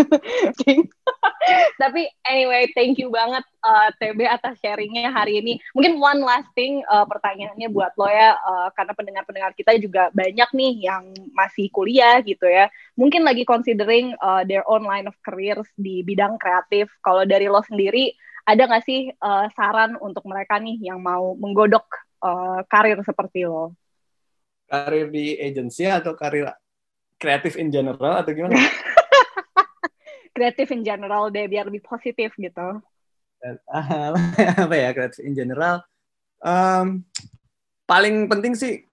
Tapi 1.81 2.09
anyway, 2.25 2.69
thank 2.73 2.97
you 2.97 3.13
banget 3.13 3.45
uh, 3.61 3.89
TB 4.01 4.25
atas 4.25 4.57
sharingnya 4.59 5.13
hari 5.13 5.39
ini. 5.41 5.61
Mungkin 5.77 6.01
one 6.01 6.21
last 6.25 6.49
thing 6.57 6.81
uh, 6.89 7.05
pertanyaannya 7.05 7.69
buat 7.69 7.93
lo 7.95 8.09
ya, 8.09 8.35
uh, 8.37 8.69
karena 8.73 8.93
pendengar-pendengar 8.97 9.51
kita 9.53 9.77
juga 9.77 10.09
banyak 10.11 10.49
nih 10.51 10.73
yang 10.89 11.03
masih 11.37 11.69
kuliah 11.71 12.19
gitu 12.25 12.45
ya. 12.49 12.69
Mungkin 12.97 13.23
lagi 13.23 13.45
considering 13.45 14.17
uh, 14.19 14.41
their 14.45 14.65
own 14.65 14.83
line 14.83 15.05
of 15.05 15.15
careers 15.21 15.69
di 15.77 16.01
bidang 16.01 16.41
kreatif. 16.41 16.89
Kalau 17.05 17.23
dari 17.23 17.45
lo 17.47 17.61
sendiri, 17.63 18.13
ada 18.45 18.63
nggak 18.69 18.85
sih 18.85 19.09
uh, 19.17 19.49
saran 19.57 19.97
untuk 19.99 20.23
mereka 20.29 20.61
nih 20.61 20.77
yang 20.79 21.01
mau 21.01 21.33
menggodok 21.33 21.85
uh, 22.21 22.61
karir 22.69 23.01
seperti 23.01 23.49
lo? 23.49 23.73
Karir 24.69 25.09
di 25.09 25.37
agency 25.37 25.89
atau 25.89 26.13
karir 26.13 26.53
kreatif 27.17 27.57
in 27.57 27.73
general 27.73 28.21
atau 28.21 28.31
gimana? 28.33 28.55
kreatif 30.35 30.67
in 30.75 30.83
general 30.83 31.31
deh 31.31 31.47
biar 31.47 31.71
lebih 31.71 31.81
positif 31.87 32.35
gitu 32.35 32.83
apa 33.71 34.75
ya 34.75 34.91
kreatif 34.91 35.23
in 35.23 35.31
general 35.31 35.79
um, 36.43 37.07
paling 37.87 38.27
penting 38.27 38.51
sih 38.51 38.83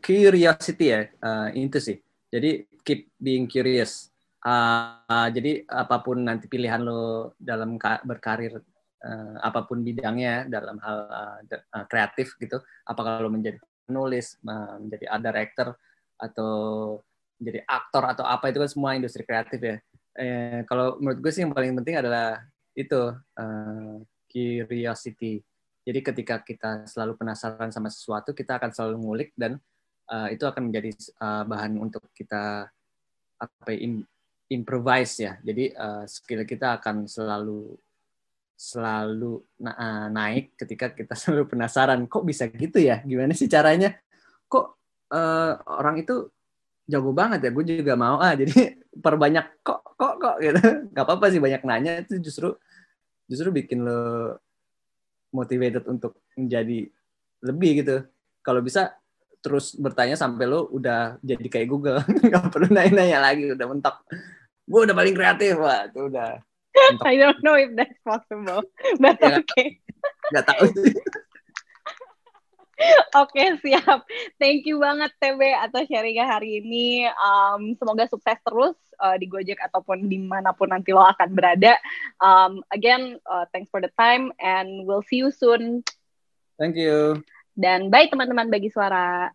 curiosity 0.00 0.86
ya 0.88 1.00
uh, 1.20 1.52
itu 1.52 1.76
sih 1.76 1.96
jadi 2.32 2.64
keep 2.80 3.12
being 3.20 3.44
curious 3.44 4.08
uh, 4.40 5.04
uh, 5.04 5.28
jadi 5.28 5.68
apa 5.68 6.00
pun 6.00 6.24
nanti 6.24 6.48
pilihan 6.48 6.80
lo 6.80 7.36
dalam 7.36 7.76
berkarir 7.76 8.64
uh, 9.04 9.36
apa 9.42 9.66
pun 9.68 9.84
bidangnya 9.84 10.48
dalam 10.48 10.80
hal 10.80 10.98
uh, 11.10 11.84
kreatif 11.90 12.38
gitu 12.40 12.62
apakah 12.86 13.20
lo 13.20 13.28
menjadi 13.28 13.60
penulis 13.86 14.38
menjadi 14.42 15.04
art 15.10 15.22
director 15.22 15.68
atau 16.16 16.52
menjadi 17.36 17.60
aktor 17.68 18.02
atau 18.08 18.24
apa 18.24 18.48
itu 18.48 18.58
kan 18.58 18.70
semua 18.72 18.96
industri 18.96 19.22
kreatif 19.22 19.60
ya 19.60 19.76
eh, 20.16 20.60
kalau 20.64 20.96
menurut 20.98 21.20
gue 21.20 21.30
sih 21.32 21.44
yang 21.44 21.52
paling 21.52 21.76
penting 21.76 22.00
adalah 22.00 22.40
itu 22.76 23.00
uh, 23.40 23.96
curiosity. 24.28 25.40
Jadi 25.86 26.00
ketika 26.02 26.42
kita 26.42 26.84
selalu 26.84 27.16
penasaran 27.16 27.70
sama 27.70 27.88
sesuatu, 27.88 28.34
kita 28.34 28.58
akan 28.58 28.70
selalu 28.74 28.96
ngulik 29.00 29.30
dan 29.38 29.56
uh, 30.10 30.28
itu 30.28 30.44
akan 30.44 30.68
menjadi 30.68 30.92
uh, 31.22 31.46
bahan 31.46 31.78
untuk 31.78 32.04
kita 32.12 32.68
apa 33.38 33.68
ya, 33.70 34.02
improvise 34.50 35.14
ya. 35.22 35.38
Jadi 35.40 35.72
uh, 35.72 36.04
skill 36.04 36.42
kita 36.44 36.82
akan 36.82 37.06
selalu 37.06 37.78
selalu 38.56 39.44
na 39.60 39.72
uh, 39.76 40.06
naik 40.08 40.56
ketika 40.56 40.90
kita 40.90 41.12
selalu 41.20 41.52
penasaran 41.52 42.08
kok 42.08 42.24
bisa 42.24 42.48
gitu 42.48 42.80
ya? 42.80 43.04
Gimana 43.04 43.36
sih 43.36 43.46
caranya? 43.46 43.94
Kok 44.48 44.66
uh, 45.12 45.52
orang 45.76 46.02
itu 46.02 46.32
jago 46.88 47.12
banget 47.12 47.44
ya? 47.46 47.50
Gue 47.52 47.64
juga 47.68 47.94
mau 47.94 48.16
ah 48.18 48.32
jadi 48.32 48.80
perbanyak 49.04 49.60
kok 49.60 49.84
kok 49.94 50.14
kok 50.18 50.36
gitu. 50.40 50.60
Nggak 50.96 51.04
apa-apa 51.04 51.26
sih 51.28 51.38
banyak 51.38 51.62
nanya 51.68 51.92
itu 52.02 52.18
justru 52.18 52.56
justru 53.28 53.52
bikin 53.52 53.84
lo 53.84 54.40
motivated 55.36 55.84
untuk 55.84 56.24
menjadi 56.34 56.88
lebih 57.44 57.84
gitu. 57.84 58.08
Kalau 58.40 58.64
bisa 58.64 58.96
terus 59.44 59.76
bertanya 59.78 60.16
sampai 60.18 60.48
lo 60.48 60.66
udah 60.72 61.20
jadi 61.20 61.46
kayak 61.46 61.68
Google. 61.68 62.00
Nggak 62.24 62.50
perlu 62.50 62.72
nanya-nanya 62.72 63.18
lagi 63.20 63.52
udah 63.52 63.66
mentok. 63.68 63.96
Gue 64.66 64.80
udah 64.88 64.96
paling 64.96 65.14
kreatif 65.14 65.54
wah 65.60 65.86
itu 65.86 66.08
udah 66.10 66.40
mentok. 66.76 67.06
I 67.08 67.16
don't 67.16 67.40
know 67.40 67.56
if 67.56 67.72
that's 67.72 67.98
possible 68.04 68.60
but 69.00 69.16
ya, 69.18 69.40
okay 69.40 69.80
nggak 70.32 70.44
tahu 70.46 70.66
Oke 73.16 73.32
okay, 73.32 73.48
siap. 73.64 74.04
Thank 74.36 74.68
you 74.68 74.76
banget 74.76 75.08
TB 75.16 75.40
atas 75.64 75.88
sharingnya 75.88 76.28
hari 76.28 76.60
ini. 76.60 77.08
Um, 77.08 77.72
semoga 77.80 78.04
sukses 78.04 78.36
terus 78.44 78.76
uh, 79.00 79.16
di 79.16 79.24
Gojek 79.24 79.56
ataupun 79.64 80.04
di 80.04 80.20
mana 80.20 80.52
pun 80.52 80.68
nanti 80.68 80.92
lo 80.92 81.00
akan 81.00 81.32
berada. 81.32 81.80
Um, 82.20 82.60
again, 82.68 83.16
uh, 83.24 83.48
thanks 83.48 83.72
for 83.72 83.80
the 83.80 83.88
time 83.96 84.28
and 84.44 84.84
we'll 84.84 85.00
see 85.08 85.24
you 85.24 85.32
soon. 85.32 85.88
Thank 86.60 86.76
you. 86.76 87.24
Dan 87.56 87.88
bye 87.88 88.12
teman-teman 88.12 88.52
bagi 88.52 88.68
suara. 88.68 89.32